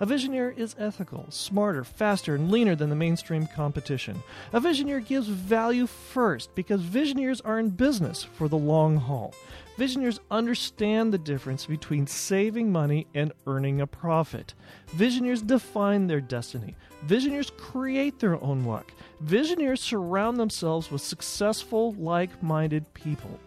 A 0.00 0.06
visioneer 0.06 0.56
is 0.56 0.74
ethical, 0.78 1.26
smarter, 1.28 1.84
faster, 1.84 2.34
and 2.34 2.50
leaner 2.50 2.74
than 2.74 2.88
the 2.88 2.96
mainstream 2.96 3.46
competition. 3.46 4.22
A 4.54 4.60
visioneer 4.60 5.04
gives 5.04 5.26
value 5.26 5.86
first 5.86 6.54
because 6.54 6.80
visioneers 6.80 7.42
are 7.44 7.58
in 7.58 7.68
business 7.68 8.24
for 8.24 8.48
the 8.48 8.56
long 8.56 8.96
haul. 8.96 9.34
Visioneers 9.76 10.20
understand 10.30 11.12
the 11.12 11.18
difference 11.18 11.66
between 11.66 12.06
saving 12.06 12.72
money 12.72 13.06
and 13.14 13.32
earning 13.46 13.82
a 13.82 13.86
profit. 13.86 14.54
Visioneers 14.96 15.46
define 15.46 16.06
their 16.06 16.22
destiny. 16.22 16.76
Visioneers 17.06 17.54
create 17.58 18.18
their 18.20 18.42
own 18.42 18.64
luck. 18.64 18.90
Visioneers 19.22 19.80
surround 19.80 20.38
themselves 20.38 20.90
with 20.90 21.02
successful, 21.02 21.92
like 21.98 22.42
minded 22.42 22.94
people. 22.94 23.38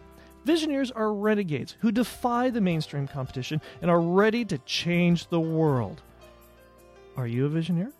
Visioneers 0.46 0.90
are 0.94 1.12
renegades 1.12 1.76
who 1.80 1.92
defy 1.92 2.50
the 2.50 2.60
mainstream 2.60 3.06
competition 3.06 3.60
and 3.80 3.90
are 3.90 4.00
ready 4.00 4.44
to 4.44 4.58
change 4.58 5.28
the 5.28 5.40
world. 5.40 6.02
Are 7.16 7.26
you 7.26 7.46
a 7.46 7.48
Visioneer? 7.48 7.92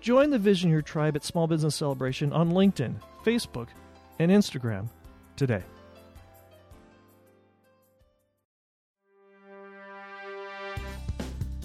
Join 0.00 0.30
the 0.30 0.38
Visioneer 0.38 0.84
tribe 0.84 1.16
at 1.16 1.24
Small 1.24 1.46
Business 1.46 1.76
Celebration 1.76 2.32
on 2.32 2.50
LinkedIn, 2.50 2.94
Facebook, 3.24 3.68
and 4.18 4.30
Instagram 4.30 4.88
today. 5.36 5.62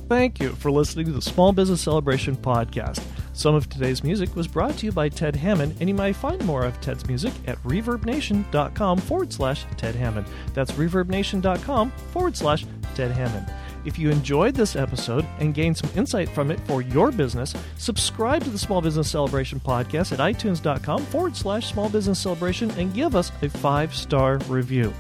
Thank 0.10 0.42
you 0.42 0.50
for 0.50 0.70
listening 0.72 1.06
to 1.06 1.12
the 1.14 1.22
Small 1.22 1.54
Business 1.54 1.82
Celebration 1.82 2.36
podcast. 2.36 3.02
Some 3.34 3.56
of 3.56 3.70
today's 3.70 4.04
music 4.04 4.36
was 4.36 4.48
brought 4.48 4.78
to 4.78 4.86
you 4.86 4.92
by 4.92 5.10
Ted 5.10 5.36
Hammond, 5.36 5.76
and 5.80 5.88
you 5.88 5.96
might 5.96 6.16
find 6.16 6.44
more 6.46 6.66
of 6.66 6.80
Ted's 6.82 7.08
music 7.08 7.34
at 7.48 7.62
reverbnation.com 7.64 8.98
forward 9.00 9.32
slash 9.32 9.66
Ted 9.78 9.96
Hammond. 9.96 10.28
That's 10.54 10.74
reverbnation.com 10.74 11.92
forward 11.92 12.36
slash 12.36 12.66
Ted 12.94 13.12
Hammond. 13.12 13.52
If 13.84 13.98
you 13.98 14.12
enjoyed 14.12 14.54
this 14.54 14.76
episode 14.76 15.26
and 15.40 15.56
gained 15.56 15.78
some 15.78 15.90
insight 15.96 16.30
from 16.30 16.52
it 16.52 16.60
for 16.62 16.82
your 16.82 17.12
business, 17.12 17.56
subscribe 17.78 18.44
to 18.44 18.50
the 18.50 18.60
Small 18.60 18.82
Business 18.82 19.10
Celebration 19.10 19.60
podcast 19.60 20.12
at 20.12 20.20
itunes.com 20.20 21.04
forward 21.06 21.36
slash 21.36 21.72
small 21.72 21.90
business 21.90 22.20
celebration 22.20 22.70
and 22.72 22.94
give 22.94 23.16
us 23.16 23.32
a 23.42 23.50
five 23.50 23.96
star 23.96 24.38
review. 24.48 24.94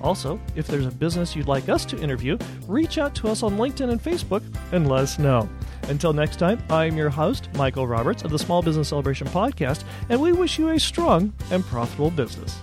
Also, 0.00 0.40
if 0.54 0.68
there's 0.68 0.86
a 0.86 0.90
business 0.90 1.34
you'd 1.34 1.48
like 1.48 1.68
us 1.68 1.84
to 1.86 2.00
interview, 2.00 2.38
reach 2.68 2.98
out 2.98 3.14
to 3.16 3.28
us 3.28 3.42
on 3.42 3.56
LinkedIn 3.56 3.90
and 3.90 4.02
Facebook 4.02 4.42
and 4.72 4.88
let 4.88 5.00
us 5.00 5.18
know. 5.18 5.48
Until 5.88 6.12
next 6.12 6.36
time, 6.38 6.62
I 6.68 6.84
am 6.84 6.96
your 6.96 7.08
host, 7.10 7.48
Michael 7.54 7.86
Roberts 7.86 8.22
of 8.22 8.30
the 8.30 8.38
Small 8.38 8.62
Business 8.62 8.88
Celebration 8.88 9.26
Podcast, 9.28 9.84
and 10.10 10.20
we 10.20 10.32
wish 10.32 10.58
you 10.58 10.68
a 10.68 10.78
strong 10.78 11.32
and 11.50 11.64
profitable 11.64 12.10
business. 12.10 12.60